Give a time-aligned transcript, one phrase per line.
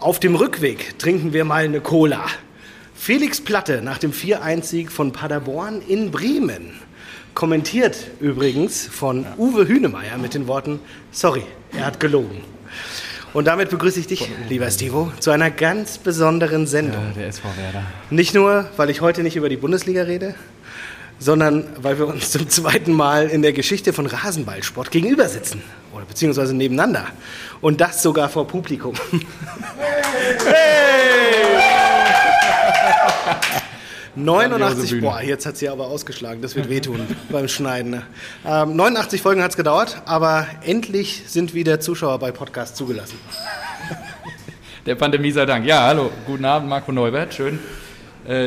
[0.00, 2.24] Auf dem Rückweg trinken wir mal eine Cola.
[2.94, 6.72] Felix Platte nach dem 4-1-Sieg von Paderborn in Bremen.
[7.34, 10.80] Kommentiert übrigens von Uwe Hünemeyer mit den Worten,
[11.12, 11.42] sorry,
[11.76, 12.40] er hat gelogen.
[13.34, 17.02] Und damit begrüße ich dich, lieber Stivo, zu einer ganz besonderen Sendung.
[17.08, 17.82] Ja, der SV Werder.
[18.08, 20.34] Nicht nur, weil ich heute nicht über die Bundesliga rede,
[21.20, 25.62] sondern weil wir uns zum zweiten Mal in der Geschichte von Rasenballsport gegenüber sitzen.
[25.92, 27.06] Oder beziehungsweise nebeneinander.
[27.60, 28.94] Und das sogar vor Publikum.
[30.46, 31.60] Hey!
[34.16, 37.92] 89, boah, jetzt hat sie aber ausgeschlagen, das wird wehtun beim Schneiden.
[37.92, 38.02] ne?
[38.44, 43.18] Ähm, 89 Folgen hat es gedauert, aber endlich sind wieder Zuschauer bei Podcasts zugelassen.
[44.86, 45.66] Der Pandemie sei Dank.
[45.66, 47.34] Ja, hallo, guten Abend, Marco Neubert.
[47.34, 47.58] Schön,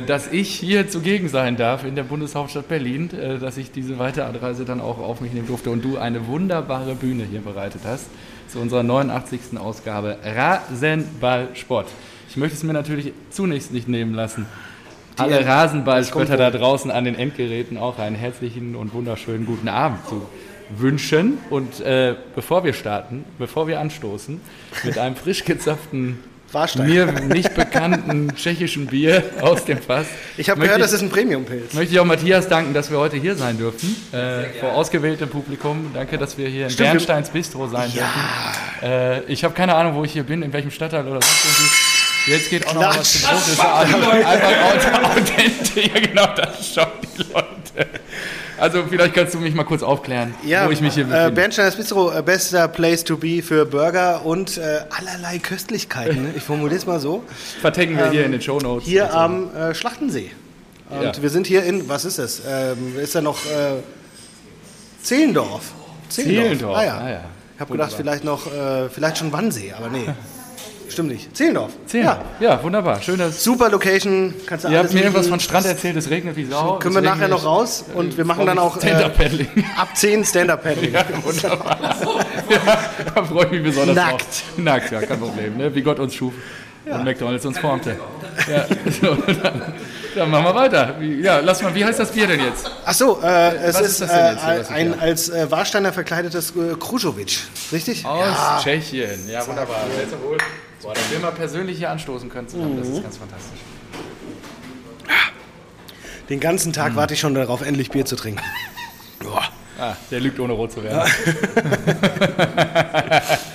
[0.01, 4.63] dass ich hier zugegen sein darf in der Bundeshauptstadt Berlin, äh, dass ich diese Weiteranreise
[4.63, 8.05] dann auch auf mich nehmen durfte und du eine wunderbare Bühne hier bereitet hast
[8.47, 9.57] zu unserer 89.
[9.57, 11.88] Ausgabe Rasenballsport.
[12.29, 14.45] Ich möchte es mir natürlich zunächst nicht nehmen lassen.
[15.17, 20.08] Alle das Rasenballspötter da draußen an den Endgeräten auch einen herzlichen und wunderschönen guten Abend
[20.08, 20.21] zu
[20.77, 21.39] wünschen.
[21.49, 24.39] Und äh, bevor wir starten, bevor wir anstoßen,
[24.83, 26.19] mit einem frisch gezapften,
[26.53, 26.87] Warstein.
[26.87, 30.05] mir nicht bekannten tschechischen Bier aus dem Fass.
[30.37, 31.73] Ich habe gehört, das ist ein Premium-Pilz.
[31.73, 35.91] Möchte ich auch Matthias danken, dass wir heute hier sein dürfen, äh, vor ausgewähltem Publikum.
[35.93, 38.09] Danke, dass wir hier in Stimmt, Bernsteins Bistro sein dürfen.
[38.83, 42.31] Äh, ich habe keine Ahnung, wo ich hier bin, in welchem Stadtteil oder sonst irgendwie.
[42.31, 43.21] Jetzt geht auch noch mal was.
[43.21, 45.85] Das ist einfach aut- authentisch.
[45.93, 46.87] Ja, genau, das schauen
[47.17, 47.89] die Leute.
[48.64, 51.31] Also vielleicht kannst du mich mal kurz aufklären, Ja, wo ich mich hier äh, befinde.
[51.31, 56.23] Bernsteins Bistro, äh, bester Place to be für Burger und äh, allerlei Köstlichkeiten.
[56.23, 56.30] Ne?
[56.38, 57.25] Ich formuliere es mal so.
[57.59, 58.86] Vertecken wir hier in den Shownotes.
[58.88, 60.31] Hier am äh, Schlachtensee.
[60.89, 61.22] Und Ja.
[61.22, 62.42] wir sind hier in, was ist das?
[62.47, 63.81] Ähm, ist da noch äh,
[65.02, 65.73] Zehlendorf?
[66.08, 66.98] Zehlendorf, Ah, ja.
[67.00, 67.22] ah, ja.
[67.55, 70.05] Ich habe gedacht, vielleicht noch, äh, vielleicht schon Wannsee, aber nee.
[70.94, 71.36] Stimmt nicht.
[71.36, 71.72] Zehlendorf.
[71.88, 72.03] Zehn.
[72.03, 72.22] Ja.
[72.39, 72.61] Ja.
[72.63, 73.02] wunderbar.
[73.02, 74.31] Schön, dass Super Location.
[74.45, 75.95] Kannst du ihr habt mir irgendwas von Strand erzählt.
[75.95, 76.77] Es regnet wie Sau.
[76.77, 79.65] Können wir nachher noch raus und wir machen dann auch äh, Stand-Up-Paddling.
[79.76, 80.93] ab 10 Stand-Up-Paddling.
[80.93, 81.80] Ja, wunderbar.
[83.15, 84.21] da freue ich mich besonders Nackt.
[84.21, 84.43] drauf.
[84.58, 85.58] Nackt, ja, kein Problem.
[85.58, 85.73] Ne?
[85.73, 86.33] Wie Gott uns schuf
[86.86, 87.98] und McDonalds uns formte.
[88.48, 88.65] Ja,
[89.02, 89.73] so, dann,
[90.15, 90.95] dann machen wir weiter.
[90.99, 92.70] Wie, ja, lass mal, wie heißt das Bier denn jetzt?
[92.86, 95.30] Ach so, äh, es Was ist, ist das denn jetzt hier, äh, ein hier als
[95.30, 97.39] äh, Warsteiner verkleidetes äh, Krujovic,
[97.71, 98.05] richtig?
[98.05, 99.30] Aus Tschechien.
[99.30, 99.77] Ja, wunderbar.
[99.95, 100.37] Sehr wohl.
[100.83, 103.60] Boah, dass wir mal persönlich hier anstoßen können zusammen, das ist ganz fantastisch.
[106.30, 106.73] Den ganzen Mhm.
[106.73, 108.42] Tag warte ich schon darauf, endlich Bier zu trinken.
[109.20, 109.43] Boah.
[109.80, 111.02] Ah, der lügt ohne rot zu werden.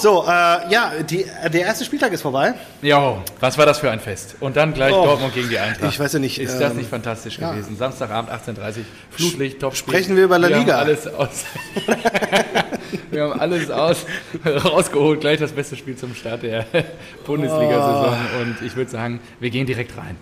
[0.00, 0.28] So, äh,
[0.72, 2.54] ja, die, der erste Spieltag ist vorbei.
[2.80, 4.36] Jo, was war das für ein Fest?
[4.40, 5.92] Und dann gleich Oh, Dortmund gegen die Eintracht.
[5.92, 7.76] ich weiß ja nicht, Ist das ähm, nicht fantastisch gewesen?
[7.76, 8.78] Samstagabend 18.30
[9.10, 10.78] Flutlicht, top Sprechen wir über La Liga.
[10.78, 11.44] Haben alles aus.
[13.10, 14.06] wir haben alles aus,
[14.46, 15.20] rausgeholt.
[15.20, 16.64] Gleich das beste Spiel zum Start der
[17.26, 18.16] Bundesliga-Saison.
[18.38, 18.42] Oh.
[18.42, 20.16] Und ich würde sagen, wir gehen direkt rein.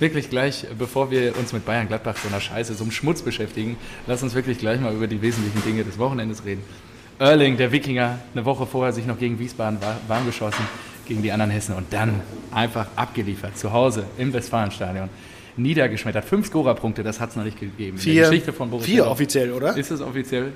[0.00, 3.76] Wirklich gleich, bevor wir uns mit Bayern Gladbach so einer Scheiße, so einem Schmutz beschäftigen,
[4.08, 6.64] lass uns wirklich gleich mal über die wesentlichen Dinge des Wochenendes reden.
[7.22, 10.66] Erling, der Wikinger, eine Woche vorher sich noch gegen Wiesbaden wa- warm geschossen,
[11.06, 12.20] gegen die anderen Hessen und dann
[12.52, 15.08] einfach abgeliefert, zu Hause im Westfalenstadion.
[15.56, 16.24] Niedergeschmettert.
[16.24, 17.98] Fünf Scorerpunkte, das hat es noch nicht gegeben.
[17.98, 19.76] Vier, Geschichte von Borussia vier offiziell, oder?
[19.76, 20.52] Ist es offiziell?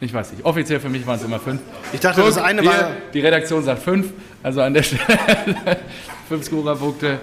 [0.00, 0.44] Ich weiß nicht.
[0.44, 1.60] Offiziell für mich waren es immer fünf.
[1.92, 4.12] Ich dachte, das eine war- Die Redaktion sagt fünf.
[4.42, 5.02] Also an der Stelle
[6.28, 7.18] fünf Scorerpunkte,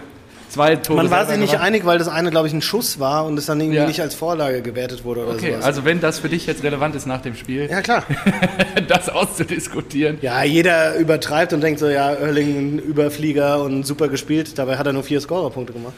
[0.55, 0.97] zwei Tore.
[1.03, 1.65] Man war sich nicht gemacht.
[1.67, 3.85] einig, weil das eine, glaube ich, ein Schuss war und es dann irgendwie Ja.
[3.87, 5.65] nicht als Vorlage gewertet wurde oder Okay, sowas.
[5.65, 8.03] also wenn das für dich jetzt relevant ist nach dem Spiel, ja, klar.
[8.87, 10.17] das auszudiskutieren.
[10.21, 14.57] Ja, jeder übertreibt und denkt so, ja, Erling ein Überflieger und super gespielt.
[14.57, 15.93] Dabei hat er nur vier Scorerpunkte gemacht.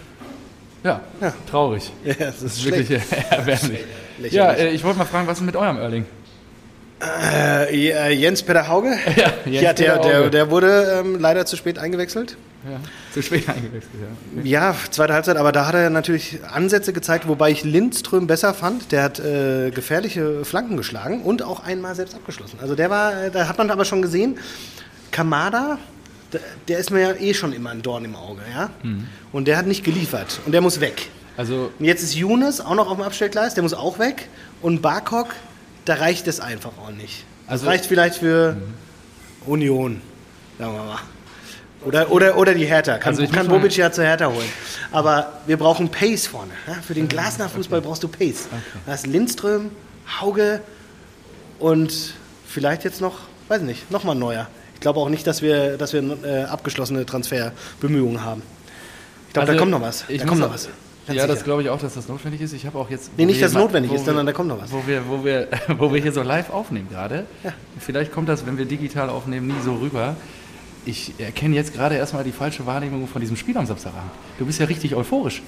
[0.84, 1.34] Ja, Ja.
[1.50, 1.91] traurig.
[2.06, 3.06] Ja, das ist Wirklich schlecht.
[3.31, 3.79] erbärmlich.
[4.19, 4.34] Lächerlich.
[4.34, 6.06] Ja, äh, ich wollte mal fragen, was ist mit eurem Erling?
[7.00, 8.90] Äh, äh, Jens Peter Hauge?
[9.16, 12.38] Ja, Jens ja, der, Peter der, der wurde ähm, leider zu spät eingewechselt.
[12.66, 12.79] Ja,
[13.13, 13.94] zu spät eingewechselt,
[14.38, 14.44] ja.
[14.44, 18.91] Ja, zweite Halbzeit, aber da hat er natürlich Ansätze gezeigt, wobei ich Lindström besser fand.
[18.91, 22.59] Der hat äh, gefährliche Flanken geschlagen und auch einmal selbst abgeschlossen.
[22.62, 24.38] Also der war, äh, da hat man aber schon gesehen,
[25.12, 25.78] Kamada,
[26.67, 28.70] der, ist mir ja eh schon immer ein Dorn im Auge, ja.
[28.84, 29.08] Mhm.
[29.31, 31.08] Und der hat nicht geliefert und der muss weg.
[31.37, 34.28] Also, Und jetzt ist Younes auch noch auf dem Abstellgleis, der muss auch weg.
[34.61, 35.28] Und Barkok,
[35.85, 37.23] da reicht es einfach auch nicht.
[37.46, 38.58] Das Also- reicht vielleicht für
[39.46, 40.02] Union,
[40.59, 40.99] sagen wir mal.
[41.87, 42.97] Oder, oder, oder die Hertha.
[42.97, 44.49] Kann, Also ich kann Bobic ja zur Hertha holen.
[44.91, 46.51] Aber wir brauchen Pace vorne.
[46.67, 46.73] Ja?
[46.75, 48.47] Für den Glasner-Fußball brauchst du Pace.
[48.85, 49.72] Da ist Lindström,
[50.22, 50.61] Hauge
[51.59, 52.13] und
[52.47, 54.47] vielleicht jetzt noch, weiß nicht, nochmal ein neuer.
[54.75, 58.43] Ich glaube auch nicht, dass wir, dass wir äh, abgeschlossene Transferbemühungen haben.
[59.28, 60.05] Ich glaube, da Also, kommt noch was.
[60.07, 60.69] Da kommt noch was.
[61.07, 61.45] Ganz ja, das sicher.
[61.45, 62.51] glaube ich auch, dass das notwendig ist.
[62.53, 63.11] Ich habe auch jetzt.
[63.17, 64.72] Nee, nicht, dass notwendig ist, wir- sondern da kommt noch was.
[64.72, 65.47] Wo wir, wo, wir,
[65.78, 67.25] wo wir hier so live aufnehmen gerade.
[67.79, 70.16] Vielleicht kommt das, wenn wir digital aufnehmen, nie so rüber.
[70.87, 74.11] Ich erkenne jetzt gerade erstmal die falsche Wahrnehmung von diesem Spiel am Samstagabend.
[74.39, 75.41] Du bist ja richtig euphorisch,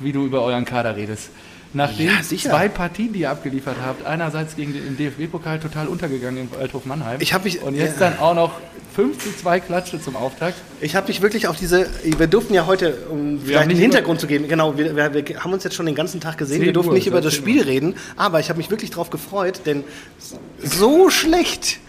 [0.00, 1.30] wie du über euren Kader redest.
[1.72, 6.42] Nach den Ja, zwei Partien, die ihr abgeliefert habt, einerseits gegen den DFB-Pokal total untergegangen
[6.42, 7.20] im Waldhof Mannheim.
[7.20, 8.08] Ich mich- und jetzt ja.
[8.08, 8.52] dann auch noch
[8.94, 10.56] 5 zu 2 Klatsche zum Auftakt.
[10.80, 11.86] Ich habe mich wirklich auf diese.
[12.02, 15.12] Wir durften ja heute, um vielleicht haben nicht einen Hintergrund zu geben, genau, wir, wir,
[15.12, 16.58] wir haben uns jetzt schon den ganzen Tag gesehen.
[16.58, 18.90] 10 Wir durften Uhr, nicht über das 10 Spiel reden, aber ich habe mich wirklich
[18.90, 19.84] darauf gefreut, denn
[20.62, 21.80] so schlecht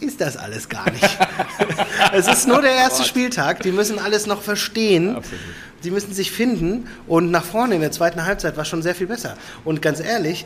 [0.00, 1.18] ist das alles gar nicht.
[2.12, 5.16] es ist nur der erste Spieltag, die müssen alles noch verstehen.
[5.16, 5.40] Absolut.
[5.82, 9.06] Sie müssen sich finden und nach vorne in der zweiten Halbzeit war schon sehr viel
[9.06, 9.36] besser.
[9.64, 10.44] Und ganz ehrlich,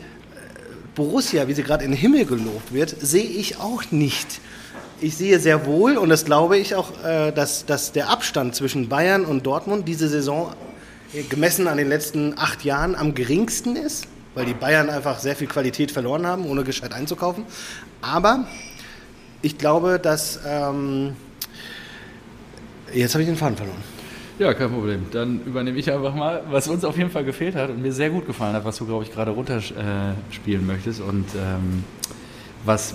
[0.95, 4.41] Borussia, wie sie gerade in den Himmel gelobt wird, sehe ich auch nicht.
[5.01, 8.89] Ich sehe sehr wohl, und das glaube ich auch, äh, dass, dass der Abstand zwischen
[8.89, 10.55] Bayern und Dortmund diese Saison
[11.13, 15.35] äh, gemessen an den letzten acht Jahren am geringsten ist, weil die Bayern einfach sehr
[15.35, 17.45] viel Qualität verloren haben, ohne gescheit einzukaufen.
[18.01, 18.47] Aber
[19.45, 20.41] ich glaube, dass...
[20.47, 21.15] Ähm,
[22.93, 23.83] jetzt habe ich den Faden verloren.
[24.39, 25.07] Ja, kein Problem.
[25.13, 28.11] Dann übernehme ich einfach mal, was uns auf jeden Fall gefehlt hat und mir sehr
[28.11, 31.85] gut gefallen hat, was du, glaube ich, gerade runterspielen möchtest und ähm,
[32.65, 32.95] was,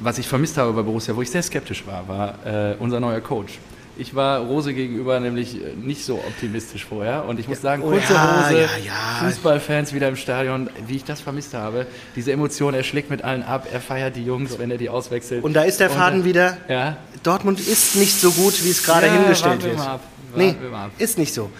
[0.00, 3.20] was ich vermisst habe bei Borussia, wo ich sehr skeptisch war, war äh, unser neuer
[3.20, 3.58] Coach.
[3.96, 7.90] Ich war Rose gegenüber nämlich äh, nicht so optimistisch vorher und ich muss sagen, oh
[7.90, 9.26] kurze ja, Hose, ja, ja.
[9.28, 11.86] Fußballfans wieder im Stadion, wie ich das vermisst habe.
[12.16, 15.44] Diese Emotion, er schlägt mit allen ab, er feiert die Jungs, wenn er die auswechselt.
[15.44, 16.56] Und da ist der Faden äh, wieder.
[16.68, 19.76] Ja, Dortmund ist nicht so gut, wie es gerade hingestellt wird.
[19.78, 20.00] mal ab.
[20.34, 20.90] Nee, Warten mal ab.
[20.98, 21.50] ist nicht so.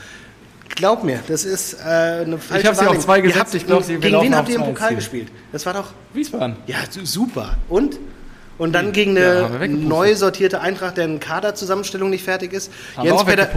[0.76, 1.76] Glaub mir, das ist äh,
[2.24, 3.00] eine falsche Ich hab sie auf Wahrnehmung.
[3.00, 5.28] zwei gesetzt, ich glaub, sie- Gegen wen habt ihr im Pokal gespielt?
[5.52, 6.56] Das war doch Wiesbaden.
[6.66, 7.54] ja su- super.
[7.68, 7.96] Und?
[8.56, 9.88] Und dann gegen Ja, eine weggepustet.
[9.88, 12.70] neu sortierte Eintracht, deren Kaderzusammenstellung nicht fertig ist.
[12.96, 13.06] Wir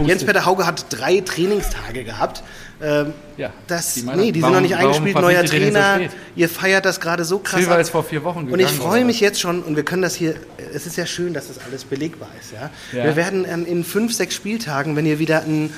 [0.06, 2.42] Jens Hauge hat drei Trainingstage gehabt.
[2.80, 5.20] Ähm, Ja, das, die nee, die warum- sind noch nicht eingespielt.
[5.20, 6.00] Neuer so Trainer.
[6.36, 7.60] Ihr feiert das gerade so krass.
[7.60, 10.02] Silva ist vor vier Wochen Und ich gegangen, freue mich jetzt schon, und wir können
[10.02, 10.34] das hier,
[10.74, 12.52] es ist ja schön, dass das alles belegbar ist.
[12.52, 12.70] Ja?
[12.92, 13.04] Ja.
[13.04, 15.72] Wir werden ähm, in fünf, sechs Spieltagen, wenn ihr wieder ein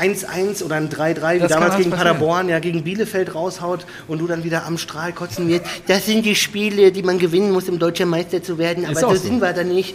[0.00, 1.90] 1-1 oder ein 3-3, wie Das damals gegen passieren.
[2.16, 6.24] Paderborn, ja, gegen Bielefeld raushaut und du dann wieder am Strahl kotzen wirst, das sind
[6.24, 9.52] die Spiele, die man gewinnen muss, um deutscher Meister zu werden, aber so sind wir
[9.52, 9.94] da nicht.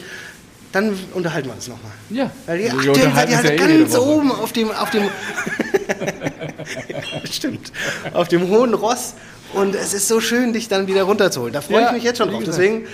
[0.73, 1.91] Dann unterhalten wir uns nochmal.
[2.09, 2.29] Ja.
[2.45, 4.01] Weil die Wir aktuell seid ihr halt ja eh ganz Woche.
[4.05, 5.03] oben auf dem, auf dem
[7.31, 7.71] stimmt,
[8.13, 9.13] auf dem hohen Ross
[9.53, 11.53] und es ist so schön, dich dann wieder runterzuholen.
[11.53, 12.39] Da freue Ja, ich mich jetzt schon drauf.
[12.39, 12.57] gesagt.
[12.59, 12.85] Deswegen,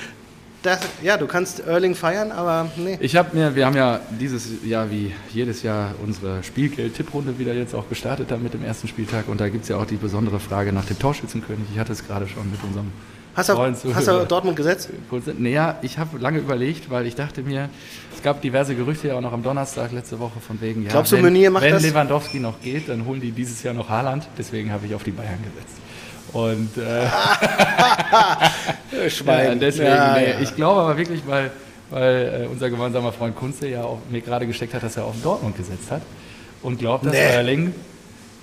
[0.63, 2.97] das, ja, du kannst Erling feiern, aber nee.
[3.01, 7.75] Ich habe mir, wir haben ja dieses Jahr wie jedes Jahr unsere Spielgeld-Tipprunde wieder jetzt
[7.75, 10.39] auch gestartet dann mit dem ersten Spieltag und da gibt es ja auch die besondere
[10.39, 11.65] Frage nach dem Torschützenkönig.
[11.73, 12.91] Ich hatte es gerade schon mit unserem
[13.35, 13.57] Hast du,
[13.95, 14.25] hast du.
[14.27, 14.89] Dortmund gesetzt?
[15.39, 17.69] Naja, ich habe lange überlegt, weil ich dachte mir,
[18.15, 21.11] es gab diverse Gerüchte ja auch noch am Donnerstag letzte Woche von wegen, ja, Glaubst
[21.11, 21.81] du, wenn, Meunier macht wenn das?
[21.81, 24.27] Lewandowski noch geht, dann holen die dieses Jahr noch Haaland.
[24.37, 25.77] Deswegen habe ich auf die Bayern gesetzt.
[26.31, 27.03] Und äh,
[29.25, 30.39] ja, deswegen, Ja, nee, ja.
[30.41, 31.51] ich glaube aber wirklich, weil,
[31.89, 35.15] weil äh, unser gemeinsamer Freund Kunze ja auch mir gerade gesteckt hat, dass er auf
[35.21, 36.01] Dortmund gesetzt hat
[36.61, 37.19] und glaubt, dass Nee.
[37.19, 37.75] Erling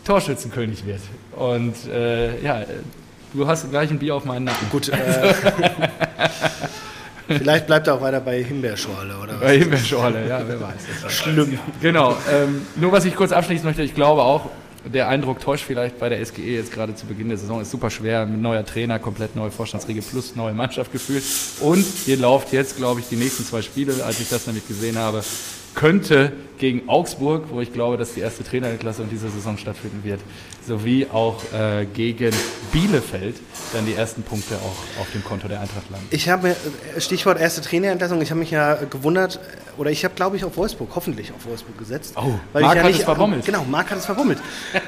[0.05, 1.01] Torschützenkönig wird.
[1.37, 2.63] Und äh, ja,
[3.35, 4.69] du hast gleich ein Bier auf meinen Nacken.
[4.71, 5.35] Gut, äh,
[7.29, 9.35] vielleicht bleibt er auch weiter bei Himbeerschorle oder?
[9.35, 11.13] Bei Himbeerschorle, ja, wer weiß.
[11.13, 11.59] Schlimm.
[11.81, 14.47] Genau, ähm, nur was ich kurz abschließen möchte, ich glaube auch,
[14.85, 17.91] der Eindruck täuscht vielleicht bei der SGE jetzt gerade zu Beginn der Saison, ist super
[17.91, 21.23] schwer, mit neuer Trainer, komplett neue Vorstandsriege plus neue Mannschaft gefühlt.
[21.61, 24.99] Und ihr lauft jetzt, glaube ich, die nächsten zwei Spiele, als ich das nämlich gesehen
[24.99, 25.23] habe,
[25.75, 30.21] könnte gegen Augsburg, wo ich glaube, dass die erste Trainerklasse in dieser Saison stattfinden wird,
[30.67, 32.33] sowie auch äh, gegen
[32.71, 33.37] Bielefeld
[33.73, 36.07] dann die ersten Punkte auch auf dem Konto der Eintracht landen.
[36.11, 40.15] Ich habe äh, Stichwort erste Trainerentlassung, ich habe mich ja gewundert, äh, oder ich habe,
[40.15, 42.15] glaube ich, auf Wolfsburg, hoffentlich auf Wolfsburg gesetzt.
[42.17, 43.45] Oh, weil Marc ich ja hat nicht, es verbommelt.
[43.47, 44.39] Genau, Marc hat es verbummelt.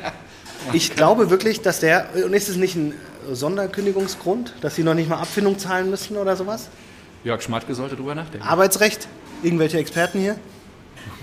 [0.72, 2.94] Ich glaube wirklich, dass der, und ist es nicht ein
[3.32, 6.68] Sonderkündigungsgrund, dass sie noch nicht mal Abfindung zahlen müssen oder sowas?
[7.24, 8.46] Jörg Schmatke sollte drüber nachdenken.
[8.46, 9.08] Arbeitsrecht?
[9.42, 10.36] Irgendwelche Experten hier?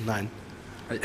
[0.05, 0.29] Nein.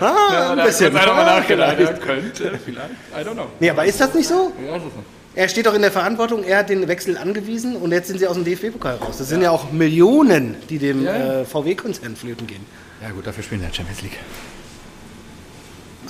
[0.00, 0.92] Ja, ein bisschen.
[0.92, 1.74] Da er Ah, nachgedacht.
[1.76, 1.98] vielleicht.
[2.00, 2.90] Ja, könnte, vielleicht.
[3.16, 3.46] I don't know.
[3.60, 4.52] Nee, aber ist das nicht so?
[4.66, 4.92] Ja, ist es.
[5.36, 8.26] Er steht doch in der Verantwortung, er hat den Wechsel angewiesen und jetzt sind sie
[8.26, 9.18] aus dem DFB-Pokal raus.
[9.18, 12.66] Das sind ja auch Millionen, die dem Ja, äh, VW-Konzern flöten gehen.
[13.00, 14.18] Ja gut, dafür spielen wir in der Champions League.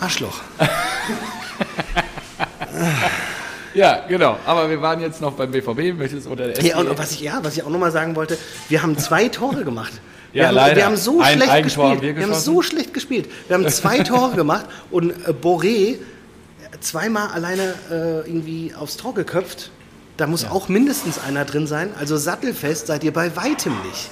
[0.00, 0.40] Arschloch.
[3.74, 4.38] Ja, genau.
[4.46, 7.38] Aber wir waren jetzt noch beim BVB, möchtest oder der Ja, und was ich, ja,
[7.42, 9.92] was ich auch nochmal sagen wollte, wir haben zwei Tore gemacht.
[10.32, 10.76] Wir, Ja, haben, leider.
[10.76, 12.16] wir haben so Ein schlecht Eigentor haben gespielt.
[12.16, 13.28] wir Wir, haben so schlecht gespielt.
[13.48, 15.96] Wir haben zwei Tore gemacht und äh, Boré
[16.80, 19.70] zweimal alleine äh, irgendwie aufs Tor geköpft.
[20.16, 21.90] Da muss auch mindestens einer drin sein.
[21.98, 24.10] Also sattelfest seid ihr bei weitem nicht.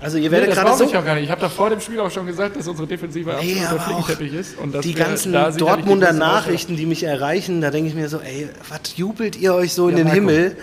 [0.00, 1.24] Also ihr Nee, werdet das gerade so ich auch gar nicht.
[1.24, 3.96] Ich habe doch vor dem Spiel auch schon gesagt, dass unsere Defensive Nee, absolut aber
[3.96, 4.58] auch Flickenteppich ist.
[4.58, 8.18] Und dass die ganzen da Dortmunder Nachrichten, die mich erreichen, da denke ich mir so,
[8.18, 10.16] ey, was jubelt ihr euch so in Ja, den Marco.
[10.20, 10.56] Himmel?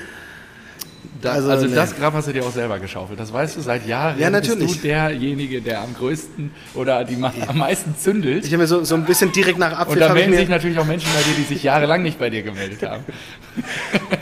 [1.22, 1.76] Da, also, also nee.
[1.76, 3.20] das Grab hast du dir auch selber geschaufelt.
[3.20, 4.20] Das weißt du seit Jahren.
[4.20, 4.68] Ja, natürlich.
[4.68, 8.46] Bist du derjenige, der am größten oder die am meisten zündelt.
[8.46, 9.94] Ich habe mir so, so ein bisschen direkt nach Abpfiff...
[9.94, 12.42] Und da melden sich natürlich auch Menschen bei dir, die sich jahrelang nicht bei dir
[12.42, 13.04] gemeldet haben.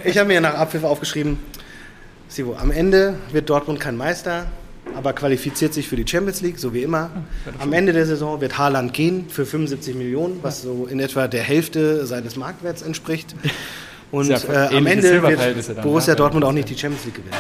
[0.04, 1.40] ich habe mir nach Abpfiff aufgeschrieben,
[2.28, 4.46] Sivo, am Ende wird Dortmund kein Meister,
[4.94, 7.10] aber qualifiziert sich für die Champions League, so wie immer.
[7.60, 11.44] Am Ende der Saison wird Haaland gehen für 75 Millionen, was so in etwa der
[11.44, 13.36] Hälfte seines Marktwerts entspricht.
[14.12, 17.36] Und äh, am Ende wird Borussia Dortmund auch nicht die Champions League gewinnen.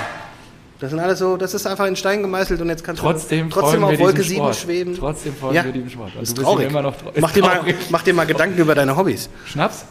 [0.80, 3.60] Das sind alles so, das ist einfach in Stein gemeißelt und jetzt kannst trotzdem du
[3.60, 4.96] trotzdem auf Wolke 7 schweben.
[4.98, 5.66] Trotzdem folgen ja.
[5.66, 6.12] wir diesem Sport.
[6.18, 6.70] Das ist traurig.
[6.70, 9.30] Immer noch trau mach, dir mal, mach dir mal Gedanken über deine Hobbys.
[9.46, 9.84] Schnaps?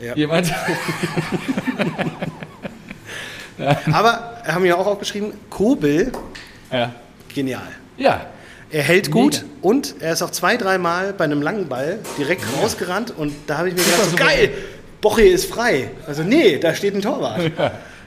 [0.00, 0.16] Ja.
[0.16, 0.50] Jemand?
[3.92, 6.12] Aber haben wir auch aufgeschrieben, Kobel,
[6.72, 6.92] ja.
[7.34, 7.68] genial.
[7.98, 8.26] Ja.
[8.70, 9.46] Er hält gut Mega.
[9.60, 12.62] und er ist auch zwei, dreimal bei einem langen Ball direkt ja.
[12.62, 14.50] rausgerannt und da habe ich mir gedacht, so, geil,
[15.02, 15.90] Boche ist frei.
[16.06, 17.52] Also nee, da steht ein Torwart.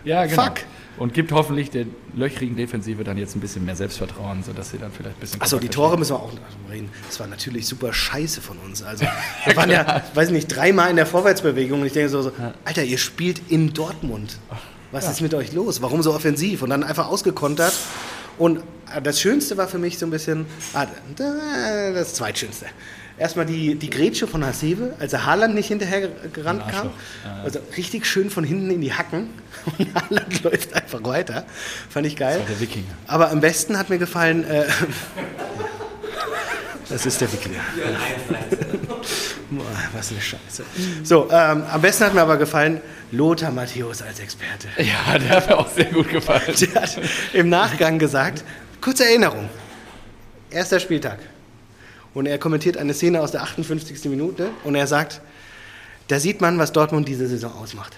[0.05, 0.43] Ja, ja genau.
[0.43, 0.53] Fuck.
[0.97, 4.91] Und gibt hoffentlich der löchrigen Defensive dann jetzt ein bisschen mehr Selbstvertrauen, sodass sie dann
[4.91, 5.41] vielleicht ein bisschen.
[5.41, 6.89] Achso, die Tore müssen wir auch noch reden.
[7.07, 8.81] Das war natürlich super scheiße von uns.
[8.81, 9.05] Also,
[9.45, 12.31] wir waren ja, weiß nicht, dreimal in der Vorwärtsbewegung und ich denke so, so
[12.63, 14.37] Alter, ihr spielt in Dortmund.
[14.91, 15.11] Was ja.
[15.11, 15.81] ist mit euch los?
[15.81, 16.61] Warum so offensiv?
[16.61, 17.73] Und dann einfach ausgekontert.
[18.37, 18.61] Und
[19.03, 20.85] das Schönste war für mich so ein bisschen, ah,
[21.17, 22.67] das Zweitschönste
[23.17, 26.89] erstmal die, die Grätsche von Hasebe, als er Haaland nicht hinterher gerannt kam.
[27.43, 29.29] Also richtig schön von hinten in die Hacken.
[29.77, 31.45] Und Haaland läuft einfach weiter.
[31.89, 32.39] Fand ich geil.
[32.39, 32.93] Das war der Wikinger.
[33.07, 34.43] Aber am besten hat mir gefallen.
[34.43, 34.65] Äh,
[36.89, 37.62] das ist der Wikinger.
[39.93, 40.63] Was eine Scheiße.
[41.03, 42.81] So, ähm, am besten hat mir aber gefallen
[43.12, 44.67] Lothar Matthäus als Experte.
[44.77, 46.53] Ja, der hat mir auch sehr gut gefallen.
[46.60, 47.00] Der hat
[47.34, 48.43] im Nachgang gesagt,
[48.81, 49.50] kurze Erinnerung,
[50.50, 51.19] erster Spieltag,
[52.15, 54.05] und er kommentiert eine Szene aus der 58.
[54.05, 55.22] Minute und er sagt,
[56.07, 57.95] da sieht man, was Dortmund diese Saison ausmacht.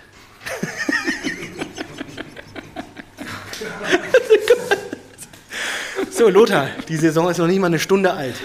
[6.12, 8.36] so, Lothar, die Saison ist noch nicht mal eine Stunde alt.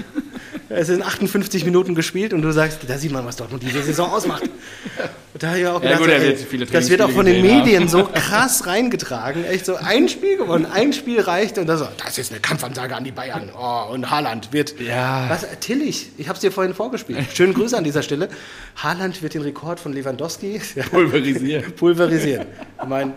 [0.68, 4.10] Es sind 58 Minuten gespielt und du sagst, da sieht man, was Dortmund diese Saison
[4.10, 4.42] ausmacht.
[5.42, 7.82] Da habe ich auch gedacht, ja, gut, so, ey, das wird auch von den Medien
[7.82, 7.88] haben.
[7.88, 9.44] so krass reingetragen.
[9.44, 12.94] Echt so ein Spiel gewonnen, ein Spiel reicht und das, so, das ist eine Kampfansage
[12.94, 13.50] an die Bayern.
[13.58, 14.78] Oh, und Haaland wird.
[14.78, 15.26] Ja.
[15.28, 17.26] Was, Tillich, ich habe es dir vorhin vorgespielt.
[17.34, 18.28] Schönen Grüße an dieser Stelle.
[18.76, 20.60] Haaland wird den Rekord von Lewandowski
[20.92, 21.72] pulverisieren.
[21.72, 22.46] pulverisieren.
[22.80, 23.12] Ich meine,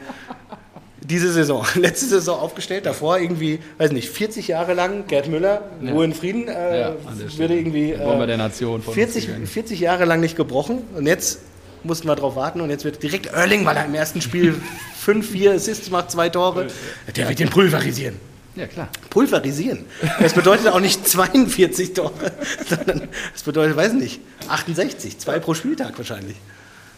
[1.02, 5.92] diese Saison, letzte Saison aufgestellt, davor irgendwie, weiß nicht, 40 Jahre lang Gerd Müller, ja.
[5.92, 6.96] Ruhe in Frieden, äh, ja,
[7.38, 11.42] würde irgendwie äh, der Nation 40, 40 Jahre lang nicht gebrochen und jetzt
[11.86, 14.56] mussten wir darauf warten und jetzt wird direkt Erling, weil er im ersten Spiel
[15.00, 16.68] 5, 4 Assists macht, zwei Tore,
[17.16, 18.20] der wird den pulverisieren.
[18.56, 18.88] Ja, klar.
[19.10, 19.86] Pulverisieren.
[20.20, 22.14] Das bedeutet auch nicht 42 Tore,
[22.70, 26.38] sondern das bedeutet, weiß nicht, 68, zwei pro Spieltag wahrscheinlich.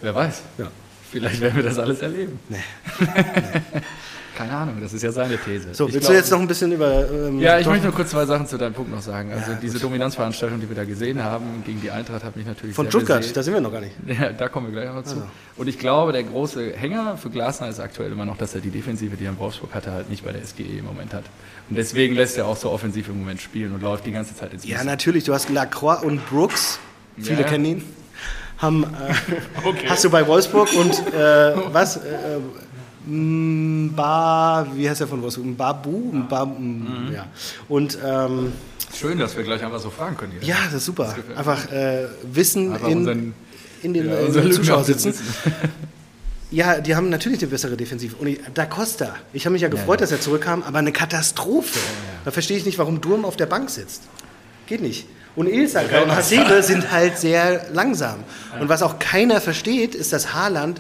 [0.02, 0.42] Wer weiß.
[0.60, 0.72] Ja.
[1.12, 2.40] Vielleicht werden wir das alles erleben.
[2.50, 2.58] Nee.
[3.00, 3.82] nee.
[4.38, 5.74] Keine Ahnung, das ist ja seine These.
[5.74, 7.10] So, willst glaub, du jetzt noch ein bisschen über.
[7.10, 9.32] Ähm, ja, ich möchte nur kurz zwei Sachen zu deinem Punkt noch sagen.
[9.34, 12.76] Also, ja, diese Dominanzveranstaltung, die wir da gesehen haben gegen die Eintracht, hat mich natürlich.
[12.76, 13.96] Von Stuttgart, da sind wir noch gar nicht.
[14.08, 15.16] Ja, da kommen wir gleich noch zu.
[15.16, 15.28] Also.
[15.56, 18.70] Und ich glaube, der große Hänger für Glasner ist aktuell immer noch, dass er die
[18.70, 21.24] Defensive, die er in Wolfsburg hatte, halt nicht bei der SGE im Moment hat.
[21.68, 24.54] Und deswegen lässt er auch so offensiv im Moment spielen und läuft die ganze Zeit
[24.54, 25.24] ins Ja, natürlich.
[25.24, 26.78] Du hast Lacroix und Brooks.
[27.18, 27.48] Viele ja.
[27.48, 27.84] kennen ihn
[28.58, 29.88] haben, äh, okay.
[29.88, 31.98] hast du bei Wolfsburg und äh, was?
[31.98, 32.00] Äh,
[33.08, 35.48] Mba, wie heißt der von Wolfsburg?
[35.48, 36.12] Mbabu?
[36.14, 37.14] Mba, mhm.
[37.14, 37.28] ja.
[37.70, 38.54] Und ähm,
[38.94, 40.34] Schön, dass wir gleich einfach so fragen können.
[40.40, 40.50] Hier.
[40.50, 41.16] Ja, das ist super.
[41.28, 43.34] Das einfach äh, Wissen einfach in, unseren,
[43.84, 45.14] in den, ja, in den Zuschauer sitzen.
[46.50, 48.16] Ja, die haben natürlich eine bessere Defensive.
[48.16, 50.10] Und ich, Da Costa, ich habe mich ja gefreut, ja, ja.
[50.10, 51.78] dass er zurückkam, aber eine Katastrophe.
[52.24, 54.04] Da verstehe ich nicht, warum Durm auf der Bank sitzt.
[54.66, 55.08] Geht nicht.
[55.36, 58.24] Und Ilsaka und Hasebe sind halt sehr langsam.
[58.60, 60.80] Und was auch keiner versteht, ist, dass Haaland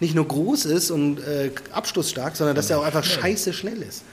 [0.00, 4.04] nicht nur groß ist und äh, abschlussstark, sondern dass er auch einfach scheiße schnell ist.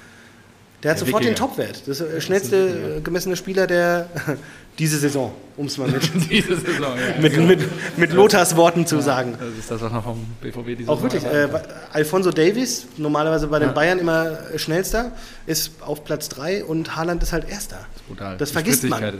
[0.84, 1.36] Der hat der sofort Wikinger.
[1.36, 1.84] den Topwert.
[1.88, 4.08] Das der schnellste gemessene Spieler der
[4.78, 7.22] diese Saison, um es mal mit, diese Saison, ja.
[7.22, 9.36] mit, mit, mit Lothars Worten zu ja, sagen.
[9.40, 11.24] Das ist das, was noch vom BVB diese Auch wirklich.
[11.24, 11.48] Äh,
[11.92, 13.74] Alfonso Davies, normalerweise bei den ja.
[13.74, 15.12] Bayern immer schnellster,
[15.46, 17.78] ist auf Platz 3 und Haaland ist halt erster.
[17.78, 18.38] Das, ist brutal.
[18.38, 19.04] das vergisst man.
[19.04, 19.16] Ist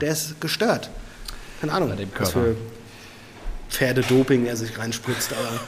[0.00, 0.88] der ist gestört.
[1.60, 2.56] Keine Ahnung, was für
[3.68, 5.60] Pferdedoping er sich reinspritzt, aber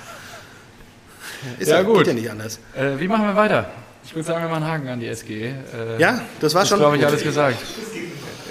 [1.58, 1.98] ist ja, gut.
[1.98, 2.58] geht ja nicht anders.
[2.76, 3.66] Äh, wie machen wir weiter?
[4.04, 5.46] Ich würde sagen, wir machen Haken an die SG.
[5.46, 5.52] Äh,
[5.98, 6.78] ja, das war das schon.
[6.78, 7.56] glaube ich, alles gesagt.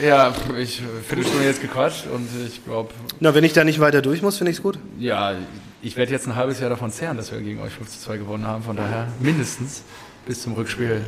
[0.01, 2.93] Ja, ich Viertelstunde jetzt gequatscht und ich glaube.
[3.19, 4.79] Na, wenn ich da nicht weiter durch muss, finde ich es gut.
[4.97, 5.33] Ja,
[5.81, 8.17] ich werde jetzt ein halbes Jahr davon zehren, dass wir gegen euch 5 zu 2
[8.17, 8.63] gewonnen haben.
[8.63, 9.83] Von daher mindestens
[10.25, 11.01] bis zum Rückspiel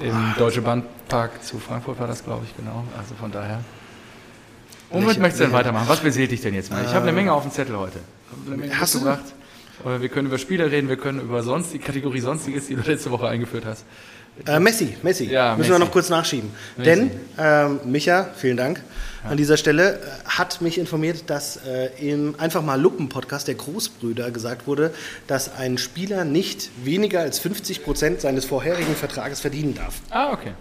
[0.00, 0.34] im ah.
[0.38, 2.84] Deutsche Bandpark zu Frankfurt war das, glaube ich, genau.
[2.96, 3.60] Also von daher.
[4.90, 5.88] Und womit möchtest du denn weitermachen?
[5.88, 6.84] Was beseelt dich denn jetzt mal?
[6.84, 7.98] Ich habe eine Menge auf dem Zettel heute.
[8.78, 8.98] Hast du?
[9.00, 9.24] Gebracht.
[9.84, 12.82] Äh, Wir können über Spieler reden, wir können über sonst die Kategorie Sonstiges, die du
[12.82, 13.84] letzte Woche eingeführt hast.
[14.46, 15.26] Äh, Messi, Messi.
[15.26, 15.84] Ja, Müssen wir Messi.
[15.86, 16.50] noch kurz nachschieben.
[16.78, 16.90] Messi.
[16.90, 18.80] Denn ähm, Micha, vielen Dank
[19.24, 24.30] an dieser Stelle, äh, hat mich informiert, dass äh, im Einfach mal Luppen-Podcast der Großbrüder
[24.30, 24.92] gesagt wurde,
[25.26, 30.00] dass ein Spieler nicht weniger als 50 Prozent seines vorherigen Vertrages verdienen darf.
[30.08, 30.52] Ah, okay.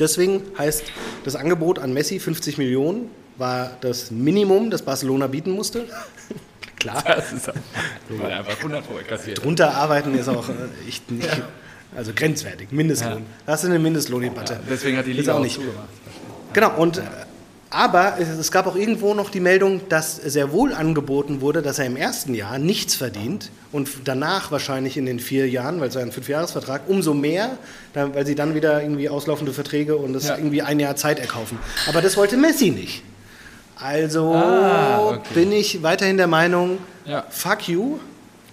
[0.00, 0.82] Deswegen heißt
[1.24, 5.86] das Angebot an Messi 50 Millionen war das Minimum, das Barcelona bieten musste.
[6.80, 7.46] Klar, Das ist
[8.28, 9.44] er einfach 100 Euro kassiert.
[9.44, 10.52] drunter arbeiten ist auch äh,
[10.88, 11.28] echt nicht,
[11.96, 13.24] also grenzwertig, Mindestlohn.
[13.46, 14.58] Da hast du eine Mindestlohndebatte.
[14.68, 15.54] Deswegen hat die Ist Liga auch nicht.
[15.54, 15.88] zugemacht.
[16.52, 17.02] Genau, und äh,
[17.72, 21.86] aber es, gab auch irgendwo noch die Meldung, dass sehr wohl angeboten wurde, dass er
[21.86, 26.00] im ersten Jahr nichts verdient und danach wahrscheinlich in den vier Jahren, weil es ja
[26.00, 27.58] ein Fünfjahresvertrag, umso mehr,
[27.94, 30.36] weil sie dann wieder irgendwie auslaufende Verträge und das Ja.
[30.36, 31.58] irgendwie ein Jahr Zeit erkaufen.
[31.88, 33.04] Aber das wollte Messi nicht.
[33.82, 35.20] Also Ah, okay.
[35.34, 37.24] bin ich weiterhin der Meinung, Ja.
[37.30, 37.98] fuck you,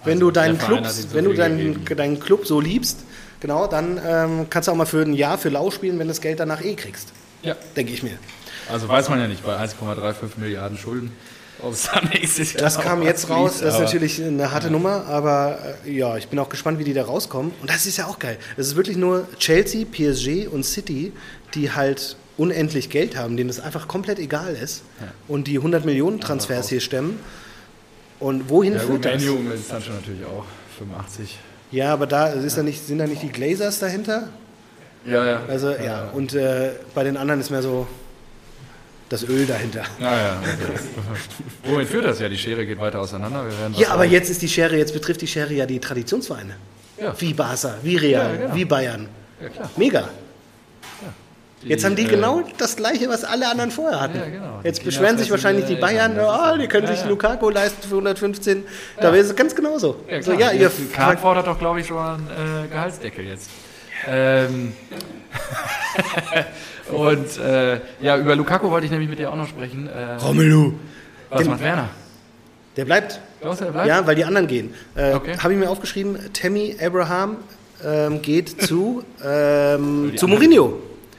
[0.04, 3.00] wenn Also du deinen Club, so wenn du deinen, deinen Club so liebst,
[3.40, 6.12] genau, dann ähm, kannst du auch mal für ein Jahr für lau spielen, wenn du
[6.12, 7.08] das Geld danach eh kriegst.
[7.42, 7.56] Ja.
[7.76, 8.18] Denke ich mir.
[8.70, 11.12] Also weiß man ja nicht, bei 1,35 Milliarden Schulden,
[12.56, 16.38] Das kam jetzt raus, das ist natürlich eine harte Nummer, aber äh, ja, ich bin
[16.38, 17.52] auch gespannt, wie die da rauskommen.
[17.60, 18.38] Und das ist ja auch geil.
[18.56, 21.12] Es ist wirklich nur Chelsea, PSG und City,
[21.54, 24.82] die halt unendlich Geld haben, denen es einfach komplett egal ist
[25.26, 27.18] und die 100 Millionen Transfers hier stemmen.
[28.20, 29.22] Und wohin Ja, führt das?
[29.22, 30.44] Manu ist dann schon natürlich auch
[30.78, 31.38] 85.
[31.70, 34.28] Ja, aber da ist da nicht, sind da nicht die Glazers dahinter?
[35.04, 35.42] Ja, ja.
[35.48, 37.86] Also ja, und äh, bei den anderen ist mehr so
[39.08, 39.82] das Öl dahinter.
[39.98, 40.78] Naja, okay.
[41.72, 42.18] Wohin führt das?
[42.20, 43.44] Ja, die Schere geht weiter auseinander.
[43.76, 46.56] Ja, aber jetzt ist die Schere, jetzt betrifft die Schere ja die Traditionsvereine.
[47.00, 47.14] Ja.
[47.20, 49.08] Wie Barca, wie Real, Ja, wie Bayern.
[49.40, 49.70] Ja, klar.
[49.76, 50.08] Mega.
[51.62, 54.16] Die, Jetzt haben die äh, genau das gleiche, was alle anderen vorher hatten.
[54.18, 54.60] Ja, genau.
[54.62, 57.08] Jetzt beschweren sich wahrscheinlich die Bayern, das oh, die können Ja, sich ja.
[57.08, 58.64] Lukaku leisten für 115.
[59.00, 59.96] Da wäre es ganz genauso.
[60.08, 60.52] Ja, so, klar.
[60.54, 62.28] ja, ihr Kahn fordert doch, glaube ich, schon einen
[62.66, 63.50] äh, Gehaltsdeckel jetzt.
[64.06, 64.72] Ähm,
[66.92, 69.88] und äh, ja, über Lukaku wollte ich nämlich mit dir auch noch sprechen.
[69.88, 70.74] Äh, Romelu.
[71.30, 71.88] was den- macht Werner?
[72.76, 73.20] Der bleibt.
[73.40, 73.88] Glaubst du, er bleibt?
[73.88, 74.72] Ja, weil die anderen gehen.
[74.94, 75.36] Äh, Okay.
[75.38, 77.38] Habe ich mir aufgeschrieben, Tammy Abraham
[77.84, 80.28] ähm, geht zu, ähm, zu.
[80.28, 80.74] Mourinho.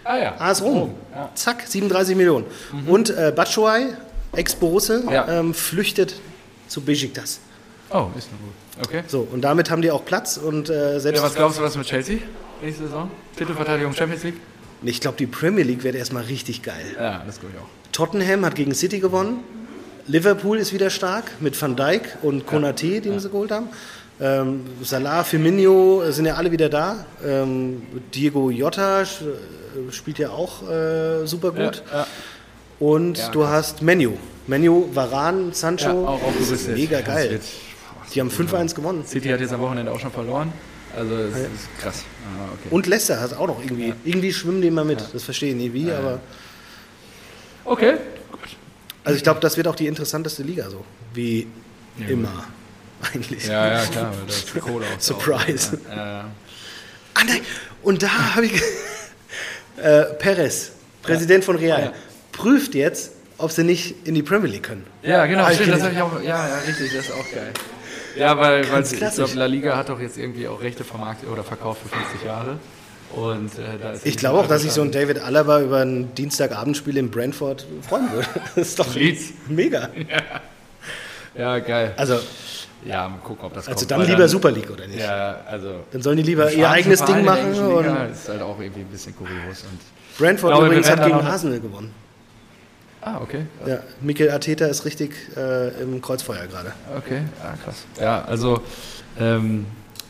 [0.09, 0.35] Ah ja.
[0.39, 0.95] AS Rom.
[1.13, 1.25] Ja.
[1.25, 1.35] Mhm.
[1.35, 2.45] Zack, 37 Millionen.
[2.87, 3.93] Und äh, Batshuayi,
[4.33, 5.27] Ex-Borusse, Ja.
[5.27, 6.15] ähm, flüchtet
[6.67, 7.39] zu Besiktas.
[7.91, 8.87] Oh, ist nur gut.
[8.87, 9.03] Okay.
[9.07, 11.19] So, und damit haben die auch Platz und äh, selbst.
[11.21, 12.17] Ja, was glaubst du, was mit Chelsea
[12.61, 13.11] nächste Saison?
[13.37, 14.37] Titelverteidigung Champions League?
[14.81, 16.85] ich glaube, die Premier League wird erstmal richtig geil.
[16.97, 17.67] Ja, das glaube ich auch.
[17.91, 19.43] Tottenham hat gegen City gewonnen.
[20.07, 23.67] Liverpool ist wieder stark mit Van Dijk und Konate, den sie geholt haben.
[24.21, 27.05] Ähm, Salah, Firmino äh, sind ja alle wieder da.
[27.25, 27.81] Ähm,
[28.13, 29.05] Diego Jota äh,
[29.91, 31.83] spielt ja auch äh, super gut.
[31.91, 32.07] Ja, ja.
[32.79, 34.13] Und Ja, du hast Menu.
[34.47, 36.05] Menu, Varan, Sancho.
[36.07, 37.31] Auch, auch das ist mega geil.
[37.31, 37.41] wird-
[38.13, 39.05] Die haben 5-1 gewonnen.
[39.05, 40.51] City hat jetzt am Wochenende auch schon verloren.
[40.97, 42.03] Also das ist krass.
[42.25, 42.67] Ah, okay.
[42.71, 43.93] Und Leicester hat auch noch irgendwie.
[44.03, 45.03] Irgendwie schwimmen die immer mit.
[45.13, 46.19] Das verstehe ich nicht wie, aber.
[47.65, 47.97] okay.
[49.03, 50.83] Also ich glaube, das wird auch die interessanteste Liga so.
[51.13, 51.47] Wie
[52.07, 52.45] immer.
[53.13, 53.45] Eigentlich.
[53.47, 54.11] Ja, ja, klar.
[54.11, 55.77] Weil da ist die Kohle auch Surprise.
[55.89, 56.25] Ja, ja.
[57.13, 57.41] Ah nein,
[57.83, 58.61] und da habe ich.
[59.81, 61.93] äh, Perez, Präsident von Real, Ja.
[62.31, 64.85] prüft jetzt, ob sie nicht in die Premier League können.
[65.01, 66.21] Ja, genau, Ah, stimmt, das kenn habe ich auch.
[66.21, 67.51] Ja, ja, richtig, das ist auch geil.
[68.17, 71.43] Ja, weil, weil ich glaube, La Liga hat doch jetzt irgendwie auch Rechte vermarktet oder
[71.43, 72.57] verkauft für 50 Jahre.
[73.15, 76.13] Und äh, da ist Ich glaube auch, dass sich so ein David Alaba über ein
[76.15, 78.27] Dienstagabendspiel in Brentford freuen würde.
[78.55, 79.31] Das ist doch Leeds.
[79.47, 79.89] mega.
[81.37, 81.93] Ja, geil.
[81.95, 82.19] Also,
[82.85, 83.91] Ja, mal gucken, ob das also kommt.
[83.91, 84.99] dann lieber Super League, oder nicht?
[84.99, 85.83] Ja, also.
[85.91, 87.53] Dann sollen die lieber ihr eigenes Ding machen.
[87.53, 89.63] Und ist halt auch irgendwie ein bisschen kurios.
[89.63, 89.79] Und
[90.17, 91.93] Brentford glaube, übrigens hat gegen Arsenal gewonnen.
[93.01, 93.45] ah, okay.
[93.65, 96.73] Ja, Mikel Arteta ist richtig äh, im Kreuzfeuer gerade.
[96.97, 97.85] Okay, ah, krass.
[97.99, 98.61] Ja, also
[99.19, 99.65] ähm,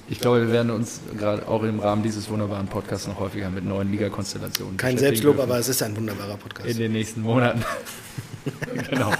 [0.09, 3.63] ich glaube, wir werden uns gerade auch im Rahmen dieses wunderbaren Podcasts noch häufiger mit
[3.63, 5.49] neuen Ligakonstellationen Kein Selbstlob, dürfen.
[5.51, 6.67] aber es ist ein wunderbarer Podcast.
[6.67, 7.63] in den nächsten Monaten.
[8.89, 9.11] genau.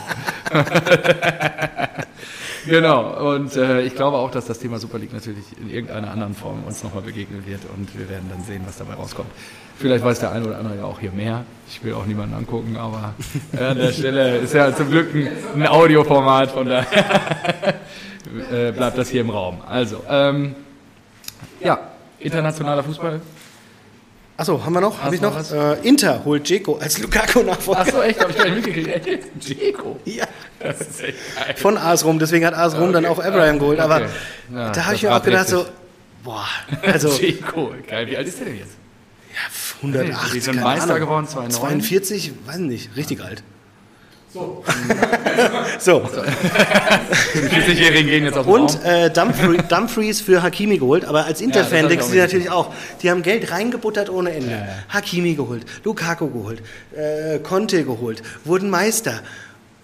[2.68, 3.34] genau.
[3.34, 6.64] Und äh, ich glaube auch, dass das Thema Super League natürlich in irgendeiner anderen Form
[6.66, 9.30] uns nochmal begegnen wird und wir werden dann sehen, was dabei rauskommt.
[9.78, 11.46] Vielleicht weiß der eine oder andere ja auch hier mehr.
[11.70, 13.14] Ich will auch niemanden angucken, aber
[13.58, 17.76] äh, an der Stelle ist ja zum Glück ein, ein Audioformat, von daher
[18.52, 19.62] äh, bleibt das hier im Raum.
[19.66, 20.56] Also, ähm,
[21.62, 21.80] ja,
[22.20, 23.22] internationaler Fußball.
[24.40, 25.04] Achso, haben wir noch?
[25.04, 25.52] Habe ich noch?
[25.52, 27.82] Äh, Inter holt Dzeko als Lukaku-Nachfolger.
[27.82, 29.26] Achso, echt, habe ich gar nicht mitgekriegt.
[29.44, 30.00] Dzeko.
[30.06, 30.26] Ja.
[30.62, 31.56] Das ist echt geil.
[31.58, 33.82] Von AS Rom, deswegen hat AS Rom dann auch Abraham geholt.
[33.82, 34.08] Aber Okay.
[34.56, 35.76] Ja, da habe ich mir auch gedacht, so, richtig.
[36.24, 36.48] boah,
[36.84, 38.08] also Dzeko, geil.
[38.08, 38.78] Wie alt ist der denn jetzt?
[39.84, 41.60] 108, Die sind Meister geworden, 2009.
[41.82, 43.44] 42, weiß nicht, richtig alt.
[44.32, 44.64] So.
[45.80, 46.04] so.
[47.34, 51.42] Die 40-Jährigen gehen jetzt auf den Und äh, Dumfries, Dumfries für Hakimi geholt, aber als
[51.42, 54.52] Inter-Fan ich denkst du natürlich auch, die haben Geld reingebuttert ohne Ende.
[54.52, 54.68] Ja, ja.
[54.90, 56.62] Hakimi geholt, Lukaku geholt,
[56.96, 59.22] äh, Conte geholt, wurden Meister.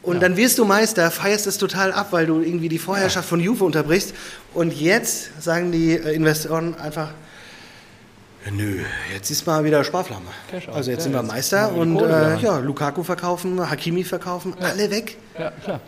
[0.04, 3.40] Und dann wirst du Meister, feierst es total ab, weil du irgendwie die Vorherrschaft von
[3.40, 4.14] Juve unterbrichst.
[4.54, 7.16] Und jetzt sagen die äh, Investoren einfach, ja,
[8.52, 8.80] nö,
[9.14, 10.26] jetzt ist mal wieder Sparflamme.
[10.52, 10.68] Cash.
[10.70, 14.90] Also jetzt Ja, sind wir jetzt Meister und äh, ja, Lukaku verkaufen, Hakimi verkaufen, alle
[14.92, 15.18] weg.
[15.38, 15.80] Ja, klar.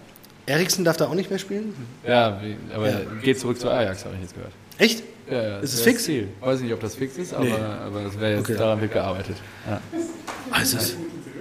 [0.45, 1.73] Eriksen darf da auch nicht mehr spielen.
[2.07, 2.39] Ja,
[2.73, 2.99] aber Ja.
[3.21, 4.53] geht zurück zu Ajax, habe ich jetzt gehört.
[4.77, 5.03] Echt?
[5.29, 6.03] Ja, ja, Ist das es fix?
[6.05, 6.29] Ziel.
[6.39, 7.51] Weiß nicht, ob das fix ist, aber, Nee.
[7.85, 8.55] aber es wäre jetzt Okay.
[8.57, 9.35] daran wird gearbeitet.
[9.69, 9.81] Ja.
[10.51, 10.95] Also, es-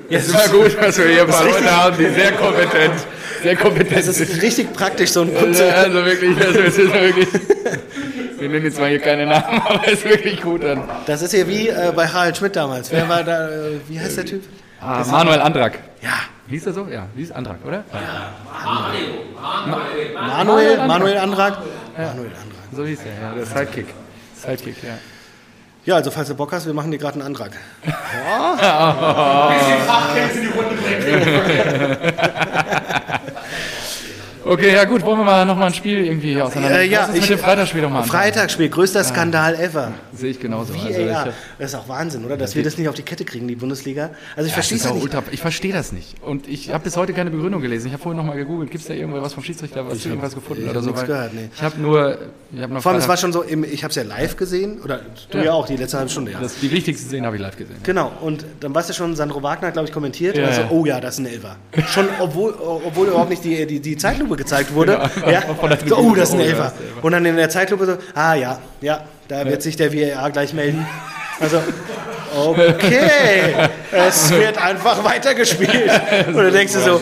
[0.08, 2.94] Es war gut, dass wir hier ein paar Leute haben, die sehr kompetent,
[3.42, 5.76] sehr kompetent Es ist richtig praktisch, so ein Also, kurzer.
[5.76, 7.28] also wirklich, also es ist wirklich.
[8.46, 10.84] Wir nennen jetzt mal hier keine Namen, aber es ist wirklich gut an.
[11.06, 12.92] Das ist ja wie äh, bei Harald Schmidt damals.
[12.92, 13.48] Wer war da?
[13.48, 14.44] Äh, wie heißt der Typ?
[14.80, 15.80] Ah, Manuel Andrak.
[16.00, 16.12] Ja,
[16.48, 16.86] Hieß er so?
[16.88, 17.82] Ja, hieß Andrak, oder?
[20.14, 21.58] Manuel, Manuel Antrag.
[21.96, 22.62] Manuel Antrag.
[22.72, 23.86] So hieß er, ja, der Sidekick.
[24.36, 24.90] Sidekick, ja.
[25.84, 27.50] Ja, also falls du Bock hast, wir machen dir gerade einen Antrag.
[34.46, 36.80] Okay, ja gut, wollen wir mal nochmal ein Spiel irgendwie hier auseinander.
[36.80, 38.22] Äh, ja, mit ich- dem Freitagsspiel doch mal anfangen.
[38.22, 39.92] Freitagsspiel, größter Skandal ever.
[40.14, 40.72] Sehe ich genauso.
[40.72, 42.36] Also ich hab- Das ist auch Wahnsinn, oder?
[42.36, 44.10] Dass wir das nicht auf die Kette kriegen, die Bundesliga.
[44.36, 45.02] Also ich Das verstehe es ja auch nicht.
[45.04, 46.22] ultra, ich verstehe das nicht.
[46.22, 47.88] Und ich habe bis heute keine Begründung gelesen.
[47.88, 48.70] Ich habe vorhin nochmal gegoogelt.
[48.70, 51.04] Gibt es da irgendwo was vom Schiedsrichter, was du irgendwas gefunden ich oder hab so?
[51.06, 51.48] gehört, nee.
[51.54, 52.18] Ich habe nur,
[52.52, 54.80] ich noch Vor allem, es war schon so, im, ich habe es ja live gesehen,
[54.82, 55.52] oder du ja, Ja.
[55.54, 56.38] auch, die letzte halbe Stunde, ja.
[56.40, 57.76] das, die wichtigsten Szenen habe ich live gesehen.
[57.82, 60.36] Genau, und dann weißt du schon, Sandro Wagner hat, glaube ich, kommentiert.
[60.36, 60.68] Ja, also, ja.
[60.70, 61.56] oh ja, das ist ein Elfer.
[61.88, 65.10] Schon, obwohl, obwohl überhaupt nicht die, die, die Zeitlupe gezeigt wurde.
[65.26, 65.42] Ja.
[65.46, 66.64] So, Tribüne, oh, das ist ein oh ja, Elfer.
[66.64, 66.74] Elfer.
[67.02, 70.52] Und dann in der Zeitlupe so, ah ja, ja, da wird sich der VAR gleich
[70.52, 70.86] melden.
[71.40, 71.60] Also,
[72.34, 75.90] okay, es wird einfach weitergespielt.
[76.28, 77.00] Und dann denkst du so,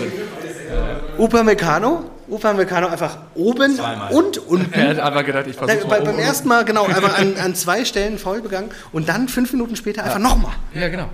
[1.18, 3.78] Upamecano, Upamecano einfach oben
[4.10, 4.72] und unten.
[4.72, 7.84] Er hat einfach gedacht, ich versuche bei, beim ersten Mal, genau, einfach an, an zwei
[7.84, 10.52] Stellen faul begangen und dann fünf Minuten später einfach nochmal.
[10.74, 11.08] Ja, genau.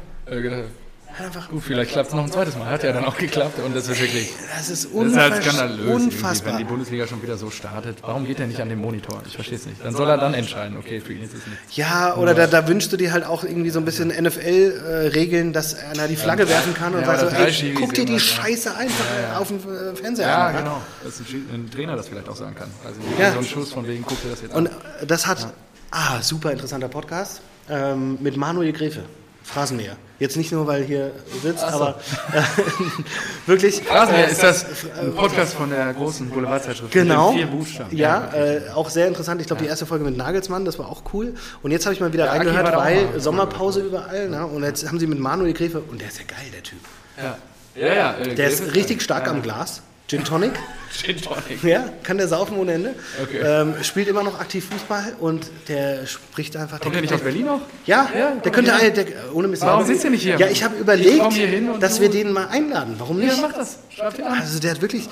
[1.25, 2.67] Einfach Gut, vielleicht klappt es noch ein zweites Mal.
[2.71, 4.31] Hat ja dann auch geklappt und das ist wirklich.
[4.57, 6.53] Das ist, Das ist halt skandalös, unfassbar.
[6.53, 7.99] wenn die Bundesliga schon wieder so startet.
[8.03, 9.23] Warum geht er nicht an den Monitor?
[9.27, 9.85] Ich verstehe es nicht.
[9.85, 11.77] Dann soll er dann entscheiden, okay, für ihn ist es nicht.
[11.77, 15.75] Ja, oder da, da wünschst du dir halt auch irgendwie so ein bisschen NFL-Regeln, dass
[15.79, 18.19] einer die Flagge werfen kann und Ja, sagt so, ey, Schiris guck dir die ja.
[18.19, 19.05] Scheiße einfach
[19.39, 20.57] auf dem äh, Fernseher Ja, an.
[20.57, 20.81] genau.
[21.05, 22.69] Dass ein, Trainer das vielleicht auch sagen kann.
[22.85, 23.33] Also Ja.
[23.33, 24.75] so ein Schuss von wegen, guck dir das jetzt Und an.
[25.03, 25.53] äh, das hat,
[25.91, 29.05] ah, super interessanter Podcast, ähm, mit Manuel Gräfe,
[29.43, 29.97] Phrasenmäher.
[30.19, 31.99] Jetzt nicht nur, weil hier sitzt, aber
[32.33, 32.43] äh,
[33.47, 33.83] wirklich.
[33.91, 34.67] Rasenmäher, ist das
[35.01, 36.93] ein Podcast von der großen Boulevardzeitschrift?
[36.93, 37.33] Genau.
[37.33, 37.97] Vier Buchstaben.
[37.97, 39.41] Ja, äh, auch sehr interessant.
[39.41, 41.35] Ich glaube, die erste Folge mit Nagelsmann, das war auch cool.
[41.63, 43.19] Und jetzt habe ich mal wieder Ja, reingehört, weil.
[43.19, 44.29] Sommerpause überall.
[44.29, 44.47] Ne?
[44.47, 46.81] Und jetzt haben sie mit Manuel Gräfe, und der ist ja geil, der Typ.
[47.17, 47.39] Ja,
[47.75, 47.95] ja.
[47.95, 49.83] ja äh, Der ist richtig stark am Glas.
[50.11, 50.51] Gin Tonic.
[50.93, 51.63] Gin Tonic.
[51.63, 52.95] Ja, kann der saufen ohne Ende.
[53.23, 53.39] Okay.
[53.45, 56.81] Ähm, spielt immer noch aktiv Fußball und der spricht einfach.
[56.81, 57.61] Kommt der nicht aus Berlin auch?
[57.87, 59.63] Ja, Ja, der könnte eine, der, ohne Mist.
[59.63, 60.37] Warum sitzt der nicht hier?
[60.37, 62.97] Ja, ich habe Ich überlegt, und dass du- wir den mal einladen.
[62.99, 63.41] Warum Ja, nicht?
[63.41, 63.79] mach das.
[63.95, 64.41] Schreib den an.
[64.41, 65.09] Also der hat wirklich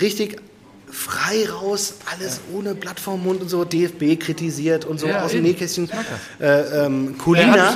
[0.00, 0.36] richtig
[0.92, 5.32] frei raus, alles ohne Blatt vorm Mund und so, DFB kritisiert und so Ja, aus
[5.32, 5.42] dem.
[5.42, 5.84] Nähkästchen.
[5.84, 7.72] Ich Äh, ähm, Colina,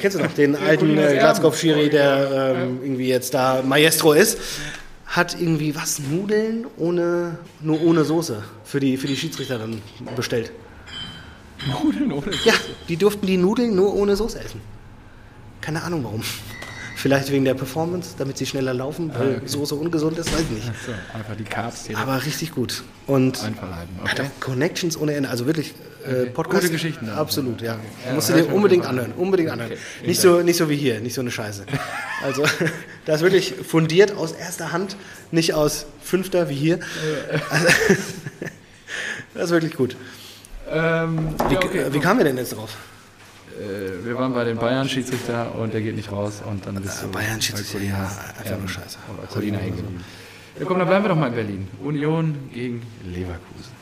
[0.00, 4.38] kennst du noch, den alten äh, Glasgow-Schiri, der ähm, irgendwie jetzt da Maestro ist,
[5.06, 9.80] hat irgendwie was, Nudeln ohne, nur ohne Soße für die, für die Schiedsrichter dann
[10.16, 10.52] bestellt.
[11.66, 12.54] Nudeln ohne Ja,
[12.88, 14.60] die durften die Nudeln nur ohne Soße essen.
[15.60, 16.22] Keine Ahnung warum.
[16.96, 20.66] Vielleicht wegen der Performance, damit sie schneller laufen, weil Soße ungesund ist, weiß ich nicht.
[20.86, 22.82] So, einfach die Carbs hier Aber richtig gut.
[23.06, 23.94] Und einverleiben.
[24.02, 24.30] Okay.
[24.40, 25.28] Connections ohne Ende.
[25.28, 25.74] Also wirklich
[26.06, 26.62] äh, Podcast.
[26.62, 27.10] Gute Geschichten.
[27.10, 27.78] Absolut, ja.
[28.06, 29.12] Ja, Musst du dir unbedingt anhören.
[29.12, 29.72] Unbedingt anhören.
[29.72, 30.06] Okay.
[30.06, 31.66] Nicht, so, nicht so wie hier, nicht so eine Scheiße.
[32.22, 32.42] Also,
[33.06, 34.96] das ist wirklich fundiert aus erster Hand,
[35.30, 36.80] nicht aus fünfter wie hier.
[37.50, 37.66] Also,
[39.34, 39.96] das ist wirklich gut.
[40.70, 41.86] Ähm, Wie, ja, okay.
[41.90, 42.76] wie kamen wir denn jetzt drauf?
[43.60, 47.08] Äh, wir waren bei den Bayern-Schiedsrichter und der geht nicht raus und dann bist du
[47.08, 47.98] Bayern bei Schiedsrichter, Colina.
[47.98, 48.98] ja, einfach nur scheiße.
[49.32, 50.04] Colina hängen geblieben.
[50.58, 51.68] Ja, komm, dann bleiben wir doch mal in Berlin.
[51.82, 53.73] Union gegen Leverkusen.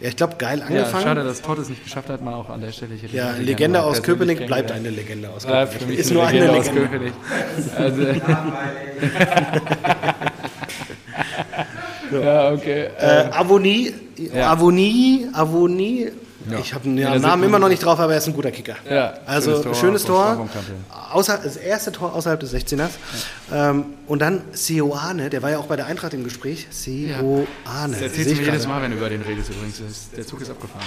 [0.00, 1.02] Ja, ich glaube, geil Ja, angefangen.
[1.04, 3.80] schade, dass Todd es nicht geschafft hat, mal auch an der Stelle hier Ja, Legende
[3.80, 5.98] mal aus Köpenick bleibt eine Legende aus Bleibt für Köpenick.
[5.98, 6.88] mich Ist nur eine Legende aus Legende.
[6.88, 7.14] Köpenick.
[7.76, 8.02] Also,
[12.22, 12.88] ja, okay.
[12.98, 14.52] Äh, Avonie, Ja.
[14.52, 16.10] Avonie, Avonie.
[16.50, 16.58] Ja.
[16.58, 18.76] Ich habe den Ja, Namen immer noch nicht drauf, aber er ist ein guter Kicker.
[18.88, 20.36] Ja, also schönes schönes Tor Tor.
[20.36, 20.72] von Strafraumkante.
[21.12, 22.90] Außer, das erste Tor außerhalb des 16ers.
[23.52, 26.66] Ähm, und dann Seoane, der war ja auch bei der Eintracht im Gespräch.
[26.70, 27.46] Seoane.
[27.92, 28.66] Das erzählst du mir jedes.
[28.66, 29.80] Mal, wenn du über den redest übrigens.
[30.16, 30.84] Der Zug ist abgefahren.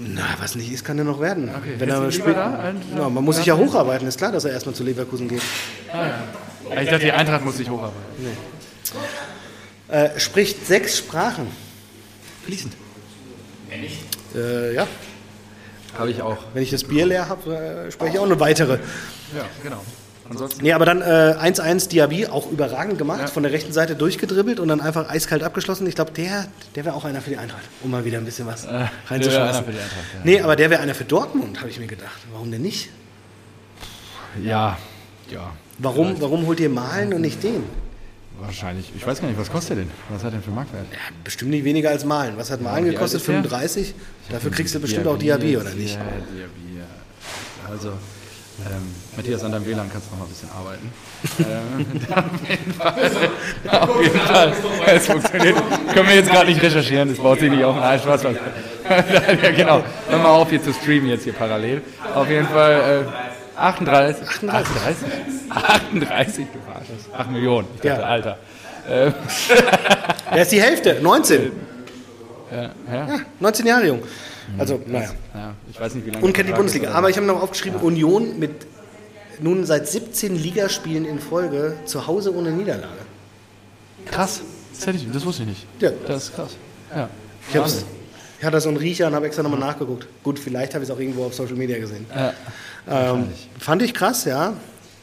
[0.00, 1.50] Na, was nicht ist, kann er noch werden.
[1.54, 2.72] Okay, Wenn er spielt, da?
[2.96, 5.42] Ja, man muss sich ja hocharbeiten, ist klar, dass er erstmal zu Leverkusen geht.
[5.92, 6.80] Ah, ja.
[6.80, 8.00] Ich dachte, die Eintracht muss sich hocharbeiten.
[9.88, 11.48] Äh, spricht sechs Sprachen.
[12.44, 12.74] Fließend.
[14.34, 14.86] Äh, ja,
[15.98, 16.38] Habe ich auch.
[16.54, 18.74] wenn ich das Bier leer habe, äh, spreche ich auch eine weitere.
[19.36, 19.80] Ja, genau.
[20.30, 20.62] Ansonsten.
[20.62, 21.04] Nee, aber dann äh,
[21.38, 23.26] 1-1 Diaby, auch überragend gemacht, Ja.
[23.26, 25.86] von der rechten Seite durchgedribbelt und dann einfach eiskalt abgeschlossen.
[25.86, 28.46] Ich glaube, der, der wäre auch einer für die Eintracht, um mal wieder ein bisschen
[28.46, 29.42] was Äh, reinzuschmeißen.
[29.42, 30.20] einer für die Eintracht, ja.
[30.24, 32.18] Nee, aber der wäre einer für Dortmund, habe ich mir gedacht.
[32.32, 32.88] Warum denn nicht?
[34.42, 34.78] Ja,
[35.30, 35.50] ja.
[35.78, 37.64] Warum, warum holt ihr Malen und nicht den?
[38.46, 38.90] Wahrscheinlich.
[38.96, 39.92] Ich weiß gar nicht, was kostet der denn?
[40.08, 40.86] Was hat der für Marktwert?
[40.90, 42.36] Ja, bestimmt nicht weniger als Malen.
[42.36, 43.20] Was hat Malen wie gekostet?
[43.20, 43.42] alt ist der?
[43.42, 43.94] 35?
[44.30, 45.94] Dafür kriegst du bestimmt auch Diaby, oder nicht?
[45.94, 47.70] Ja, Diaby, ja.
[47.70, 50.92] Also, ähm, Matthias, an deinem WLAN kannst du noch mal ein bisschen arbeiten.
[51.38, 51.86] ähm,
[53.70, 54.52] auf jeden Fall.
[54.86, 55.56] Es funktioniert.
[55.94, 57.76] Können wir jetzt gerade nicht recherchieren, das baut sich nicht auf.
[57.76, 58.36] Nein, Spaß, Spaß.
[59.42, 59.84] ja, genau.
[60.08, 61.80] Hör mal auf, hier zu streamen jetzt hier parallel.
[62.12, 63.06] Auf jeden Fall
[63.56, 64.26] äh, 38.
[64.26, 64.52] 38?
[64.52, 65.08] 38,
[65.94, 66.28] du Arsch.
[67.16, 67.68] 8 Millionen.
[67.74, 68.06] Ich dachte, Ja.
[68.06, 68.38] Alter.
[68.88, 69.14] Ähm,
[70.36, 71.52] ist die Hälfte, 19.
[72.50, 73.20] ja, ja.
[73.38, 74.02] 19 Jahre jung.
[74.58, 75.10] Also, naja.
[75.34, 76.90] ja, ich weiß nicht, wie lange Und kennt die Bundesliga.
[76.90, 78.66] ist, Aber ich habe noch aufgeschrieben, Union mit
[79.40, 82.88] nun seit 17 Ligaspielen in Folge zu Hause ohne Niederlage.
[84.10, 84.40] Krass.
[84.72, 85.66] Das, hätte ich, das wusste ich nicht.
[85.80, 85.90] Ja.
[86.06, 86.56] Das ist krass.
[86.94, 87.08] Ja.
[87.48, 87.84] Ich, hab's,
[88.38, 90.06] ich hatte so einen Riecher und habe extra nochmal nachgeguckt.
[90.22, 92.04] Gut, vielleicht habe ich es auch irgendwo auf Social Media gesehen.
[92.14, 92.32] Ja.
[92.90, 94.54] Ähm, fand ich krass, ja.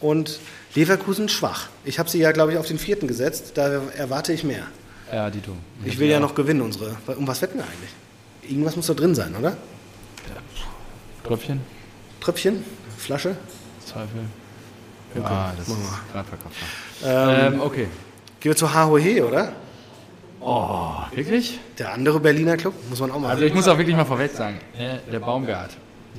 [0.02, 0.40] Und
[0.76, 1.68] Leverkusen schwach.
[1.84, 3.52] Ich habe sie ja, glaube ich, auf den vierten gesetzt.
[3.56, 4.64] Da erwarte ich mehr.
[5.12, 5.52] ja, Dito.
[5.86, 6.96] Ich will ja noch gewinnen, unsere.
[7.18, 7.92] Um was wetten wir eigentlich?
[8.52, 9.58] Irgendwas muss da drin sein, oder?
[11.24, 11.62] Tröpfchen?
[12.22, 12.64] Tröpfchen?
[12.98, 13.36] Flasche?
[13.86, 14.22] Zweifel.
[15.16, 15.76] Ja, das ist
[16.14, 16.56] gerade verkauft.
[17.04, 17.88] Ähm, Ähm, okay.
[18.40, 19.54] Gehen wir zu Hahohe, oder?
[20.40, 21.60] Oh, wirklich?
[21.78, 23.30] Der andere Berliner Club, muss man auch mal.
[23.32, 25.72] Also ich muss auch wirklich mal vorweg sagen, äh, der Baumgart,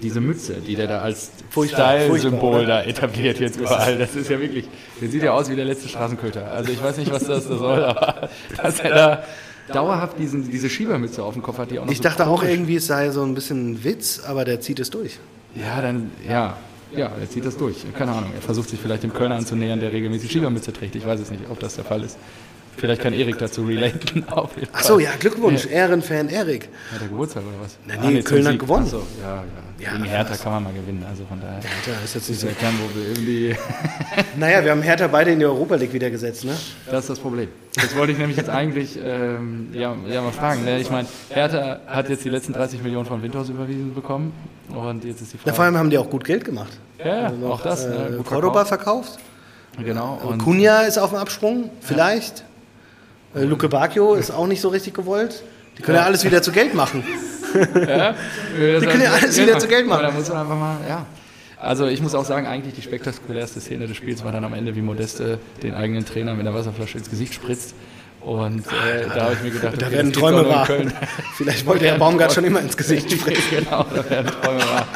[0.03, 4.67] diese Mütze, die der da als Style-Symbol da etabliert jetzt überall, das ist ja wirklich,
[5.01, 6.51] der sieht ja aus wie der letzte Straßenköter.
[6.51, 8.29] Also ich weiß nicht, was das soll, aber
[8.63, 9.25] dass er da
[9.73, 12.43] dauerhaft diesen, diese Schiebermütze auf dem Kopf hat, die auch noch ich so dachte auch
[12.43, 15.19] irgendwie, es sei so ein bisschen ein Witz, aber der zieht es durch.
[15.55, 16.57] Ja, dann, ja,
[16.95, 17.77] ja, er zieht das durch.
[17.97, 20.97] Keine Ahnung, er versucht sich vielleicht dem Kölner anzunähern, der regelmäßig Schiebermütze trägt.
[20.97, 22.19] Ich weiß es nicht, ob das der Fall ist.
[22.81, 24.25] Vielleicht kann Erik dazu relaten.
[24.31, 25.03] Auf jeden Ach so, Fall.
[25.03, 26.69] ja, Glückwunsch, Ehrenfan Erik.
[26.95, 27.77] Hat er Geburtstag oder was?
[27.87, 28.61] Na, nee, Köln hat zum Sieg.
[28.61, 28.87] gewonnen.
[28.87, 29.43] So, ja, ja.
[29.79, 30.43] Ja, Gegen Hertha was?
[30.43, 31.59] kann man mal gewinnen, also von daher.
[31.87, 32.47] Ja, ist jetzt nicht so.
[32.49, 33.05] ja kein Problem.
[33.15, 33.57] Irgendwie,
[34.39, 36.53] Naja, wir haben Hertha beide in die Europa League wieder gesetzt, ne?
[36.91, 37.49] das ist das Problem.
[37.77, 40.65] Das wollte ich nämlich jetzt eigentlich ähm, ja, ja, mal fragen.
[40.67, 40.81] Ne?
[40.81, 44.33] Ich meine, Hertha hat jetzt die letzten 30 Millionen von Windhaus überwiesen bekommen
[44.69, 45.57] und jetzt ist die Ja, Frage.
[45.57, 46.73] vor allem haben die auch gut Geld gemacht.
[47.03, 47.87] ja, Also noch, auch das.
[47.87, 48.09] ne?
[48.13, 49.19] Äh, Gut Cordoba verkauft.
[49.83, 50.21] Genau.
[50.23, 52.45] Und Cunha ist auf dem Absprung, vielleicht.
[53.35, 55.43] Äh, Luke Bacchio ist auch nicht so richtig gewollt.
[55.79, 56.07] Die können ja, Ja.
[56.07, 57.05] alles wieder zu Geld machen.
[57.75, 58.15] Ja,
[58.81, 60.03] Die können ja alles wieder zu Geld machen.
[60.03, 61.07] Da muss man einfach mal, ja.
[61.59, 64.75] Also ich muss auch sagen, eigentlich die spektakulärste Szene des Spiels war dann am Ende,
[64.77, 67.75] wie Modeste den eigenen Trainer mit einer Wasserflasche ins Gesicht spritzt.
[68.21, 70.69] Und äh, da habe ich mir gedacht, Da okay, werden das gibt's Träume wahr.
[71.37, 73.43] Vielleicht wollte Herr Baumgart schon immer ins Gesicht sprechen.
[73.65, 74.87] genau, da werden Träume wahr.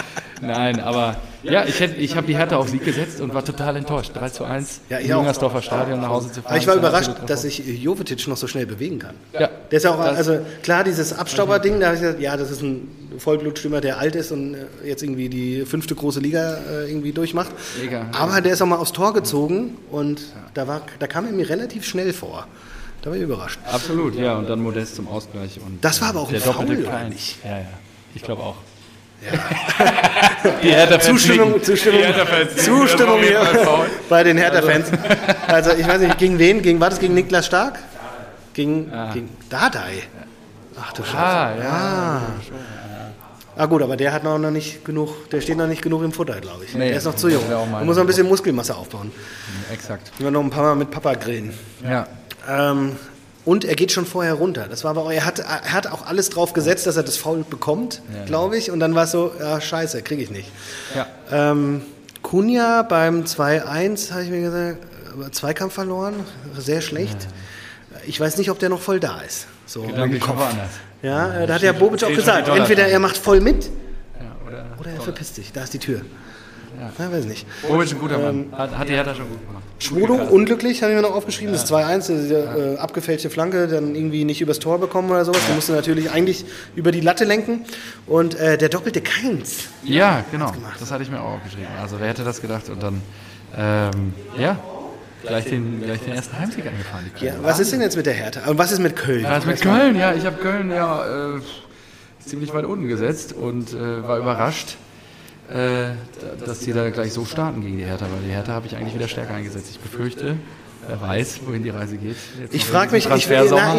[0.43, 3.77] Nein, aber ja, ich, hätte- ich habe die Hertha auf Sieg gesetzt und war total
[3.77, 4.13] enttäuscht.
[4.15, 5.17] 3 zu 1 Ja, ich im auch.
[5.19, 6.53] Jungersdorfer Stadion nach Hause zu fahren.
[6.53, 9.15] Aber ich war überrascht, dass sich Jovetic noch so schnell bewegen kann.
[9.33, 12.37] Ja, Der ist ja auch, Das- also klar, dieses Abstauber-Ding, da habe ich gesagt, ja,
[12.37, 16.59] das ist ein Vollblutstürmer, der alt ist und äh, jetzt irgendwie die fünfte große Liga
[16.71, 17.51] äh, irgendwie durchmacht.
[17.81, 18.07] Mega.
[18.13, 20.21] Aber der ist auch mal aufs Tor gezogen und
[20.55, 22.47] da, war, da kam er mir relativ schnell vor.
[23.03, 23.59] Da war ich überrascht.
[23.71, 25.61] Absolut, ja, und dann Modest zum Ausgleich.
[25.65, 27.37] Und Das war aber auch der ein doppelte Foul, oder nicht?
[27.45, 27.67] Ja, ja,
[28.15, 28.57] ich glaube auch.
[30.63, 31.63] Die Hertha-Fans Zustimmung.
[31.63, 32.03] Zustimmung.
[32.57, 33.41] Zustimmung hier
[34.09, 34.89] bei den Hertha-Fans.
[35.47, 36.63] Also ich weiß nicht, gegen wen?
[36.63, 37.79] Gegen, war das gegen Niklas Stark?
[38.53, 40.03] Gegen, gegen Dardai.
[40.81, 41.17] Ach du Scheiße.
[41.19, 41.71] Ah, ja.
[41.71, 42.23] Ah.
[43.57, 46.41] Ah gut, aber der hat noch nicht genug, der steht noch nicht genug im Futter,
[46.41, 46.75] glaube ich.
[46.75, 47.43] Nee, der ist noch zu jung.
[47.49, 49.13] Da muss noch ein bisschen Muskelmasse aufbauen.
[49.73, 50.11] Exakt.
[50.19, 51.55] Wir noch ein paar Mal mit Papa grillen.
[51.89, 52.09] Ja.
[52.49, 52.97] Ähm,
[53.45, 54.67] und er geht schon vorher runter.
[54.69, 57.45] Das war aber, er hat, er hat auch alles drauf gesetzt, dass er das Foul
[57.49, 58.71] bekommt, glaube ich.
[58.71, 60.51] Und dann war es so, ja, scheiße, kriege ich nicht.
[60.95, 61.07] Ja.
[61.31, 61.83] Ähm,
[62.23, 64.79] Kunja beim 2-1, habe ich mir gesagt,
[65.27, 66.15] äh, Zweikampf verloren,
[66.59, 67.29] sehr schlecht.
[68.07, 69.47] Ich weiß nicht, ob der noch voll da ist.
[69.67, 70.39] So schon Kopf.
[70.39, 70.71] woanders.
[71.03, 74.67] Ja, äh, da hat ja Bobic auch gesagt, entweder er macht voll mit ja oder
[74.79, 75.53] oder er verpisst sich.
[75.53, 76.01] Da ist die Tür.
[76.81, 77.13] Ja.
[77.13, 77.47] weiß nicht.
[77.67, 78.59] Bobic ein guter Ähm, Mann.
[78.59, 79.63] Hat, hat die Hertha schon gut gemacht.
[79.79, 81.53] Schwodo, unglücklich, habe ich mir noch aufgeschrieben.
[81.53, 85.41] Das 2-1, diese äh, abgefälschte Flanke, dann irgendwie nicht übers Tor bekommen oder sowas.
[85.47, 86.45] Der musste natürlich eigentlich
[86.77, 87.65] über die Latte lenken.
[88.07, 89.65] Und äh, der doppelte Keins.
[89.83, 90.53] Ja, genau.
[90.79, 91.67] Das hatte ich mir auch aufgeschrieben.
[91.81, 92.69] Also wer hätte das gedacht?
[92.71, 93.03] Und dann,
[93.57, 94.59] ähm, ja,
[95.27, 97.11] gleich den, gleich den ersten Heimsieg angefahren.
[97.21, 98.49] Die Ja, was ist denn jetzt mit der Hertha?
[98.49, 99.23] Und was ist mit Köln?
[99.23, 101.41] Ja, mit Köln, ja, ich habe Köln ja äh,
[102.25, 104.77] ziemlich weit unten gesetzt und äh, war überrascht.
[105.51, 105.91] Äh,
[106.45, 108.95] dass die da gleich so starten gegen die Hertha, weil die Hertha habe ich eigentlich
[108.95, 109.67] wieder stärker eingesetzt.
[109.71, 110.37] Ich befürchte,
[110.89, 112.17] wer weiß, wohin die Reise geht.
[112.41, 113.27] Jetzt Ich frage mich, ich, na, ich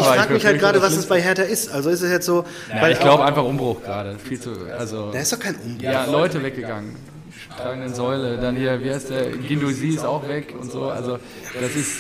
[0.06, 1.70] frag mich halt gerade, was es bei Hertha ist.
[1.72, 4.18] Also ist es jetzt so, Ja, ich glaube einfach Umbruch gerade.
[4.20, 5.84] Viel zu, also da ist doch kein Umbruch.
[5.84, 6.96] ja, Leute weggegangen.
[7.58, 10.90] Tragenden Säule, dann hier, wie heißt der, Gindusi ist auch weg und so.
[10.90, 11.20] Also
[11.60, 12.00] das ist,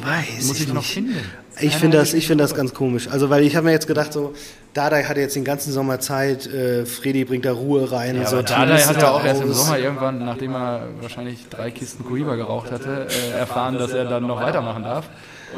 [0.00, 0.92] Weiß muss ich noch nicht.
[0.92, 1.16] finden.
[1.60, 3.08] Ich finde das, ich finde das ganz komisch.
[3.08, 4.34] Also weil ich habe mir jetzt gedacht, so
[4.74, 8.42] Dardai hatte jetzt den ganzen Sommer Zeit, äh, Fredi bringt da Ruhe rein Ja, so.
[8.42, 9.52] Dardai Team hat ja auch erst im.
[9.52, 14.26] Sommer irgendwann, nachdem er wahrscheinlich drei Kisten Cohiba geraucht hatte, äh, erfahren, dass er dann
[14.26, 15.08] noch weitermachen darf.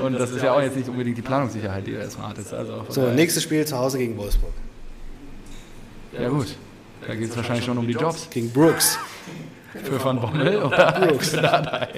[0.02, 2.36] Und das ist ja auch jetzt nicht unbedingt die Planungssicherheit, die er erstmal hat.
[2.52, 4.52] Also So, nächstes Spiel zu Hause gegen Wolfsburg.
[6.18, 6.56] Ja gut,
[7.06, 8.28] da geht es wahrscheinlich schon um die Jobs.
[8.30, 8.98] Gegen Brooks.
[9.84, 11.30] Für Van Bommel oder Brooks.
[11.30, 11.88] für Dardai.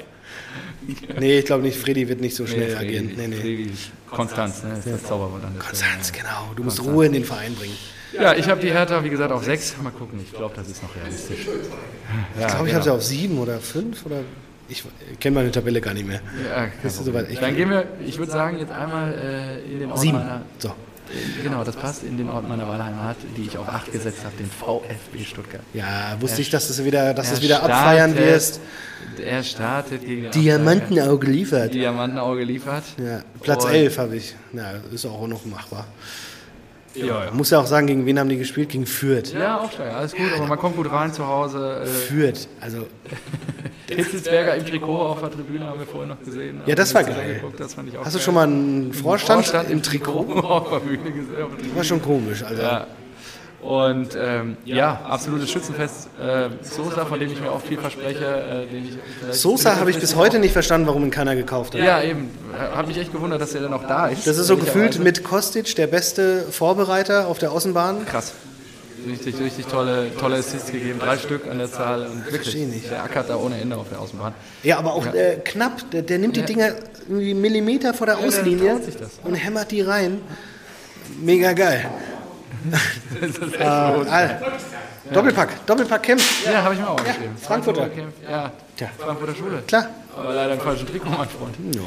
[1.19, 3.11] Nee, ich glaube nicht, Fredi wird nicht so schnell Nee, agieren.
[3.15, 3.35] Nee, nee.
[3.35, 3.71] Fredi-
[4.09, 4.77] Konstanz, ne?
[4.77, 5.41] Ist das Zauberwort.
[5.59, 6.51] Konstanz, genau.
[6.55, 7.75] Du musst Ruhe in den Verein bringen.
[8.13, 9.75] Ja, ich habe die Hertha, wie gesagt, auf sechs.
[9.81, 11.45] Mal gucken, ich glaube, das ist noch realistisch.
[12.39, 12.73] Ja, Ich glaube, ich genau.
[12.75, 14.19] habe sie auf sieben oder fünf oder.
[14.69, 14.83] Ich
[15.19, 16.21] kenne meine Tabelle gar nicht mehr.
[16.49, 16.67] Ja,
[17.41, 20.21] Dann gehen wir, ich würde sagen, jetzt einmal äh, in den Ort Sieben.
[20.57, 20.73] So.
[21.43, 24.49] Genau, das passt in den Ort meiner Wahlheimat, die ich auf acht gesetzt habe, den
[24.49, 25.61] VfB Stuttgart.
[25.73, 28.59] Ja, wusste ich, dass du es wieder, dass Er wieder startet- abfeiern wirst.
[29.23, 31.73] Er startet gegen Diamantenauge liefert.
[31.73, 32.83] Diamantenauge liefert.
[32.97, 34.35] Ja, Platz Und- 11 habe ich.
[34.53, 35.85] Ja, ist auch noch machbar.
[36.95, 38.69] Ja, muss ja auch sagen, gegen wen haben die gespielt?
[38.69, 39.33] Gegen Fürth.
[39.33, 41.81] ja, Aufsteiger, alles gut, aber man kommt gut rein zu Hause.
[41.83, 42.47] Äh, Fürth.
[42.61, 42.87] Also,
[43.89, 46.61] Hitzelsberger im Trikot auf der Tribüne haben wir vorhin noch gesehen.
[46.65, 47.15] Ja, das war geil.
[47.19, 50.25] angeguckt, Das auch hast du schon mal einen Vorstand, Vorstand im Trikot?
[50.43, 51.35] auf der Bühne gesehen.
[51.35, 51.75] Tribüne.
[51.75, 52.43] War schon komisch.
[52.43, 52.61] Also.
[52.61, 52.87] Ja.
[53.63, 56.09] Und ähm, ja, absolutes Schützenfest.
[56.21, 58.25] Äh, Sosa, von dem ich mir auch viel verspreche.
[58.71, 58.97] Äh, ich
[59.39, 61.81] Sosa habe ich bis heute nicht verstanden, warum ihn keiner gekauft hat.
[61.81, 62.29] Ja, eben.
[62.75, 64.27] Hat mich echt gewundert, dass er dann noch da ist.
[64.27, 68.05] Das ist so gefühlt mit Kostic der beste Vorbereiter auf der Außenbahn.
[68.05, 68.33] Krass.
[69.07, 70.99] Richtig, richtig tolle, tolle Assists gegeben.
[70.99, 72.05] Drei Stück an der Zahl.
[72.05, 72.89] Und wirklich, nicht.
[72.91, 74.33] der ackert da ohne Ende auf der Außenbahn.
[74.63, 75.89] Ja, aber auch Äh, knapp.
[75.91, 76.73] Der, der nimmt die Dinger
[77.07, 78.79] irgendwie Millimeter vor der Auslinie
[79.23, 80.21] und hämmert die rein.
[81.21, 81.89] Mega geil.
[83.59, 84.41] Äh, Alter.
[85.11, 86.45] Doppelpack, Doppelpack kämpft.
[86.45, 87.35] Ja, habe ich mir auch geschrieben.
[87.41, 87.89] Frankfurter.
[88.29, 88.89] Ja, Tja.
[88.97, 89.63] Frankfurter Schule.
[89.67, 89.87] Klar.
[90.15, 91.55] Aber leider im falschen Trikot, mein Freund.
[91.75, 91.81] Ja.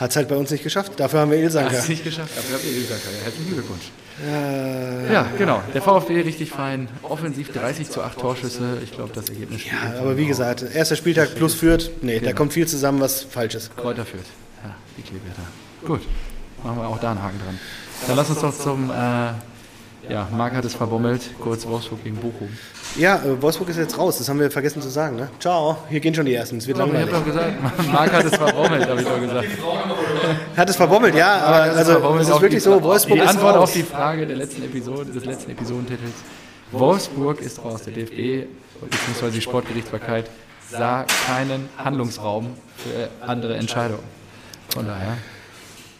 [0.00, 0.92] Hat es halt bei uns nicht geschafft.
[0.98, 1.76] Dafür haben wir Ilsanker.
[1.76, 2.30] Hast du nicht geschafft.
[2.36, 3.00] Dafür habt ihr gesagt.
[3.24, 3.90] Herzlichen Glückwunsch.
[4.24, 5.60] Äh, Ja, genau.
[5.74, 6.88] Der VfB richtig fein.
[7.02, 8.78] Offensiv 30 zu 8 Torschüsse.
[8.82, 11.90] Ich glaube, das Ergebnis ja, aber wie gesagt, erster Spieltag plus Fürth.
[12.02, 13.76] Nee, da kommt viel zusammen, was falsch ist.
[13.76, 14.26] Kräuter führt.
[14.64, 15.42] Ja, die Kleeblätter.
[15.84, 16.02] Gut.
[16.64, 17.58] Machen wir auch da einen Haken dran.
[18.06, 18.90] Dann lass uns doch zum.
[18.90, 19.32] Äh,
[20.08, 21.22] ja, Marc hat es verbummelt.
[21.40, 22.48] Kurz Wolfsburg gegen Bochum.
[22.96, 24.18] Ja, äh, Wolfsburg ist jetzt raus.
[24.18, 25.16] Das haben wir vergessen zu sagen.
[25.16, 25.28] Ne?
[25.38, 25.76] Ciao.
[25.90, 26.56] Hier gehen schon die ersten.
[26.58, 27.14] Es wird Ich habe langweilig.
[27.14, 29.48] doch gesagt, Marc hat es verbummelt, habe ich doch gesagt.
[30.56, 31.36] Hat es verbommelt, ja.
[31.38, 32.82] Aber also, verbummelt es ist wirklich die, so.
[32.82, 33.62] Wolfsburg Die ist Antwort raus.
[33.64, 36.12] auf die Frage der letzten Episode, des letzten Episodentitels.
[36.72, 37.82] Wolfsburg ist raus.
[37.82, 38.46] Der DFB
[38.80, 39.30] bzw.
[39.32, 40.28] die Sportgerichtsbarkeit
[40.70, 44.02] sah keinen Handlungsraum für andere Entscheidungen.
[44.70, 45.16] Von daher.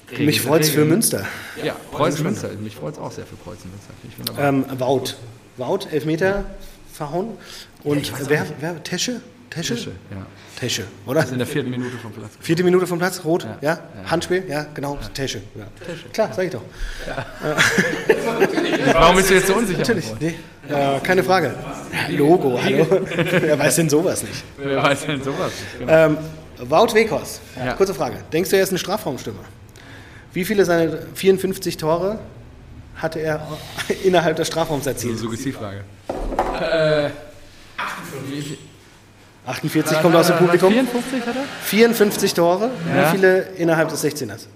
[0.08, 0.84] Kriegen Mich freut es für.
[0.84, 1.26] Münster.
[1.62, 2.48] Ja, Preußen Münster.
[2.62, 3.92] Mich freut es auch sehr für Preußen Münster.
[4.00, 4.48] Finde ich wunderbar.
[4.48, 5.14] Ähm, Wout.
[5.56, 6.44] Wout, Elfmeter
[6.92, 7.36] verhauen.
[7.84, 8.82] Und wer, wer?
[8.82, 9.20] Tesche?
[9.50, 9.74] Tesche?
[9.76, 10.26] Tische, ja.
[10.60, 11.26] Tesche, oder?
[11.26, 12.32] In der vierten Minute vom Platz.
[12.38, 13.72] Vierte Minute vom Platz, rot, ja?
[13.72, 13.80] Ja.
[14.10, 15.40] Handspiel, ja, genau, Tesche.
[15.54, 15.66] Ja.
[16.12, 16.60] Klar, sag ich doch.
[18.92, 19.78] Warum bist du jetzt so unsicher?
[19.78, 20.34] Natürlich, nee,
[20.68, 21.54] äh, keine Frage.
[21.92, 22.86] Ja, Logo, hallo.
[23.16, 24.44] Wer weiß denn sowas nicht?
[24.58, 25.52] Wer weiß denn sowas?
[25.78, 25.92] Genau.
[25.92, 26.18] Ähm,
[26.60, 27.72] Wout Weghorst, Ja.
[27.74, 28.16] kurze Frage.
[28.32, 29.40] Denkst du, er ist ein Strafraumstürmer?
[30.32, 32.18] Wie viele seiner 54 Tore
[32.96, 33.46] hatte er
[34.04, 35.18] innerhalb des Strafraums erzielt?
[35.18, 35.84] Suggestivfrage.
[39.46, 40.72] 48 kommt aus dem Publikum.
[40.72, 41.44] 54 hat er?
[41.62, 42.70] 54 Tore.
[42.94, 43.06] Ja.
[43.06, 44.46] Wie viele innerhalb des 16ers?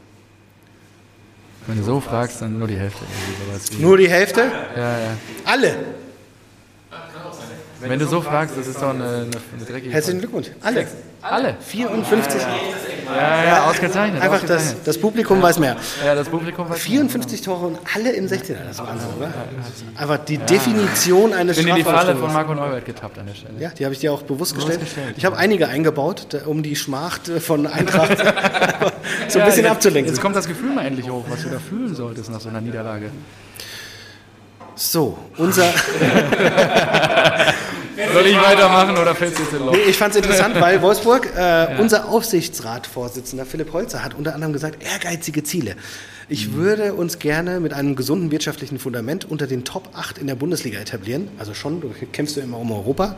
[1.67, 3.05] Wenn du so fragst, dann nur die Hälfte.
[3.79, 4.51] Nur die Hälfte?
[4.77, 5.17] Ja, ja.
[5.45, 5.77] Alle.
[7.87, 10.49] Wenn du so fragst, das ist doch eine, eine, eine dreckige Herzlichen Glückwunsch.
[10.61, 10.87] Alle.
[11.21, 11.57] Alle.
[11.61, 12.41] 54.
[13.15, 14.23] Ja, ja, ausgezeichnet.
[14.23, 14.87] Einfach das, ausgezeichnet.
[14.87, 15.77] das Publikum weiß mehr.
[16.05, 18.55] Ja, das Publikum weiß 54 Tore und alle im 16er.
[18.65, 19.33] Das ist Wahnsinn, oder?
[19.97, 22.33] Einfach die Definition eines Ich bin in die Falle von.
[22.33, 23.55] Marco Neubert getappt an der Stelle.
[23.61, 24.81] Ja, die habe ich dir auch bewusst gestellt.
[24.81, 28.19] gestellt, Ich habe einige eingebaut, um die Schmacht äh, von Eintracht
[29.29, 30.13] so ein Ja, bisschen abzulenken.
[30.13, 32.61] Jetzt kommt das Gefühl mal endlich hoch, was du da fühlen solltest nach so einer
[32.61, 33.11] Niederlage.
[34.75, 35.65] So, unser.
[38.15, 39.73] Soll ich weitermachen oder fällst du jetzt in Loch?
[39.73, 44.53] Nee, ich fand es interessant, weil Wolfsburg, äh, unser Aufsichtsratsvorsitzender Philipp Holzer hat unter anderem
[44.53, 45.77] gesagt, ehrgeizige Ziele.
[46.29, 46.55] Ich Mhm.
[46.55, 50.79] würde uns gerne mit einem gesunden wirtschaftlichen Fundament unter den Top 8 in der Bundesliga
[50.81, 51.29] etablieren.
[51.39, 53.17] Also schon, du kämpfst du immer um Europa.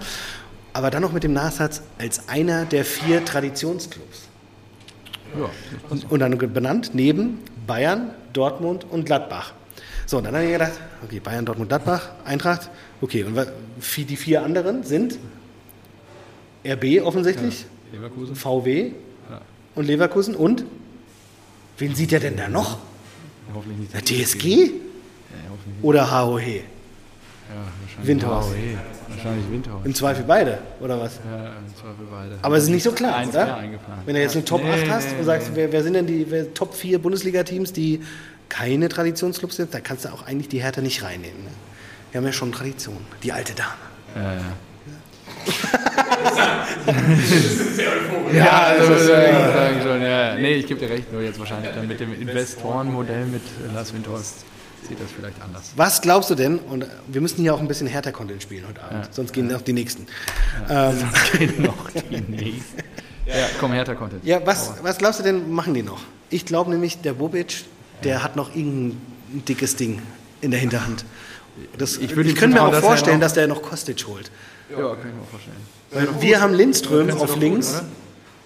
[0.73, 4.23] Aber dann noch mit dem Nachsatz als einer der vier Traditionsclubs.
[5.39, 5.49] Ja.
[6.11, 9.53] Und dann benannt neben Bayern, Dortmund und Gladbach.
[10.07, 13.25] So, und dann habe ich gedacht, okay, Bayern, Dortmund, Gladbach, Eintracht, okay.
[13.25, 13.37] Und
[13.97, 15.19] die vier anderen sind
[16.67, 18.35] RB offensichtlich, Leverkusen.
[18.37, 18.93] VW
[19.75, 20.65] und Leverkusen und
[21.79, 22.79] wen sieht er denn da noch?
[23.55, 23.95] Hoffentlich nicht.
[23.95, 24.71] Der TSG Ja,
[25.51, 25.85] hoffentlich nicht.
[25.85, 26.39] oder HOH?
[26.41, 28.47] Ja, wahrscheinlich Windhaus.
[29.09, 29.85] Wahrscheinlich Windhaus.
[29.85, 31.21] Im Zweifel beide, oder was?
[31.31, 32.39] Ja, im Zweifel beide.
[32.41, 33.63] Aber es ist nicht so klar, Eins oder?
[34.07, 36.07] Wenn du jetzt eine Top Nee, 8 hast nee, und sagst, wer, wer sind denn
[36.07, 38.01] die wer, Top 4 Bundesliga-Teams, die
[38.57, 41.43] keine Traditionsclubs sind, da kannst du auch eigentlich die Hertha nicht reinnehmen.
[41.45, 41.51] Ne?
[42.13, 43.73] Wir haben ja schon Tradition, die alte Dame.
[44.15, 44.41] Ja, ja.
[48.33, 50.35] Ja, Also, also, äh, ich sagen schon, ja.
[50.37, 53.43] Nee, ich gebe dir recht, nur jetzt wahrscheinlich dann mit dem Investorenmodell mit
[53.73, 54.45] Lars Windhorst
[54.89, 55.73] sieht das vielleicht anders.
[55.77, 59.09] Was glaubst du denn, und wir müssen hier auch ein bisschen Hertha-Content spielen heute Abend,
[59.15, 60.07] sonst gehen noch die nächsten.
[60.69, 60.99] Ähm,
[61.59, 62.79] noch die nächsten.
[63.27, 64.25] Ja, komm, härter Content.
[64.25, 66.01] ja, was, was glaubst du denn, machen die noch?
[66.31, 67.65] Ich glaube nämlich, der Bobic,
[68.05, 69.01] der hat noch irgendein
[69.49, 70.03] dickes Ding
[70.41, 71.05] in der Hinterhand.
[71.79, 74.31] Das, ich ihm könnte mir auch vorstellen, dass der noch Kostic holt.
[74.71, 75.57] Ja, kann ich mir auch vorstellen.
[75.91, 77.83] Weil wir haben Lindström auf links.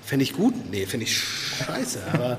[0.05, 0.55] Fände ich gut?
[0.71, 2.01] Nee, finde ich scheiße.
[2.15, 2.39] Aber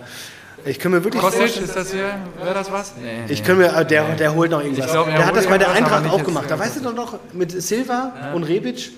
[0.65, 2.93] ich kann mir wirklich Kostic, ist das hier, wäre das was?
[3.01, 4.87] Nee, Ich kann mir, der, der holt noch irgendwas.
[4.87, 6.45] Ich glaub, er der hat das bei der Eintracht auch gemacht.
[6.49, 8.91] Da weißt du doch noch, mit Silva und Rebic.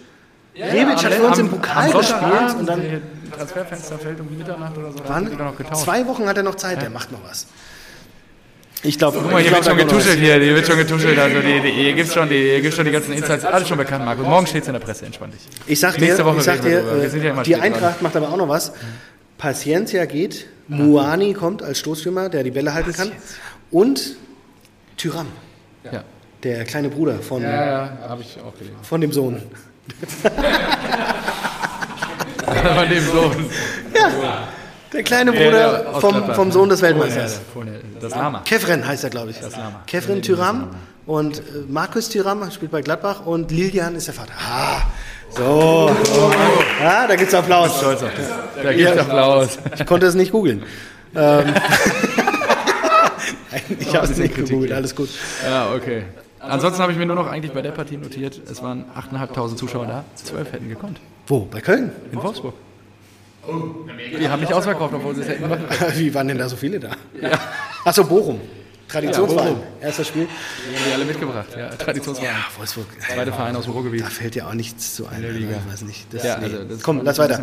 [0.53, 3.01] Ja, Rebic am- hat für uns im Pokal gespielt und dann
[3.35, 5.83] Transferfenster fällt um Mitternacht oder so, getauscht.
[5.83, 7.47] zwei Wochen hat er noch Zeit, der macht noch was.
[8.83, 11.19] Ich glaube, Guck mal, hier wird schon getuschelt hier, hier wird schon getuschelt.
[11.19, 13.77] Also die, die, hier gibt's schon die, hier gibt's schon die ganzen Insights, alles schon
[13.77, 14.25] bekannt, Markus.
[14.25, 15.41] Morgen steht's in der Presse, entspann dich.
[15.67, 18.29] Ich sag dir, Nächste Woche ich sag dir äh, ja immer die Eintracht macht aber
[18.29, 18.71] auch noch was.
[19.37, 23.11] Paciencia geht, Muani kommt als Stoßstürmer, der die Bälle halten kann.
[23.69, 24.15] Und
[24.97, 25.27] Tyram,
[25.83, 26.03] Ja,
[26.43, 28.17] der kleine Bruder von, ja, ja
[28.81, 29.41] von dem Sohn.
[32.75, 33.45] Von dem Sohn.
[34.93, 36.51] Der kleine der Bruder aus vom, vom?
[36.51, 37.39] Sohn des Weltmeisters.
[38.01, 38.41] Das Lama.
[38.45, 39.41] Kefren heißt er, glaube ich.
[39.41, 39.83] Lama.
[39.87, 40.69] Kefren Tyram
[41.05, 44.33] und äh, Markus Tyram spielt bei Gladbach und Lilian ist der Vater.
[44.37, 44.81] Ah,
[45.29, 45.91] so.
[46.03, 46.31] so.
[46.81, 47.77] Ja, da gibt's Applaus.
[47.77, 48.25] Stolz auf dich.
[48.61, 48.97] Da gibt's.
[48.97, 49.59] Applaus.
[49.77, 50.63] Ich konnte es nicht googeln.
[51.15, 51.53] Ähm,
[53.79, 55.09] ich habe es nicht gegoogelt, alles gut.
[55.43, 56.03] Ja, okay.
[56.39, 59.85] Ansonsten habe ich mir nur noch eigentlich bei der Partie notiert, es waren 8.500 Zuschauer
[59.85, 60.99] da, 12 hätten gekonnt.
[61.27, 61.41] Wo?
[61.41, 61.91] Bei Köln?
[62.11, 62.55] In Wolfsburg.
[64.19, 65.65] Die haben nicht ausverkauft, obwohl sie es hätten machen.
[65.95, 66.91] Wie waren denn da so viele da?
[67.83, 68.39] Achso, Bochum.
[68.87, 69.47] Traditionsverein.
[69.47, 69.63] Ja, Bochum.
[69.81, 70.27] Erstes Spiel.
[70.27, 71.47] Die haben die alle mitgebracht.
[71.57, 72.33] Ja, Traditionsverein.
[72.35, 72.85] Ja, Wolfsburg.
[73.13, 74.01] Zweite Verein aus dem Ruhrgebiet.
[74.01, 75.21] Da fällt ja auch nichts zu ein.
[75.21, 75.55] Liga.
[75.65, 76.13] Ich weiß nicht.
[76.13, 76.45] Das, Ja, nee.
[76.45, 77.39] also das Komm, lass weiter.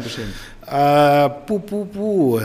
[0.66, 2.40] Äh, bu, bu, bu.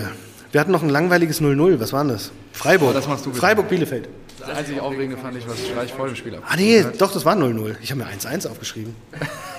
[0.51, 1.79] Wir hatten noch ein langweiliges 0-0.
[1.79, 2.31] Was war denn das?
[2.53, 2.91] Freiburg.
[2.91, 3.41] Oh, das machst du bitte.
[3.41, 4.07] Freiburg-Bielefeld.
[4.39, 6.43] Das einzig Aufregende fand ich, was Streich vor dem Spiel ab.
[6.47, 7.75] Ah, nee, doch, das war 0-0.
[7.81, 8.95] Ich habe mir 1-1 aufgeschrieben.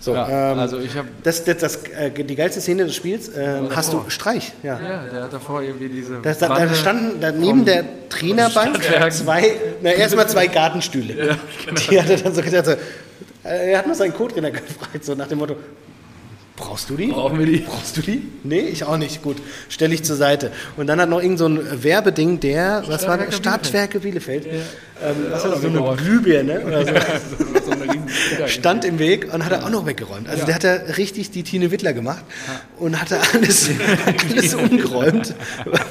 [0.00, 3.30] So, Ja, ähm, also ich habe, das, das, das, äh, die geilste Szene des Spiels
[3.36, 4.52] ähm, hast du Streich.
[4.62, 4.80] Ja.
[4.80, 8.80] ja, der hat davor irgendwie diese Das, da, da standen da neben der Trainerbank
[9.10, 11.36] zwei, na erstmal zwei Gartenstühle.
[11.66, 11.80] genau.
[11.90, 12.70] Die hat er dann so gedacht, so,
[13.44, 15.56] äh, er hat nur seinen Co-Trainer gefragt, so nach dem Motto,
[16.56, 17.08] brauchst du die?
[17.08, 17.58] Brauchen wir die?
[17.58, 18.26] Brauchst du die?
[18.42, 19.22] Nee, ich auch nicht.
[19.22, 19.36] Gut,
[19.68, 20.50] stelle ich zur Seite.
[20.78, 23.36] Und dann hat noch irgend so ein Werbeding, der, was war das?
[23.36, 24.46] Stadtwerke Stadtwerke Bielefeld.
[25.02, 26.92] Ähm, was war das, so eine Glühbirne oder so.
[27.64, 30.28] so eine riesen stand im Weg und hat er auch noch weggeräumt.
[30.28, 32.22] Also der hat da richtig die Tine Wittler gemacht
[32.78, 33.70] und hatte alles,
[34.30, 35.34] alles umgeräumt.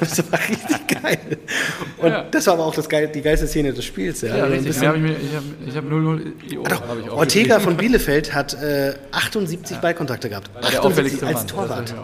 [0.00, 1.18] Das war richtig geil.
[1.98, 4.20] Und das war aber auch das geil, die geilste Szene des Spiels.
[4.20, 4.86] Ja, Ja, Also richtig.
[4.86, 6.62] hab ich mir- ich habe ich hab 0-0 IO.
[6.64, 10.48] Doch, hab ich Ortega von Bielefeld hat äh, 78 Ballkontakte gehabt.
[10.54, 11.94] der 78 auffälligste als Torwart.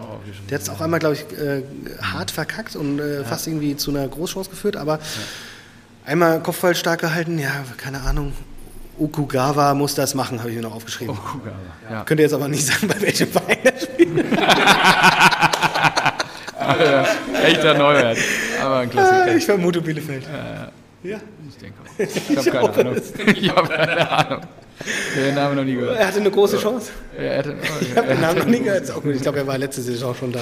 [0.51, 1.63] Der hat es auch einmal, glaube ich, äh,
[2.03, 4.99] hart verkackt und äh, fast irgendwie zu einer Großchance geführt, aber
[6.07, 8.33] einmal Kopfball stark gehalten, ja, keine Ahnung.
[8.99, 11.17] Okugawa muss das machen, habe ich mir noch aufgeschrieben.
[11.17, 11.53] Aber.
[11.93, 12.05] Ja.
[12.05, 14.25] Könnt ihr jetzt aber nicht sagen, bei welchem Verein er spielt.
[17.45, 18.19] Echter Neuwert.
[18.63, 19.37] Aber ein Klassiker.
[19.37, 20.25] Ich vermute Bielefeld.
[21.03, 21.21] Ja.
[21.49, 21.87] Ich denke auch.
[21.99, 22.97] Ich habe keine Ahnung.
[23.37, 24.41] Ich habe keine Ahnung.
[25.17, 25.99] Den Namen noch nie gehört.
[25.99, 26.91] Er hatte eine große Chance.
[27.17, 28.93] Er hätte, Ich habe den Namen noch nie gehört.
[29.15, 30.41] Ich glaube, er war letzte Saison schon da.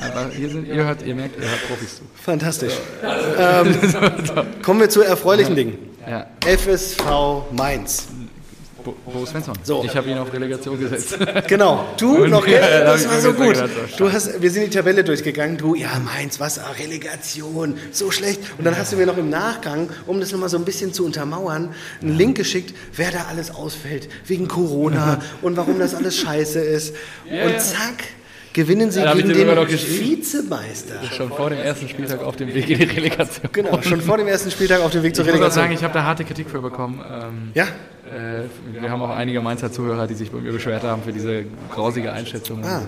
[0.00, 2.02] Aber hier sind, ihr, hört, ihr merkt, ihr hört Profis zu.
[2.22, 2.74] Fantastisch.
[3.38, 3.74] Ähm,
[4.62, 5.78] kommen wir zu erfreulichen Dingen.
[6.08, 6.26] Ja.
[6.44, 7.02] FSV
[7.52, 8.08] Mainz.
[8.84, 9.54] Bo, Bo Svensson.
[9.62, 9.84] So.
[9.84, 11.18] Ich habe ihn auf Relegation gesetzt.
[11.48, 11.84] Genau.
[11.98, 13.56] Du Und- noch, Ja, das war so gut.
[13.56, 15.56] war Du hast, wir sind die Tabelle durchgegangen.
[15.56, 16.58] Du, ja, Mainz, was?
[16.58, 18.40] Ah, Relegation, so schlecht.
[18.58, 21.04] Und dann hast du mir noch im Nachgang, um das nochmal so ein bisschen zu
[21.04, 26.60] untermauern, einen Link geschickt, wer da alles ausfällt, wegen Corona und warum das alles scheiße
[26.60, 26.94] ist.
[27.30, 28.04] Und zack,
[28.58, 29.46] gewinnen sie Ja, gegen den.
[29.68, 30.94] Vizemeister.
[31.16, 33.48] Schon vor dem ersten Spieltag auf dem Weg in die Relegation.
[33.52, 35.62] Genau, schon vor dem ersten Spieltag auf dem Weg zur Ich muss auch Relegation.
[35.64, 37.00] sagen, ich habe da harte Kritik für bekommen.
[37.08, 38.44] Ähm, ja, äh,
[38.80, 42.12] wir haben auch einige Mainzer Zuhörer, die sich bei mir beschwert haben für diese grausige
[42.12, 42.64] Einschätzung.
[42.64, 42.82] Ah.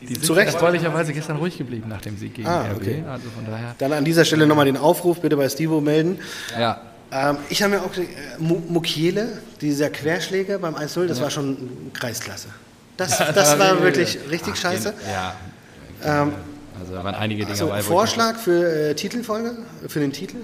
[0.00, 0.52] Die sind Zu Recht.
[0.52, 2.76] erfreulicherweise gestern ruhig geblieben nach dem Sieg gegen Ah, RB.
[2.76, 3.04] okay.
[3.08, 3.74] Also von daher.
[3.78, 6.18] Dann an dieser Stelle nochmal den Aufruf, bitte bei Stivo melden.
[6.58, 6.80] Ja,
[7.12, 8.02] Ähm, ich habe mir auch äh,
[8.38, 11.56] Mu- Mukiele, dieser Querschläger beim 1-0, das war schon
[11.92, 12.48] Kreisklasse.
[12.96, 14.94] Das, das war wirklich richtig scheiße.
[15.10, 15.34] Ja.
[16.04, 16.32] Ähm,
[16.80, 17.82] Also da waren einige Dinge also dabei.
[17.82, 19.56] Vorschlag für äh, Titelfolge,
[19.88, 20.38] für den Titel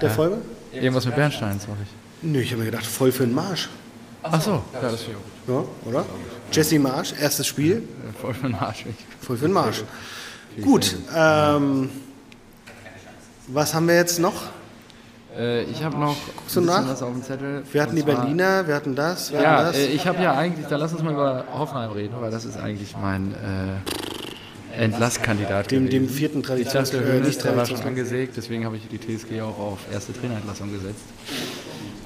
[0.00, 0.38] der Folge?
[0.72, 1.88] Irgendwas mit Bernstein, sag ich.
[2.22, 3.68] Nö, ich habe mir gedacht, voll für den Marsch.
[4.22, 5.22] Ach so, ja, das ist ja gut.
[5.84, 6.04] Ja, oder?
[6.50, 7.82] Jesse Marsch, erstes Spiel,
[8.20, 8.86] Voll für den Arsch.
[8.86, 8.94] weg.
[9.20, 9.82] voll für den Marsch.
[10.62, 11.90] Gut, ähm,
[13.48, 14.34] was haben wir jetzt noch?
[15.36, 16.88] Äh, ich habe noch du ein bisschen nach?
[16.88, 17.62] was auf dem Zettel.
[17.72, 19.76] Wir hatten die zwar- Berliner, wir hatten das, wir Ja, hatten das.
[19.78, 22.56] äh, ich habe ja eigentlich, da lass uns mal über Hoffenheim reden, weil das ist
[22.56, 25.70] eigentlich mein äh, Entlasskandidat.
[25.70, 26.06] dem, gewesen.
[26.06, 28.98] dem vierten Ich Traditions, dachte, Hönes, nicht der war schon angesägt, deswegen habe ich die
[28.98, 31.02] TSG auch auf erste Trainerentlassung gesetzt.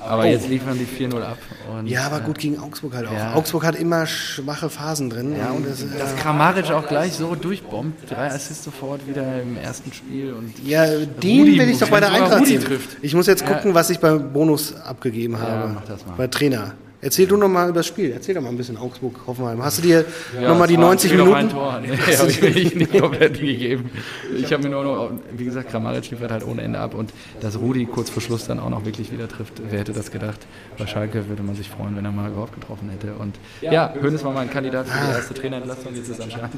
[0.08, 0.26] Aber Oh.
[0.26, 1.38] jetzt liefern die 4-0 ab.
[1.84, 3.12] Ja, aber äh, gut gegen Augsburg halt auch.
[3.12, 3.34] Ja.
[3.34, 5.36] Augsburg hat immer schwache Phasen drin.
[5.38, 8.10] Ja, und das, dass äh, Kramaric auch gleich so durchbombt.
[8.10, 10.32] Drei Assists sofort wieder im ersten Spiel.
[10.32, 12.64] Und ja, den Rudi- will ich doch bei der Eintracht sehen.
[13.02, 13.52] Ich muss jetzt Ja.
[13.54, 15.72] gucken, was ich beim Bonus abgegeben habe.
[15.74, 16.14] mach das mal.
[16.16, 16.72] Bei Trainer.
[17.00, 18.10] Erzähl du noch mal über das Spiel.
[18.10, 19.62] Erzähl doch mal ein bisschen Augsburg, Hoffenheim.
[19.62, 21.46] Hast du dir Ja, noch mal die war- 90 fehlt noch Minuten?
[21.46, 21.80] Ein Tor.
[22.08, 23.90] Nee, habe ich mir nicht, nicht komplett gegeben.
[24.36, 27.56] Ich habe mir nur noch, wie gesagt, Kramaric liefert halt ohne Ende ab und dass
[27.60, 29.54] Rudi kurz vor Schluss dann auch noch wirklich wieder trifft.
[29.70, 30.40] Wer hätte das gedacht?
[30.76, 33.12] Bei Schalke würde man sich freuen, wenn er mal überhaupt getroffen hätte.
[33.14, 35.94] Und ja, Hönes war mein Kandidat für die erste Trainerentlassung.
[35.94, 36.56] Jetzt ist anscheinend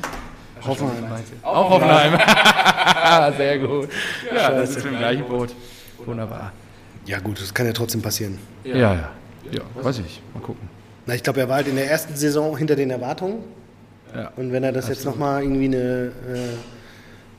[0.66, 0.94] Hoffenheim.
[1.42, 2.18] auch Hoffenheim.
[3.36, 3.88] Sehr gut.
[4.34, 5.54] Ja, das ist im gleichen Boot.
[6.06, 6.52] Wunderbar.
[7.04, 8.38] Ja gut, das kann ja trotzdem passieren.
[8.64, 9.10] Ja, ja.
[9.50, 10.22] Ja, weiß ich.
[10.34, 10.68] Mal gucken.
[11.06, 13.42] Na, ich glaube, er war halt in der ersten Saison hinter den Erwartungen.
[14.14, 14.32] Ja.
[14.36, 16.56] Und wenn er das jetzt noch mal irgendwie eine äh,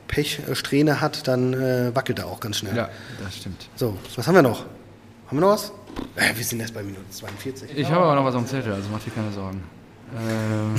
[0.08, 2.76] Pechsträhne hat, dann äh, wackelt er auch ganz schnell.
[2.76, 2.88] Ja,
[3.22, 3.68] das stimmt.
[3.76, 4.64] So, was haben wir noch?
[5.26, 5.72] Haben wir noch was?
[6.16, 7.76] Äh, wir sind erst bei Minute 42.
[7.76, 9.62] Ich habe aber noch was am Zettel, also mach dir keine Sorgen.
[10.14, 10.74] Ähm,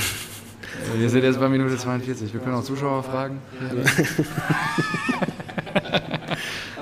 [0.95, 2.33] äh, wir sind jetzt bei Minute 42.
[2.33, 3.39] Wir können auch Zuschauer fragen.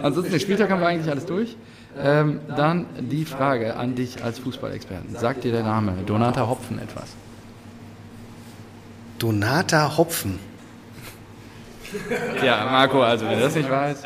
[0.02, 1.56] Ansonsten, den Spieltag haben wir eigentlich alles durch.
[2.00, 5.16] Ähm, dann die Frage an dich als Fußballexperten.
[5.16, 7.10] Sagt dir der Name Donata Hopfen etwas?
[9.20, 10.40] Donata Hopfen.
[12.44, 14.06] Ja, Marco, also wenn du das nicht weißt.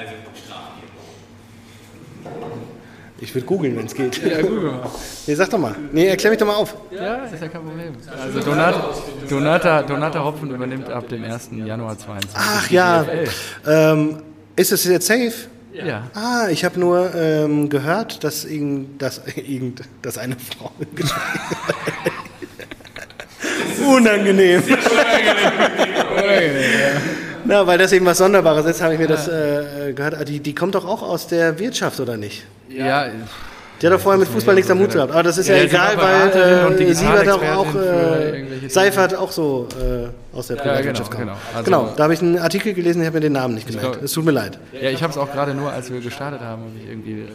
[3.19, 4.21] Ich würde googeln, wenn es geht.
[4.25, 4.89] Ja, google mal.
[5.25, 5.75] Nee, sag doch mal.
[5.91, 6.75] Nee, erklär mich doch mal auf.
[6.91, 7.93] Ja, ist ja kein Problem.
[8.21, 8.89] Also Donata,
[9.29, 11.51] Donata, Donata Hopfen übernimmt ab dem 1.
[11.65, 12.29] Januar 22.
[12.36, 13.05] Ach ja.
[13.65, 14.21] Ähm,
[14.55, 15.33] ist es jetzt safe?
[15.84, 16.03] Ja.
[16.13, 20.71] Ah, ich habe nur ähm, gehört, dass, irgend, dass, irgend, dass eine Frau
[23.86, 24.63] Unangenehm.
[27.45, 30.15] Na, weil das eben was Sonderbares ist, habe ich mir das äh, gehört.
[30.15, 32.45] Ah, Die, die kommt doch auch aus der Wirtschaft, oder nicht?
[32.69, 33.05] Ja,
[33.82, 35.11] Die hat doch vorher mit Fußball nichts am Hut gehabt.
[35.11, 39.32] Aber das ist ja, Ja, egal, weil äh, sie war doch auch, äh, Seifert auch
[39.32, 41.28] so äh, aus der Privatwirtschaft genau, kam.
[41.28, 41.38] genau.
[41.53, 44.01] Also- genau, da habe ich einen Artikel gelesen, ich habe mir den Namen nicht gemerkt.
[44.01, 44.59] Es tut mir leid.
[44.80, 47.28] Ja, ich habe es auch gerade nur, als wir gestartet haben, habe ich irgendwie äh,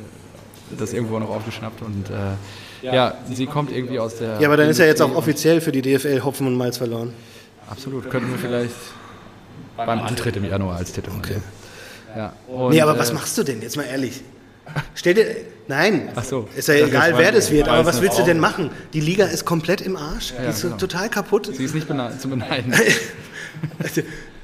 [0.79, 4.41] das irgendwo noch aufgeschnappt und äh, ja, sie kommt irgendwie aus der.
[4.41, 7.13] Ja, aber dann ist ja jetzt auch offiziell für die DFL Hopfen und Malz verloren.
[7.71, 8.75] Absolut, könnten wir vielleicht
[9.77, 11.37] beim Antritt im Januar als Titel okay.
[12.17, 13.61] Ja, und, Nee, aber äh, was machst du denn?
[13.61, 14.23] Jetzt mal ehrlich.
[14.95, 15.27] Stell dir.
[15.71, 16.49] Nein, Ach so.
[16.57, 18.71] ist ja Das egal, wer das wird, aber was willst du denn machen?
[18.93, 20.77] Die Liga ist komplett im Arsch, die ist genau.
[20.77, 21.49] total kaputt.
[21.55, 22.75] Sie ist nicht bene zu beneiden.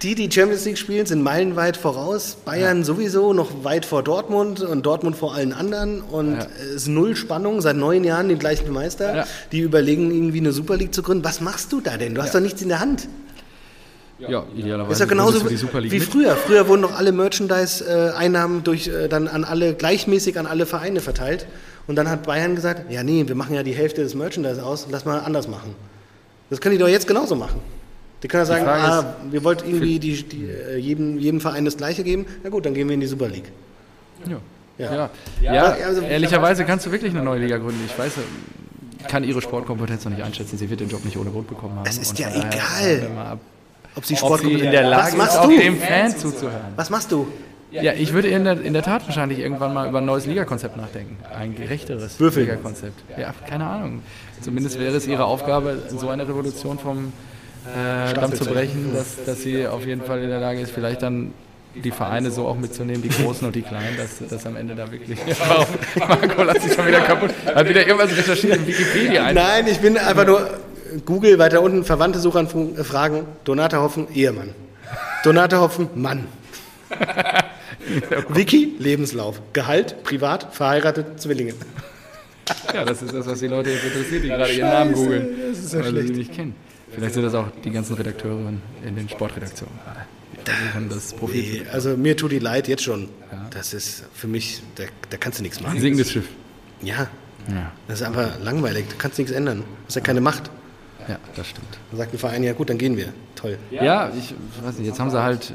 [0.03, 2.37] Die, die Champions League spielen, sind meilenweit voraus.
[2.45, 6.03] Bayern sowieso noch weit vor Dortmund und Dortmund vor allen anderen.
[6.03, 6.47] Und Ja.
[6.61, 9.16] es ist null Spannung, seit neun Jahren den gleichen Meister.
[9.16, 9.27] Ja.
[9.53, 11.24] Die überlegen, irgendwie eine Super League zu gründen.
[11.24, 12.14] Was machst du da denn?
[12.14, 13.09] Du hast doch nichts in der Hand.
[14.18, 14.92] Ja, idealerweise.
[14.92, 15.54] ist ja genauso wie
[15.98, 16.02] mit.
[16.04, 16.36] früher.
[16.36, 21.46] Früher wurden doch alle Merchandise-Einnahmen durch äh, dann an alle gleichmäßig an alle Vereine verteilt.
[21.86, 24.86] Und dann hat Bayern gesagt, ja nee, wir machen ja die Hälfte des Merchandise aus,
[24.90, 25.74] lass mal anders machen.
[26.50, 27.60] Das können die doch jetzt genauso machen.
[28.22, 31.76] Die können ja sagen, ah, wir wollten irgendwie die, die, äh, jedem, jedem Verein das
[31.76, 32.26] Gleiche geben.
[32.42, 33.52] Na gut, dann gehen wir in die Super League.
[34.26, 34.38] Ja.
[34.78, 35.10] Ja.
[35.40, 35.54] Ja.
[35.54, 37.80] Ja, also- ehrlicherweise kannst du wirklich eine neue Liga gründen.
[37.86, 38.12] Ich weiß,
[39.00, 40.58] ich kann ihre Sportkompetenz noch nicht einschätzen.
[40.58, 41.86] Sie wird den Job nicht ohne Grund bekommen haben.
[41.86, 43.08] Es ist ja egal.
[43.97, 46.74] Ob sie Ob Sport sie in der Lage ist, auch dem Fan zuzuhören.
[46.76, 47.26] Was machst du?
[47.70, 50.76] Ja, ich würde in der, in der Tat wahrscheinlich irgendwann mal über ein neues Ligakonzept
[50.76, 51.16] nachdenken.
[51.34, 52.18] Ein gerechteres.
[52.18, 53.03] Ligakonzept.
[53.18, 54.03] Ja, keine Ahnung.
[54.40, 57.12] Zumindest wäre es ihre Aufgabe, so eine Revolution vom
[57.66, 61.03] äh, Damm zu brechen, dass, dass sie auf jeden Fall in der Lage ist, vielleicht
[61.03, 61.32] dann
[61.74, 64.90] die Vereine so auch mitzunehmen, die Großen und die Kleinen, dass, dass am Ende da
[64.90, 65.18] wirklich.
[65.47, 65.66] Warum?
[66.09, 67.30] Marco, lass dich schon wieder kaputt.
[67.44, 69.24] Hat wieder irgendwas recherchiert in Wikipedia.
[69.24, 69.34] ein.
[69.34, 70.49] Nein, ich bin einfach nur
[71.05, 74.51] Google weiter unten, Verwandte Suchanfragen, Donata Hoffen, Ehemann.
[75.24, 76.26] Donata Hoffen, Mann.
[78.28, 79.41] Wiki, Lebenslauf.
[79.53, 81.55] Gehalt, privat, verheiratet, Zwillinge.
[82.72, 85.59] Ja, das ist das, was die Leute jetzt interessiert, die gerade ihren Namen googeln, das
[85.59, 86.09] ist ja weil sie schlecht.
[86.09, 86.55] sie nicht kennen.
[86.93, 88.53] Vielleicht sind das auch die ganzen Redakteure
[88.87, 89.74] in den Sportredaktionen.
[90.89, 93.09] Das Profil Nee, also mir tut die leid jetzt schon.
[93.51, 95.80] Das ist für mich, da, da kannst du nichts Ein machen.
[95.80, 96.28] singendes Schiff.
[96.82, 97.09] Ja,
[97.49, 98.84] Ja, das ist einfach langweilig.
[98.89, 99.59] Du kannst nichts ändern.
[99.61, 100.49] Du hast ja keine Macht.
[101.09, 101.78] Ja, das stimmt.
[101.90, 103.12] Dann sagt ein Verein, ja gut, dann gehen wir.
[103.34, 103.59] Toll.
[103.70, 105.54] Ja, ich weiß nicht, jetzt haben sie halt.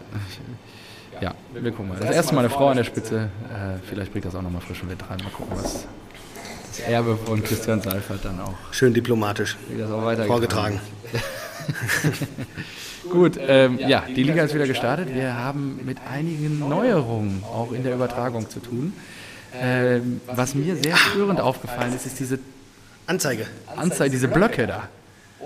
[1.19, 1.99] Ja, wir gucken mal.
[1.99, 3.29] Das erste Mal eine Frau an der Spitze.
[3.49, 5.19] Äh, vielleicht bringt das auch nochmal frischen Wind rein.
[5.23, 5.85] Mal gucken, was
[6.67, 10.31] das Erbe von Christian Seifert dann auch, Schön diplomatisch wie das auch weitergeht.
[10.31, 10.79] vorgetragen.
[13.11, 15.13] Gut, ähm, ja, die Liga ist wieder gestartet.
[15.13, 18.93] Wir haben mit einigen Neuerungen auch in der Übertragung zu tun.
[19.53, 22.39] Ähm, was mir sehr störend aufgefallen ist, ist diese
[23.05, 23.47] Anzeige.
[23.75, 24.87] Anzeige, diese Blöcke da.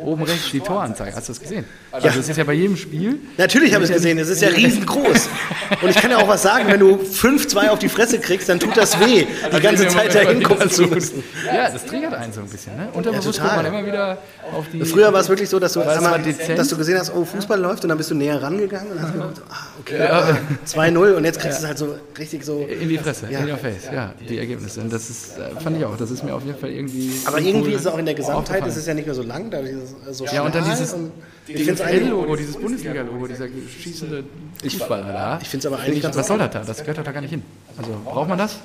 [0.04, 1.16] Oben rechts die Toranzeige.
[1.16, 1.66] Hast du das gesehen?
[1.92, 3.20] Also es ist ja bei jedem Spiel.
[3.38, 5.30] Natürlich habe ich es gesehen, es ist ja riesengroß.
[5.82, 8.60] Und ich kann ja auch was sagen, wenn du 5-2 auf die Fresse kriegst, dann
[8.60, 9.26] tut das weh,
[9.56, 11.24] die ganze Zeit da hingucken zu müssen.
[11.46, 12.76] Ja, das triggert einen so ein bisschen.
[12.76, 12.90] Ne?
[12.94, 13.58] Unterbewusst total.
[13.58, 14.18] guckt man immer wieder
[14.56, 14.84] auf die.
[14.84, 16.22] Früher war es wirklich so, dass du, einmal,
[16.56, 19.14] dass du gesehen hast, oh, Fußball läuft und dann bist du näher rangegangen und hast
[19.14, 20.38] gedacht, ah, okay, ah,
[20.68, 22.60] 2-0 und jetzt kriegst du es halt so richtig so.
[22.60, 23.40] in die Fresse, Ja.
[23.40, 24.82] in your face, ja, die Ergebnisse.
[24.82, 27.12] Und das ist, äh, fand ich auch, das ist mir auf jeden Fall irgendwie.
[27.26, 29.24] Aber irgendwie ist es auch in der cool Gesamtheit, es ist ja nicht mehr so
[29.24, 31.12] lang, dadurch ist so Ja, und dann dieses, und
[31.48, 34.24] ich dieses finde es eigentlich, L-Logo, dieses Bundesliga-Logo, dieser schießende
[34.62, 35.40] Fußballer da.
[35.42, 36.64] ich find's aber eigentlich ganz Was soll das da?
[36.64, 37.44] Das gehört doch da gar nicht hin.
[37.78, 38.60] Also, braucht man das?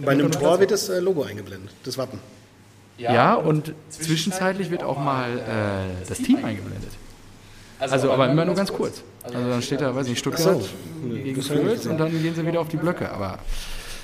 [0.00, 2.18] bei einem Tor wird das äh, Logo eingeblendet, das Wappen.
[2.98, 6.92] Ja, und zwischenzeitlich wird auch mal äh, das Team eingeblendet.
[7.78, 9.02] Also, aber immer nur ganz kurz.
[9.22, 10.64] Also, dann steht da, weiß nicht, Stuttgart
[11.04, 13.10] gegen Fürth und dann gehen sie wieder auf die Blöcke.
[13.10, 13.38] Aber,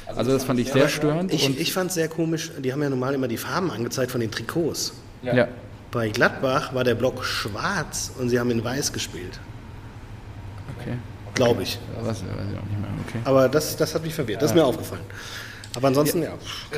[0.06, 1.32] also, das fand ich sehr störend.
[1.32, 4.10] Ich, und, ich fand es sehr komisch, die haben ja normal immer die Farben angezeigt
[4.10, 4.92] von den Trikots.
[5.22, 5.48] ja,
[5.92, 9.38] Bei Gladbach war der Block schwarz und sie haben in weiß gespielt,
[10.78, 10.96] okay.
[11.34, 11.78] glaube ich.
[12.00, 12.90] Was, weiß ich auch nicht mehr.
[13.06, 13.18] Okay.
[13.24, 15.04] Aber das, das hat mich verwirrt, das ist mir aufgefallen.
[15.74, 16.32] Aber ansonsten, ja.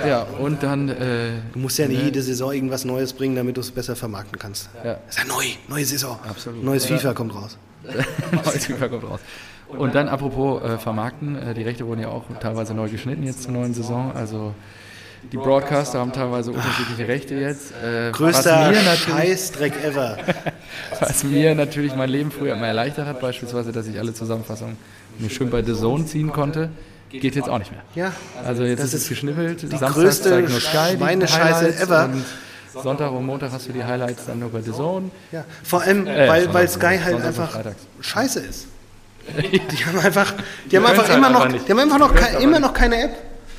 [0.06, 0.88] Ja, und dann.
[0.88, 4.38] Äh, Du musst ja nicht jede Saison irgendwas Neues bringen, damit du es besser vermarkten
[4.38, 4.70] kannst.
[4.84, 4.98] Ja.
[5.06, 6.18] Das ist ja neu, neue Saison.
[6.28, 6.62] Absolut.
[6.62, 7.58] Neues FIFA kommt raus.
[8.32, 9.20] Neues FIFA kommt raus.
[9.68, 13.42] Und dann apropos äh, vermarkten, äh, die Rechte wurden ja auch teilweise neu geschnitten jetzt
[13.42, 14.12] zur neuen Saison.
[14.14, 14.54] Also
[15.32, 17.72] die Broadcaster haben teilweise unterschiedliche Rechte jetzt.
[17.82, 19.00] Äh, Größter was, mir natürlich,
[19.30, 20.16] Scheißdreck ever.
[21.00, 24.76] was mir natürlich mein Leben früher immer erleichtert hat, beispielsweise, dass ich alle Zusammenfassungen
[25.18, 26.70] mir schön bei The Zone ziehen konnte,
[27.10, 27.82] geht jetzt auch nicht mehr.
[27.94, 28.12] Ja,
[28.44, 29.62] Also jetzt ist es ist geschnibbelt.
[29.62, 32.10] die Samstag größte zeigt nur Sky Schweinescheiße Highlights ever.
[32.82, 35.10] Sonntag und Montag hast du die Highlights dann nur bei The Zone.
[35.30, 35.44] ja.
[35.62, 37.58] Vor allem, Äh, weil, weil Sky halt Sonntag einfach
[38.00, 38.66] scheiße ist.
[39.40, 40.34] Die haben einfach,
[40.70, 43.16] die haben einfach immer noch, die haben einfach noch, immer noch keine App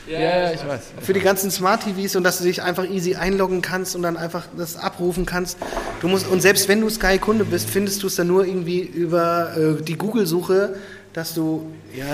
[0.08, 0.82] Ja, ja, ich weiß.
[1.02, 4.18] für die ganzen Smart TVs und dass du dich einfach easy einloggen kannst und dann
[4.18, 5.58] einfach das abrufen kannst.
[6.02, 8.82] Du musst und selbst wenn du Sky Kunde bist, findest du es dann nur irgendwie
[8.82, 10.76] über äh, die Google-Suche,
[11.14, 12.06] dass du ja,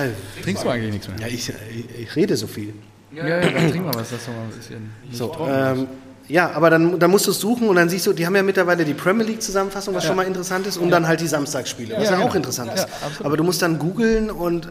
[0.44, 1.18] Trinkst du eigentlich nichts mehr?
[1.20, 2.74] ja ich, ich, ich rede so viel.
[3.14, 5.88] Ja, ja, dann trink mal was, das ist doch mal ein bisschen So, ähm,
[6.32, 8.42] ja, aber dann, dann musst du es suchen und dann siehst du, die haben ja
[8.42, 11.94] mittlerweile die Premier League Zusammenfassung, was schon mal interessant ist, und dann halt die Samstagsspiele,
[11.98, 12.36] was Ja, ja, auch genau.
[12.36, 12.88] interessant ist.
[12.88, 14.70] Ja, aber du musst dann googeln und äh,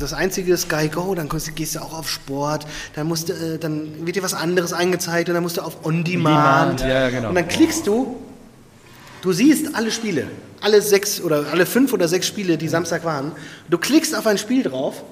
[0.00, 4.04] das einzige ist Sky Go, dann gehst du auch auf Sport, dann, musst äh, dann
[4.04, 6.80] wird dir was anderes angezeigt und dann musst du auf On Demand.
[6.80, 7.28] Demand, ja, ja, genau.
[7.28, 8.16] Und dann klickst du,
[9.22, 10.26] du siehst alle Spiele,
[10.62, 13.30] alle sechs oder alle fünf oder sechs Spiele, die Samstag waren.
[13.70, 15.04] Du klickst auf ein Spiel drauf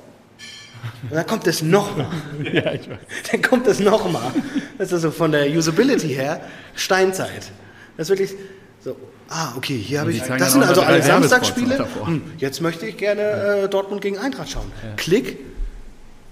[1.10, 2.06] und dann kommt es nochmal.
[2.52, 2.98] Ja, ich weiß.
[3.30, 4.30] Dann kommt es nochmal.
[4.78, 6.40] Das ist also von der Usability her
[6.74, 7.50] Steinzeit.
[7.96, 8.34] Das ist wirklich
[8.82, 8.96] so,
[9.28, 11.86] ah, okay, hier habe die ich, das sind also alle Samstagsspiele.
[12.04, 13.22] Hm, jetzt möchte ich gerne
[13.64, 14.70] äh, Dortmund gegen Eintracht schauen.
[14.96, 15.38] Klick.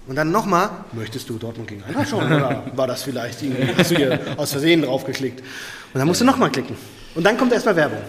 [0.05, 2.25] Und dann nochmal, möchtest du Dortmund gegen Eintracht schauen?
[2.25, 5.39] Oder war das vielleicht, irgendwie- hast du hier aus Versehen draufgeklickt?
[5.39, 6.75] Und dann musst du nochmal klicken.
[7.15, 7.99] Und dann kommt erstmal Werbung.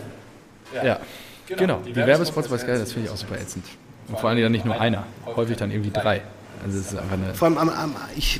[0.74, 0.98] Ja,
[1.46, 1.80] genau.
[1.86, 3.64] Die Werbespots bei Sky, das finde ich auch super ätzend.
[4.08, 6.22] Und vor allem dann nicht nur einer, häufig dann irgendwie drei.
[6.64, 7.34] Also es ist einfach eine...
[7.34, 8.38] Vor allem, am, am, ich,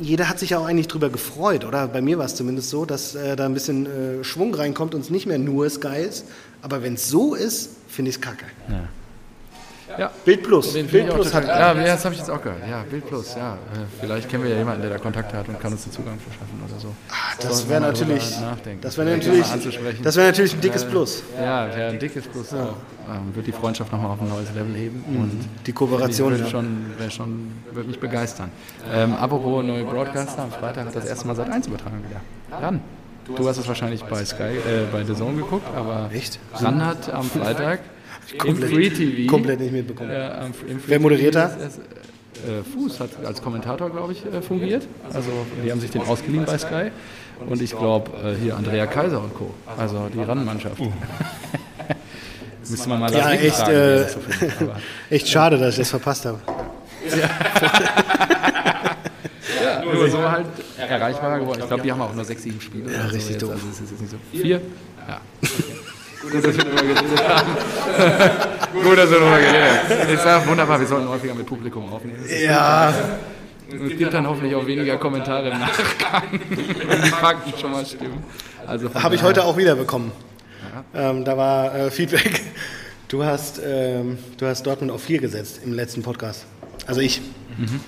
[0.00, 1.88] jeder hat sich ja auch eigentlich drüber gefreut, oder?
[1.88, 3.86] Bei mir war es zumindest so, dass äh, da ein bisschen
[4.20, 6.26] äh, Schwung reinkommt und es nicht mehr nur Sky ist.
[6.62, 8.46] Aber wenn es so ist, finde ich es kacke.
[8.68, 8.88] Ja,
[10.24, 10.72] Bild Plus.
[10.72, 11.46] Bild auch Plus hat.
[11.46, 12.60] ja, das habe ich jetzt auch gehört.
[12.68, 13.56] Ja, Bild Plus, ja.
[14.00, 16.60] Vielleicht kennen wir ja jemanden, der da Kontakte hat und kann uns den Zugang verschaffen
[16.68, 16.94] oder so.
[17.40, 18.36] Das Sollen wäre natürlich,
[18.80, 19.46] das wäre natürlich,
[20.02, 21.22] das wäre natürlich ein dickes Plus.
[21.40, 22.74] Ja, wäre ein dickes Plus auch.
[23.08, 25.04] Ähm, wird die Freundschaft nochmal auf ein neues Level heben.
[25.06, 26.30] Und Die Kooperation.
[26.32, 26.50] würde ja.
[26.50, 28.50] schon, wäre schon, würde mich begeistern.
[28.92, 32.20] Ähm, apropos neue Broadcaster, am Freitag hat das erste Mal seit 1 übertragen wieder.
[32.60, 32.80] Ran.
[33.26, 36.38] Du hast es wahrscheinlich bei Sky, äh, bei The Zone geguckt, aber Echt?
[36.54, 37.80] Ran hat am Freitag
[38.38, 40.10] komplett- Free TV komplett nicht mitbekommen.
[40.12, 41.56] Ja, am- im Free Wer moderiert da?
[41.60, 41.80] erst-
[42.46, 44.86] Äh, Fuß hat als Kommentator, glaube ich, äh, fungiert.
[45.10, 45.30] Also
[45.64, 46.90] die haben sich den ausgeliehen bei Sky.
[47.48, 49.54] Und ich glaube, äh, hier Andrea Kaiser und Co.
[49.76, 50.76] Also die RAN-Mannschaft.
[52.68, 54.20] Müsste man mal Ja, echt, fragen, äh, das so
[55.10, 56.38] Echt schade, dass ich das verpasst habe.
[56.44, 57.22] Gut,
[59.94, 60.46] aber so halt
[60.78, 61.60] erreichbarer geworden.
[61.62, 62.92] Ich glaube, die haben auch nur sechs, sieben Spiele.
[62.92, 63.42] Ja, richtig jetzt.
[63.42, 63.52] doof.
[63.52, 64.16] Also es ist jetzt nicht so.
[64.32, 64.60] Vier?
[65.08, 65.20] Ja.
[66.32, 67.52] Gut, dass wir darüber geredet haben.
[68.82, 70.14] Gut, dass wir darüber geredet haben.
[70.14, 72.24] Ich sage, wunderbar, wir sollten häufiger mit Publikum aufnehmen.
[72.24, 72.92] Ist- Ja,
[73.70, 76.40] Es gibt dann hoffentlich auch weniger Kommentare im Nachgang,
[76.86, 78.22] wenn die Fakten schon mal stimmen.
[78.66, 80.12] Also habe ich heute auch wieder bekommen.
[80.94, 82.42] Ähm, da war äh, Feedback.
[83.08, 86.44] Du hast, ähm, du hast Dortmund auf 4 gesetzt im letzten Podcast.
[86.86, 87.20] Also ich.
[87.56, 87.80] Mhm.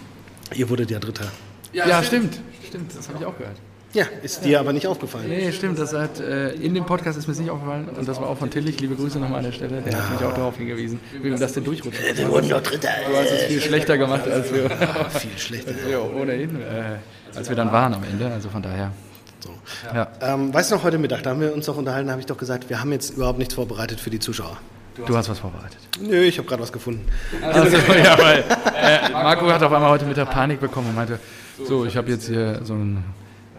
[0.54, 1.26] Ihr wurdet ja Dritter.
[1.72, 2.38] Ja, stimmt.
[2.66, 3.56] Stimmt, das habe ich auch gehört.
[3.94, 5.28] Ja, ist dir aber nicht aufgefallen.
[5.28, 8.20] Nee, stimmt, das hat, äh, in dem Podcast ist mir das nicht aufgefallen und das
[8.20, 10.56] war auch von Tillich, liebe Grüße nochmal an der Stelle, der hat mich auch darauf
[10.58, 12.04] hingewiesen, wie wir das denn durchrutschen.
[12.14, 12.90] Wir wurden doch Dritter.
[13.08, 14.68] Du hast es viel schlechter gemacht, als wir,
[15.10, 15.70] Viel schlechter.
[15.70, 16.98] als wir ohnehin, äh,
[17.34, 18.92] als wir dann waren am Ende, also von daher.
[19.40, 19.50] So.
[19.94, 20.08] Ja.
[20.20, 22.26] Ähm, weißt du noch, heute Mittag, da haben wir uns noch unterhalten, da habe ich
[22.26, 24.58] doch gesagt, wir haben jetzt überhaupt nichts vorbereitet für die Zuschauer.
[25.06, 25.78] Du hast was vorbereitet.
[26.00, 27.06] Nö, ich habe gerade was gefunden.
[27.40, 31.20] Also, ja, weil äh, Marco hat auf einmal heute Mittag Panik bekommen und meinte,
[31.64, 33.04] so, ich habe jetzt hier so ein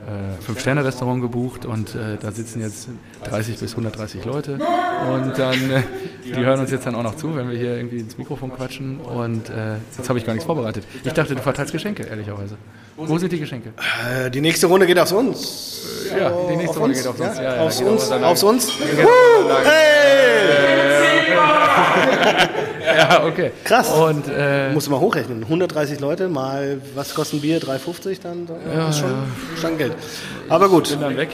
[0.10, 2.90] äh, Fünf-Sterne-Restaurant gebucht und äh, da sitzen jetzt
[3.26, 5.84] 30 bis 130 Leute und dann, äh,
[6.26, 9.00] die hören uns jetzt dann auch noch zu, wenn wir hier irgendwie ins Mikrofon quatschen
[9.00, 10.86] und äh, jetzt habe ich gar nichts vorbereitet.
[11.04, 12.58] Ich dachte, du verteilst Geschenke, ehrlicherweise.
[13.08, 13.70] Wo sind die Geschenke?
[14.26, 15.82] Äh, die nächste Runde geht aufs uns.
[16.18, 17.04] Ja, die nächste Auf Runde uns?
[17.04, 17.38] geht auf Ja, uns.
[17.38, 17.80] Ja, ja, uns.
[17.82, 18.12] auf uns.
[18.12, 18.70] Aufs uns.
[18.70, 19.66] Auf uns.
[19.66, 20.80] Hey!
[22.98, 23.52] Ja, okay.
[23.64, 23.90] Krass.
[23.92, 25.44] Und äh, Musst du mal hochrechnen.
[25.44, 27.62] 130 Leute mal, was kostet ein Bier?
[27.62, 28.48] 3,50 dann?
[28.74, 29.14] Das ist schon,
[29.62, 29.94] schon Geld.
[30.50, 31.30] Aber gut, bin dann weg.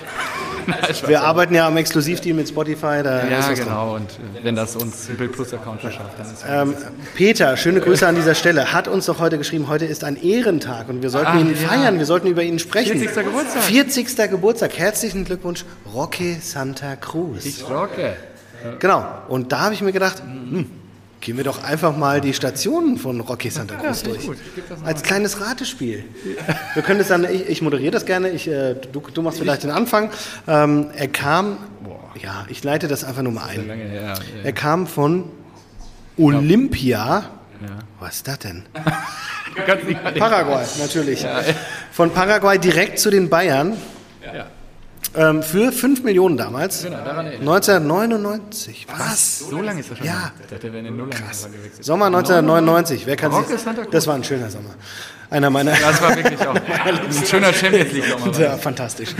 [1.08, 3.02] wir arbeiten ja am Exklusivdeal mit Spotify.
[3.04, 3.56] Ja, was drin.
[3.66, 3.96] genau.
[3.96, 4.10] Und
[4.44, 6.74] wenn das uns ein Bild Plus Account verschafft, dann ist Ähm,
[7.16, 10.90] Peter, schöne Grüße an dieser Stelle, hat uns doch heute geschrieben, heute ist ein Ehrentag
[10.90, 11.68] und wir sollten Ah, ihn ja.
[11.68, 12.98] feiern, wir sollten über ihn sprechen.
[13.00, 13.24] 40.
[13.26, 13.64] Geburtstag.
[13.64, 14.30] 40.
[14.30, 14.78] Geburtstag.
[14.78, 17.46] Herzlichen Glückwunsch, Roque Santa Cruz.
[17.46, 18.16] Ich rocke.
[18.80, 19.06] Genau.
[19.28, 20.68] Und da habe ich mir gedacht, hm,
[21.26, 24.28] gehen wir doch einfach mal die Stationen von Rocky Santa Cruz ich durch.
[24.28, 24.38] gut.
[24.84, 26.06] Als kleines Ratespiel.
[26.76, 29.64] Wir können es dann, ich, ich moderiere das gerne, ich, äh, du, du machst vielleicht
[29.64, 30.12] den Anfang.
[30.48, 31.58] Ähm, er kam,
[32.22, 33.68] ja, ich leite das einfach nur mal ein.
[34.44, 35.32] Er kam von
[36.16, 37.24] Olympia.
[37.60, 37.70] Ja.
[38.00, 38.64] Was ist das denn?
[40.20, 41.26] Paraguay, natürlich.
[41.92, 43.78] Von Paraguay direkt zu den Bayern.
[44.24, 44.46] Ja.
[45.18, 46.84] Ähm, für 5 Millionen damals.
[46.84, 48.88] Genau, daran erinnere 1999.
[48.98, 49.40] Was?
[49.40, 50.08] So lange ist das schon.
[50.08, 50.32] Ja.
[50.42, 51.86] Ich dachte, wir in Null gewechselt.
[51.86, 53.06] Sommer 1999.
[53.06, 53.46] Wer kann sich?
[53.92, 54.72] Das war ein schöner Sommer.
[55.30, 55.72] Einer meiner.
[55.72, 56.56] Das war wirklich auch
[56.86, 58.40] ein schöner Champions League Sommer.
[58.40, 59.16] Ja, fantastisch.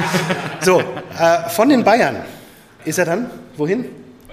[0.62, 2.18] So, äh, von den Bayern
[2.84, 3.86] ist er dann wohin?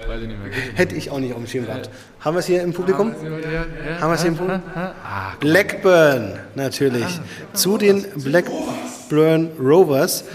[0.07, 0.51] Weiß ich nicht mehr.
[0.75, 1.89] Hätte ich auch nicht auf dem Schirm gehabt.
[2.19, 3.13] Haben wir es hier im Publikum?
[3.13, 4.61] Haben wir es hier im Publikum?
[4.75, 7.05] Ah, Blackburn, natürlich.
[7.53, 10.25] Zu den Blackburn Rovers.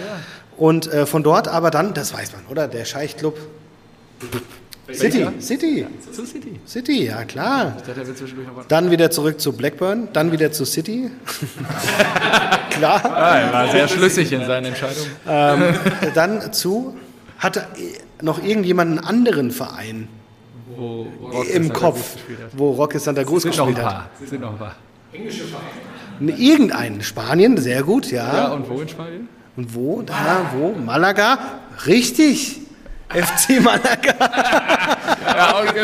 [0.59, 2.69] Und äh, von dort aber dann, das weiß man, oder?
[2.69, 3.39] Der Scheichclub.
[4.93, 6.59] City, City, zu City.
[6.67, 7.77] City, ja klar.
[8.57, 8.65] Noch.
[8.69, 11.11] Dann wieder zurück zu Blackburn, dann wieder zu City.
[12.71, 13.05] klar.
[13.05, 15.11] Ah, er war sehr schlüssig in seinen Entscheidungen.
[15.29, 15.75] Ähm,
[16.15, 16.97] dann zu,
[17.39, 17.67] hatte
[18.23, 20.09] noch irgendjemand einen anderen Verein
[20.75, 21.07] Wo
[21.53, 23.95] im Kopf, gespielt wo Roque Santa Cruz Sind noch ein gespielt hat.
[23.95, 24.11] paar.
[24.27, 24.77] Sind noch ein paar.
[26.21, 27.03] Irgendeinen.
[27.03, 28.35] Spanien, sehr gut, ja.
[28.35, 29.29] Ja, und wo in Spanien?
[29.59, 30.03] Und wo?
[30.03, 30.15] Da,
[30.55, 30.69] wo?
[30.73, 31.37] Malaga?
[31.85, 32.61] Richtig.
[33.09, 34.15] FC Malaga.
[35.27, 35.65] Ja, auch,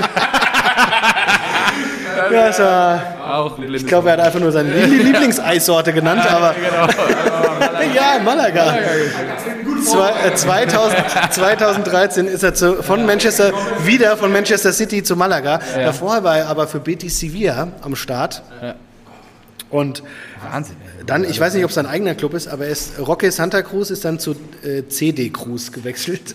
[2.32, 6.86] Ja, ein blindes ich glaube, er hat einfach nur seine Lie- Lieblingseissorte genannt, aber Genau.
[7.92, 8.76] ja, Malaga.
[9.84, 13.50] Zwei, äh, 2000, 2013 ist er zu, von Manchester
[13.84, 15.58] wieder von Manchester City zu Malaga.
[15.74, 18.40] Davor war er aber für Betis Sevilla am Start.
[19.70, 20.04] Und
[20.48, 20.76] Wahnsinn.
[21.06, 23.62] Dann, ich weiß nicht, ob es sein eigener Club ist, aber er ist, Roque Santa
[23.62, 24.32] Cruz ist dann zu
[24.62, 26.34] äh, CD Cruz gewechselt.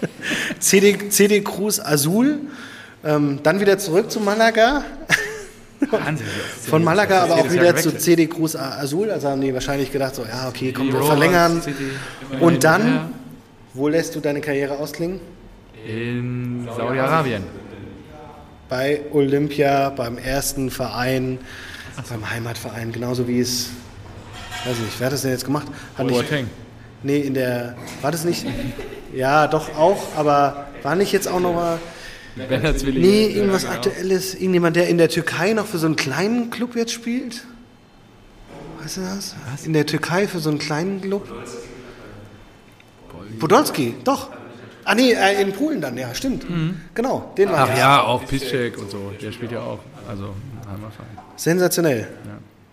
[0.58, 2.40] CD, CD Cruz Azul.
[3.04, 4.84] Ähm, dann wieder zurück zu Malaga.
[5.90, 6.26] Wahnsinn.
[6.62, 7.96] Von Malaga aber auch Jahr wieder zu.
[7.96, 9.10] CD Cruz Azul.
[9.10, 11.62] Also haben die wahrscheinlich gedacht, so, ja, okay, komm, wir verlängern.
[12.40, 13.12] Und dann,
[13.74, 15.20] wo lässt du deine Karriere ausklingen?
[15.86, 17.44] In Saudi-Arabien.
[18.68, 21.38] Bei Olympia, beim ersten Verein,
[22.08, 23.70] beim Heimatverein, genauso wie es,
[24.66, 25.66] weiß nicht, wer hat das denn jetzt gemacht?
[25.96, 26.24] Hat nicht,
[27.02, 28.46] nee, in der, war das nicht?
[29.14, 31.78] Ja, doch auch, aber war nicht jetzt auch nochmal,
[32.36, 33.74] nee, ja, irgendwas genau.
[33.74, 37.44] Aktuelles, irgendjemand, der in der Türkei noch für so einen kleinen Club jetzt spielt?
[38.82, 39.34] Weißt du das?
[39.64, 41.26] In der Türkei für so einen kleinen Club?
[43.38, 44.30] Podolski, doch.
[44.84, 46.46] Ah nee, äh, in Polen dann, ja, stimmt.
[46.94, 49.12] Genau, den war Ach ja, auch Piszczek und so.
[49.20, 49.80] Der spielt ja auch.
[50.08, 50.34] Also,
[50.70, 51.18] Heimatverein.
[51.34, 52.06] Sensationell.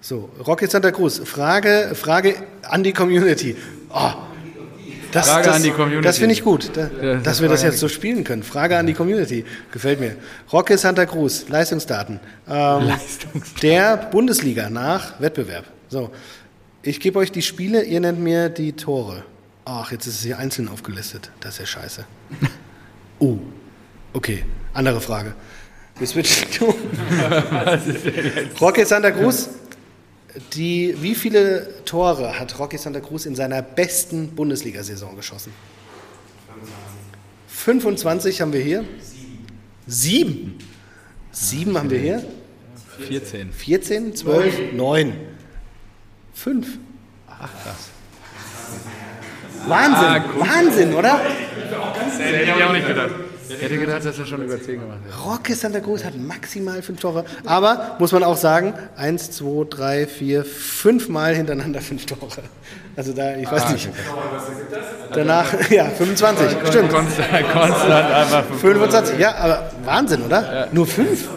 [0.04, 1.22] So, Rocket Santa Cruz.
[1.24, 3.56] Frage, Frage an die Community.
[3.90, 4.12] Oh,
[5.14, 6.02] das, Frage das, an die Community.
[6.04, 8.44] Das finde ich gut, da, Ja, dass wir das jetzt so spielen können.
[8.44, 9.46] Frage an die Community.
[9.72, 10.18] Gefällt mir.
[10.52, 12.20] Rocket Santa Cruz, Leistungsdaten.
[12.50, 15.64] Ähm, Leistungs- der Bundesliga nach Wettbewerb.
[15.88, 16.12] So.
[16.82, 19.24] Ich gebe euch die Spiele, ihr nennt mir die Tore.
[19.64, 21.32] Ach, jetzt ist es hier einzeln aufgelistet.
[21.40, 22.06] Das ist ja scheiße.
[23.20, 23.38] Oh,
[24.12, 24.44] okay.
[24.74, 25.34] Andere Frage.
[25.98, 26.50] Wir switchen
[28.60, 29.48] Rocky Santa Cruz.
[30.54, 35.54] Die, wie viele Tore hat Rocky Santa Cruz in seiner besten Bundesliga-Saison geschossen?
[37.48, 38.84] 25 haben wir hier.
[39.86, 40.58] Sieben.
[41.32, 42.26] Sieben haben wir hier.
[43.08, 43.52] 14.
[43.52, 45.14] 14, 12, 9.
[46.34, 46.68] 5.
[47.28, 47.90] Ach krass.
[49.68, 50.24] Wahnsinn, Ah.
[50.38, 51.20] Wahnsinn, oder?
[51.20, 53.12] Hätte ich auch nicht gedacht.
[53.50, 55.26] Ich hätte gedacht, dass er schon über 10 gemacht hat.
[55.26, 57.26] Roque Santa Cruz hat maximal fünf Tore.
[57.46, 62.42] Aber, muss man auch sagen, eins, zwei, drei, vier, fünf Mal hintereinander fünf Tore.
[62.96, 63.90] Also da, ich weiß nicht.
[65.14, 66.90] Danach, ja, 25, stimmt.
[66.90, 68.44] Konstant, konstant einfach.
[68.46, 70.68] 25, ja, aber Wahnsinn, oder?
[70.72, 71.28] Nur fünf?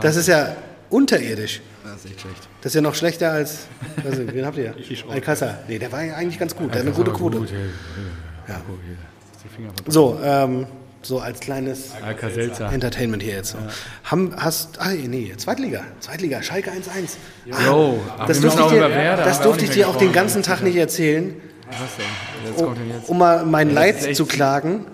[0.00, 0.54] Das ist ja
[0.90, 1.60] unterirdisch.
[1.84, 2.48] Das ist echt schlecht.
[2.60, 3.68] Das ist ja noch schlechter als,
[4.04, 4.74] also, wen habt ihr?
[5.08, 5.58] Alcázar.
[5.68, 6.74] Nee, der war ja eigentlich ganz gut.
[6.74, 7.38] Der hat eine gute Quote.
[8.48, 8.60] Ja.
[9.88, 10.66] So, ähm,
[11.06, 11.90] so als kleines.
[12.72, 13.52] Entertainment hier jetzt.
[13.52, 13.58] So.
[14.04, 17.16] Haben, hast, ah, nee, Zweitliga, Zweitliga, Schalke 1-1.
[17.66, 19.24] Jo, ach, Das durfte ich dir, Werder.
[19.24, 21.34] das durfte ich dir auch den ganzen Tag nicht erzählen,
[21.68, 22.66] Was denn?
[22.66, 22.74] Um,
[23.06, 24.86] um mal mein Leid zu klagen.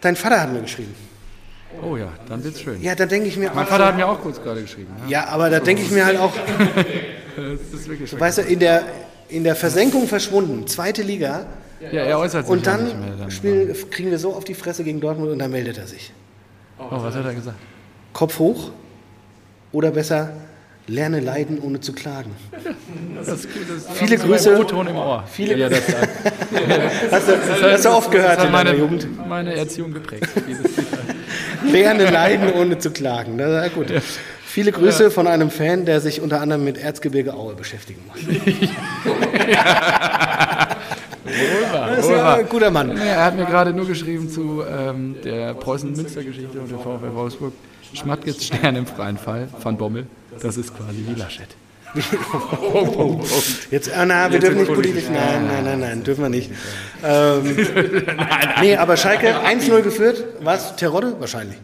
[0.00, 0.94] Dein Vater hat mir geschrieben.
[1.82, 2.80] Oh ja, dann wird's schön.
[2.80, 4.94] Ja, da denke ich mir Mein auch, Vater hat mir auch kurz gerade geschrieben.
[5.06, 5.22] Ja.
[5.24, 6.32] ja, aber da denke ich mir halt auch,
[7.36, 8.84] Das ist wirklich weißt du, in der,
[9.28, 11.46] in der Versenkung verschwunden, zweite Liga,
[11.92, 13.10] Ja, er äußert sich und ja dann, nicht mehr.
[13.18, 16.12] Dann spielen, kriegen wir so auf die Fresse gegen Dortmund und dann meldet er sich.
[16.78, 17.56] Oh, was hat er gesagt?
[18.12, 18.70] Kopf hoch
[19.72, 20.30] oder besser,
[20.86, 22.30] lerne leiden, ohne zu klagen.
[23.16, 23.62] Das ist gut.
[23.68, 24.58] Das ist Viele Grüße.
[24.58, 25.24] O-Ton im Ohr.
[25.30, 25.82] Viele- ja, das.
[27.10, 29.28] Hast du, hast du oft gehört das in hat deiner meine, Jugend?
[29.28, 30.28] meine Erziehung geprägt.
[30.48, 30.70] Dieses
[31.64, 33.38] Lerne leiden, ohne zu klagen.
[33.38, 33.86] Das ist ja gut.
[34.44, 38.20] Viele Grüße von einem Fan, der sich unter anderem mit Erzgebirge Aue beschäftigen muss.
[41.24, 42.36] Wohlbar, Das ist ja wohlbar.
[42.36, 42.96] ein guter Mann.
[42.96, 47.52] Er hat mir gerade nur geschrieben zu ähm, der Preußen-Münster-Geschichte und der VfL Wolfsburg.
[47.94, 50.06] Schmattges Stern im freien Fall, Van Bommel.
[50.40, 51.48] Das ist quasi wie Laschet.
[53.70, 55.04] Jetzt, ah, na, wir Jetzt dürfen nicht politisch.
[55.12, 56.50] Nein, nein, nein, nein, dürfen wir nicht.
[57.04, 57.56] Ähm,
[58.60, 60.24] nee, aber Schalke 1-0 geführt.
[60.40, 60.74] Was?
[60.74, 61.14] Terodde?
[61.20, 61.56] Wahrscheinlich.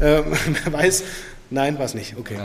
[0.00, 0.24] Ähm,
[0.64, 1.04] wer weiß.
[1.50, 2.16] Nein, war es nicht.
[2.18, 2.38] Okay.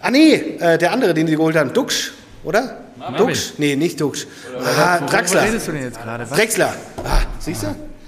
[0.00, 1.72] Ah, nee, äh, der andere, den sie geholt haben.
[1.72, 2.12] Duxch,
[2.44, 2.78] oder?
[3.16, 3.54] Duxch?
[3.58, 4.26] Nee, nicht Duxch.
[4.58, 5.44] Ah, Draxler.
[5.44, 6.28] redest du denn jetzt gerade?
[6.28, 6.36] Was?
[6.36, 6.74] Drexler.
[7.04, 7.66] Ah, siehst du?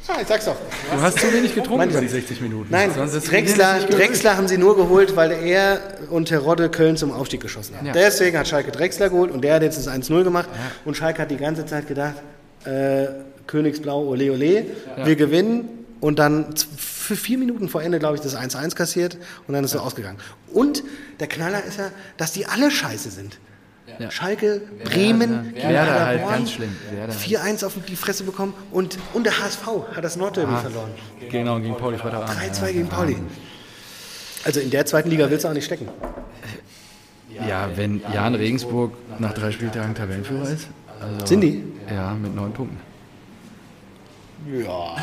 [0.08, 0.56] Ah, ich sag's doch.
[0.94, 2.12] Du hast zu wenig getrunken über die ich.
[2.12, 2.68] 60 Minuten.
[2.70, 3.80] Nein, Sonst ist Drexler.
[3.80, 5.80] Drexler haben sie nur geholt, weil er
[6.10, 7.86] und Terodde Köln zum Aufstieg geschossen haben.
[7.86, 7.92] Ja.
[7.92, 10.48] Deswegen hat Schalke Drexler geholt und der hat jetzt das 1-0 gemacht.
[10.84, 12.16] Und Schalke hat die ganze Zeit gedacht,
[12.64, 13.06] äh,
[13.46, 14.66] Königsblau, ole ole,
[15.04, 15.68] wir gewinnen.
[16.00, 19.16] Und dann für vier Minuten vor Ende, glaube ich, das 1-1 kassiert
[19.46, 20.18] und dann ist es so ausgegangen.
[20.52, 20.82] Und
[21.20, 23.38] der Knaller ist ja, dass die alle scheiße sind.
[23.98, 24.10] Ja.
[24.10, 26.76] Schalke, Bremen, Werder halt ganz schlimm.
[26.90, 27.22] Werder halt.
[27.22, 30.90] 4-1 auf die Fresse bekommen und, und der HSV hat das Nordderby verloren.
[31.30, 32.38] Genau, gegen Pauli Freitagabend.
[32.38, 33.16] 3-2 gegen Pauli.
[34.44, 35.88] Also in der zweiten Liga willst du auch nicht stecken.
[37.48, 40.68] Ja, wenn Jan Regensburg nach drei Spieltagen Tabellenführer ist.
[41.00, 41.64] Also, Sind die?
[41.90, 42.78] Ja, mit neun Punkten.
[44.46, 44.96] Ja.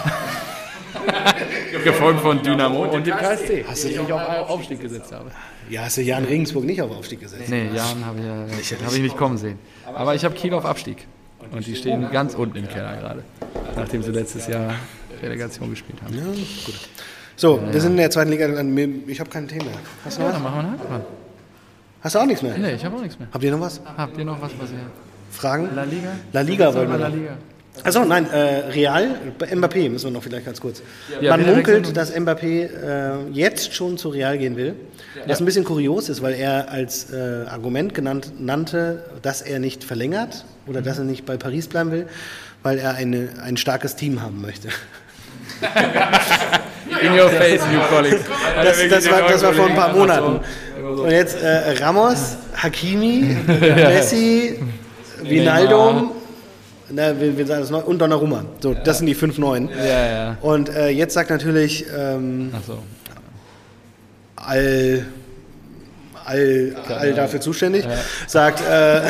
[1.84, 5.32] Gefolgt von Dynamo und dem KSC, die ich auf Aufstieg gesetzt habe.
[5.70, 7.50] Ja, hast du Jan Regensburg nicht auf Aufstieg gesetzt?
[7.50, 9.60] Nee, Jan habe ich, ja, hab ich nicht kommen sehen.
[9.86, 11.06] Aber ich habe Kiel auf Abstieg.
[11.52, 13.24] Und die stehen ganz unten im Keller gerade.
[13.76, 14.74] Nachdem sie letztes Jahr
[15.22, 16.16] Relegation gespielt haben.
[16.16, 16.76] Ja, gut.
[17.36, 18.48] So, wir sind in der zweiten Liga.
[19.08, 19.72] Ich habe kein Thema.
[20.04, 20.34] Hast du noch Ja, was?
[20.34, 21.06] dann machen wir einen Haken.
[22.02, 22.58] Hast du auch nichts mehr?
[22.58, 23.28] Nee, ich habe auch nichts mehr.
[23.32, 23.82] Habt ihr noch was?
[23.98, 24.78] Habt ihr noch was, was ihr...
[25.32, 25.70] Fragen?
[25.76, 26.10] La Liga?
[26.34, 27.08] La Liga wollen wir La.
[27.08, 27.38] Liga.
[27.84, 30.82] Achso, nein, äh, Real, Mbappé müssen wir noch vielleicht ganz kurz.
[31.22, 34.76] Ja, Man munkelt, dass Mbappé äh, jetzt schon zu Real gehen will.
[35.26, 39.84] Was ein bisschen kurios ist, weil er als äh, Argument genannt, nannte, dass er nicht
[39.84, 42.08] verlängert oder dass er nicht bei Paris bleiben will,
[42.64, 44.70] weil er eine, ein starkes Team haben möchte.
[47.02, 48.22] In your face, new colleagues.
[48.56, 50.40] Das, das, war, das war vor ein paar Monaten.
[50.84, 54.60] Und jetzt äh, Ramos, Hakimi, Messi,
[55.22, 56.16] Vinaldo,
[56.92, 58.46] na, wir, wir sagen das noch, und Donnarumma.
[58.60, 59.70] So, das sind die fünf Neuen.
[59.70, 60.38] Ja, ja.
[60.42, 62.80] Und äh, jetzt sagt natürlich ähm, Achso.
[64.50, 65.06] All,
[66.26, 67.86] all, all dafür zuständig,
[68.28, 69.02] sagt, äh,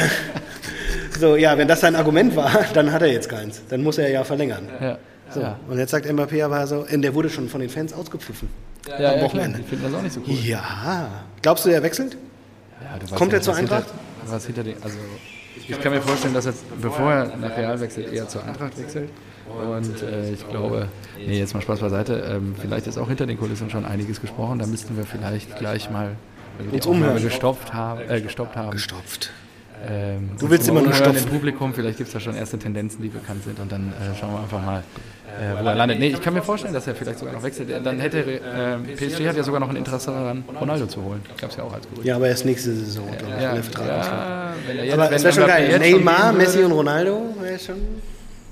[1.20, 3.62] so, ja, wenn das sein Argument war, dann hat er jetzt keins.
[3.70, 4.68] Dann muss er ja verlängern.
[4.82, 4.98] Ja.
[5.32, 5.42] So.
[5.42, 5.60] Ja.
[5.68, 8.50] Und jetzt sagt Mbappé aber so, und der wurde schon von den Fans ausgepfiffen.
[8.88, 9.22] Ja, am ja, klar.
[9.24, 9.60] Wochenende.
[9.70, 10.34] Finden das auch nicht so cool.
[10.44, 11.10] Ja.
[11.42, 12.18] Glaubst du, er wechselt?
[12.82, 13.94] Ja, Kommt ja er zur was hinter- Eintracht?
[14.26, 14.98] Was hinter den, also
[15.68, 19.10] ich kann mir vorstellen, dass er, bevor er nach Real wechselt, eher zur Eintracht wechselt.
[19.50, 20.88] Und äh, ich glaube,
[21.18, 24.60] nee, jetzt mal Spaß beiseite, ähm, vielleicht ist auch hinter den Kulissen schon einiges gesprochen.
[24.60, 26.12] Da müssten wir vielleicht gleich mal,
[26.58, 27.22] wenn wir Uns umhören.
[27.22, 29.32] gestoppt haben, äh, gestoppt haben, Gestopft.
[29.88, 33.08] Ähm, Du willst immer nur im Publikum, vielleicht gibt es da schon erste Tendenzen, die
[33.08, 34.80] bekannt sind und dann äh, schauen wir einfach mal,
[35.40, 36.00] äh, wo er landet.
[36.00, 37.70] Nee, ich kann mir vorstellen, dass er vielleicht sogar noch wechselt.
[37.86, 41.22] Dann hätte äh, PSG hat ja sogar noch ein Interesse daran, Ronaldo zu holen.
[41.40, 42.06] Gab es ja auch als Gerücht.
[42.06, 43.08] Ja, aber erst nächste Saison,
[43.42, 43.78] Ja, ausläuft.
[43.80, 45.80] ja, wenn er jetzt, Aber es wäre schon geil.
[45.80, 47.78] Neymar, Messi und Ronaldo wäre schon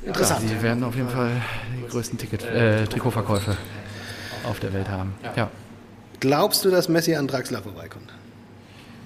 [0.08, 0.42] interessant.
[0.50, 1.32] Die werden auf jeden Fall
[1.78, 3.58] die größten Ticket, äh, Trikotverkäufe
[4.44, 5.14] auf der Welt haben.
[5.36, 5.50] Ja.
[6.20, 8.12] Glaubst du, dass Messi an Draxler vorbeikommt?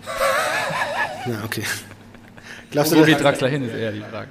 [1.25, 1.63] Na, okay.
[2.71, 4.29] Glaubst du, Wo geht dass, Draxler hin, ist eher die Frage.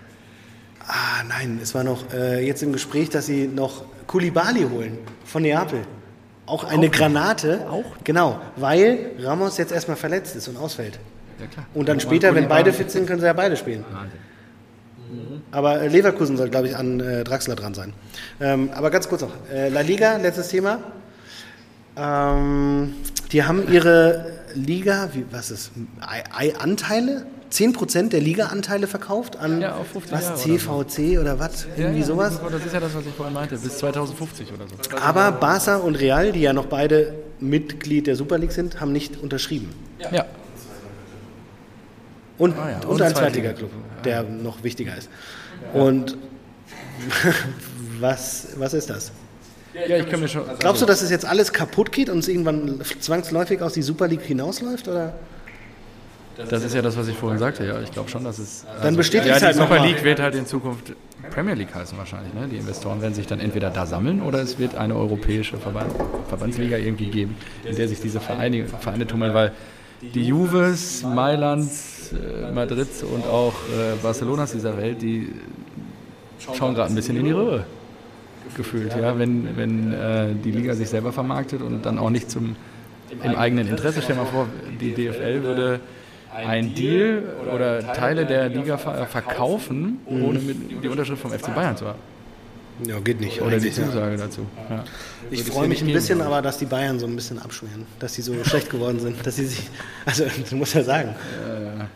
[0.86, 5.42] ah, nein, es war noch äh, jetzt im Gespräch, dass sie noch Kulibali holen von
[5.42, 5.82] Neapel.
[6.46, 7.66] Auch eine Granate.
[7.70, 7.84] Auch?
[8.02, 10.98] Genau, weil Ramos jetzt erstmal verletzt ist und ausfällt.
[11.38, 11.66] Ja, klar.
[11.74, 13.84] Und dann später, wenn beide fit sind, können sie ja beide spielen.
[15.52, 17.92] Aber äh, Leverkusen soll, glaube ich, an äh, Draxler dran sein.
[18.40, 19.32] Ähm, aber ganz kurz noch.
[19.52, 20.78] Äh, La Liga, letztes Thema.
[21.96, 22.94] Ähm,
[23.32, 25.70] die haben ihre Liga, wie, was ist,
[26.00, 27.26] Ei- Ei- Anteile?
[27.52, 31.66] 10% der Liga-Anteile verkauft an Ja, auf 50 was, Jahre oder CVC oder was?
[31.76, 32.38] Irgendwie ja, sowas.
[32.48, 34.96] Das ist ja das, was ich vorhin meinte, bis 2050 oder so.
[34.98, 39.20] Aber Barca und Real, die ja noch beide Mitglied der Super League sind, haben nicht
[39.20, 39.74] unterschrieben.
[40.12, 40.26] Ja,
[42.38, 43.70] Und, Ah und, und ein Zweitliga- Zweitliga-Club,
[44.04, 45.08] der noch wichtiger ist.
[45.72, 46.16] Und
[48.00, 49.12] was, was ist das?
[49.88, 50.42] ja ich kann mir schon.
[50.58, 54.08] Glaubst du, dass es jetzt alles kaputt geht und es irgendwann zwangsläufig aus die Super
[54.08, 54.88] League hinausläuft?
[54.88, 55.14] Oder?
[56.48, 57.66] Das ist ja das, was ich vorhin sagte.
[57.66, 58.64] Ja, ich glaube schon, dass es.
[58.82, 59.78] Dann bestätigt ja, es die halt Super.
[59.80, 60.94] League wird halt in Zukunft
[61.30, 62.32] Premier League heißen wahrscheinlich.
[62.34, 62.48] Ne?
[62.48, 65.92] Die Investoren werden sich dann entweder da sammeln oder es wird eine europäische Verband,
[66.28, 69.52] Verbandsliga irgendwie geben, in der sich diese Vereine, Vereine tummeln, weil
[70.02, 75.28] die Juves, Mailands, äh, Madrids und auch äh, Barcelonas dieser Welt, die
[76.38, 77.64] schauen gerade ein bisschen in die Röhre
[78.56, 82.56] gefühlt, ja, wenn, wenn äh, die Liga sich selber vermarktet und dann auch nicht zum
[83.22, 84.02] im eigenen Interesse.
[84.02, 84.46] Stell mal vor,
[84.80, 85.80] die DFL würde
[86.32, 91.86] ein Deal oder Teile der Liga ver verkaufen, ohne die Unterschrift vom FC Bayern zu
[91.86, 91.98] haben.
[92.86, 93.40] Ja, geht nicht.
[93.42, 93.86] Oder die eigentlich, ja.
[93.86, 94.46] Zusage dazu.
[94.70, 94.84] Ja.
[95.30, 98.22] Ich freue mich ein bisschen, aber dass die Bayern so ein bisschen abschmieren, dass sie
[98.22, 99.68] so schlecht geworden sind, dass sie sich,
[100.06, 101.14] also du musst ja sagen,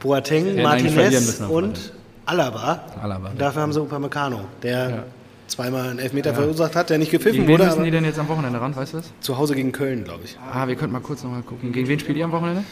[0.00, 1.92] Boateng, eigentlich verlieren Martinez und
[2.26, 2.84] Alaba.
[3.02, 3.30] Alaba.
[3.30, 5.02] Und dafür haben sie Upamecano, der Ja.
[5.46, 8.18] zweimal einen Elfmeter verursacht hat, der nicht gepfiffen Gegen wen wurde, müssen die denn jetzt
[8.18, 9.10] am Wochenende ran, weißt du das?
[9.20, 10.38] zu Hause gegen Köln, glaube ich.
[10.52, 11.72] Ah, wir könnten mal kurz nochmal gucken.
[11.72, 12.64] Gegen wen spielt ihr am Wochenende?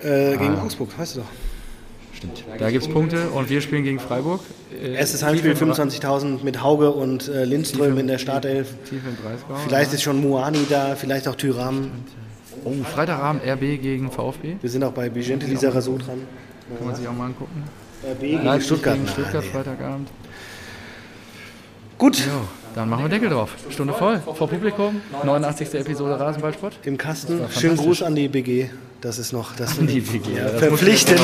[0.00, 0.62] Äh, gegen Ah.
[0.62, 1.26] Augsburg, weißt du doch.
[2.22, 2.44] Stimmt.
[2.58, 4.40] Da gibt es Punkte und wir spielen gegen Freiburg.
[4.80, 8.68] Äh, Erstes Heimspiel tief im 25.000 mit Hauge und äh, Lindström in der Startelf.
[8.88, 9.56] Tief im Breisgau.
[9.66, 11.90] Vielleicht ist schon Muani da, vielleicht auch Tyram.
[12.64, 14.56] Oh, Freitagabend RB gegen VfB.
[14.60, 16.20] Wir sind auch bei Vigente Lizarazu dran.
[16.78, 17.64] Kann man sich auch mal angucken.
[18.08, 18.94] RB gegen Stuttgart.
[18.94, 19.52] gegen Stuttgart, Ah.
[19.52, 20.08] Freitagabend.
[21.98, 23.50] Gut, Jo, dann machen wir Deckel drauf.
[23.70, 24.20] Stunde voll.
[24.20, 25.00] Vor Publikum.
[25.24, 25.74] 89.
[25.74, 26.74] Episode Rasenballsport.
[26.84, 27.40] im Kasten.
[27.40, 27.76] Das Schönen.
[27.76, 28.70] Gruß an die BG.
[29.00, 31.20] Das ist noch das Die WG, ja, das verpflichtend.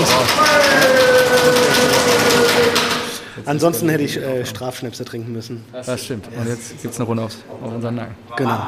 [3.44, 5.64] Ansonsten hätte ich äh, Strafschnäpse trinken müssen.
[5.72, 6.26] Das stimmt.
[6.36, 8.16] Und jetzt gibt es eine Runde aufs, auf unseren Nacken.
[8.36, 8.59] Genau.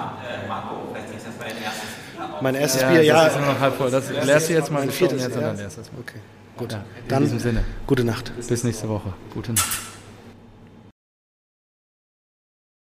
[2.41, 3.27] Mein erstes Ja, Bier, das ja.
[3.27, 3.91] ist nur noch halb voll.
[3.91, 5.41] Das leerst du jetzt mal ein viertes und ja.
[5.41, 5.99] dann leerst du das mal.
[6.01, 6.19] Okay,
[6.57, 6.73] gut.
[6.73, 6.79] In
[7.09, 7.65] Dann diesem Sinne.
[7.87, 8.33] gute Nacht.
[8.49, 9.13] Bis nächste Woche.
[9.35, 9.69] Gute Nacht.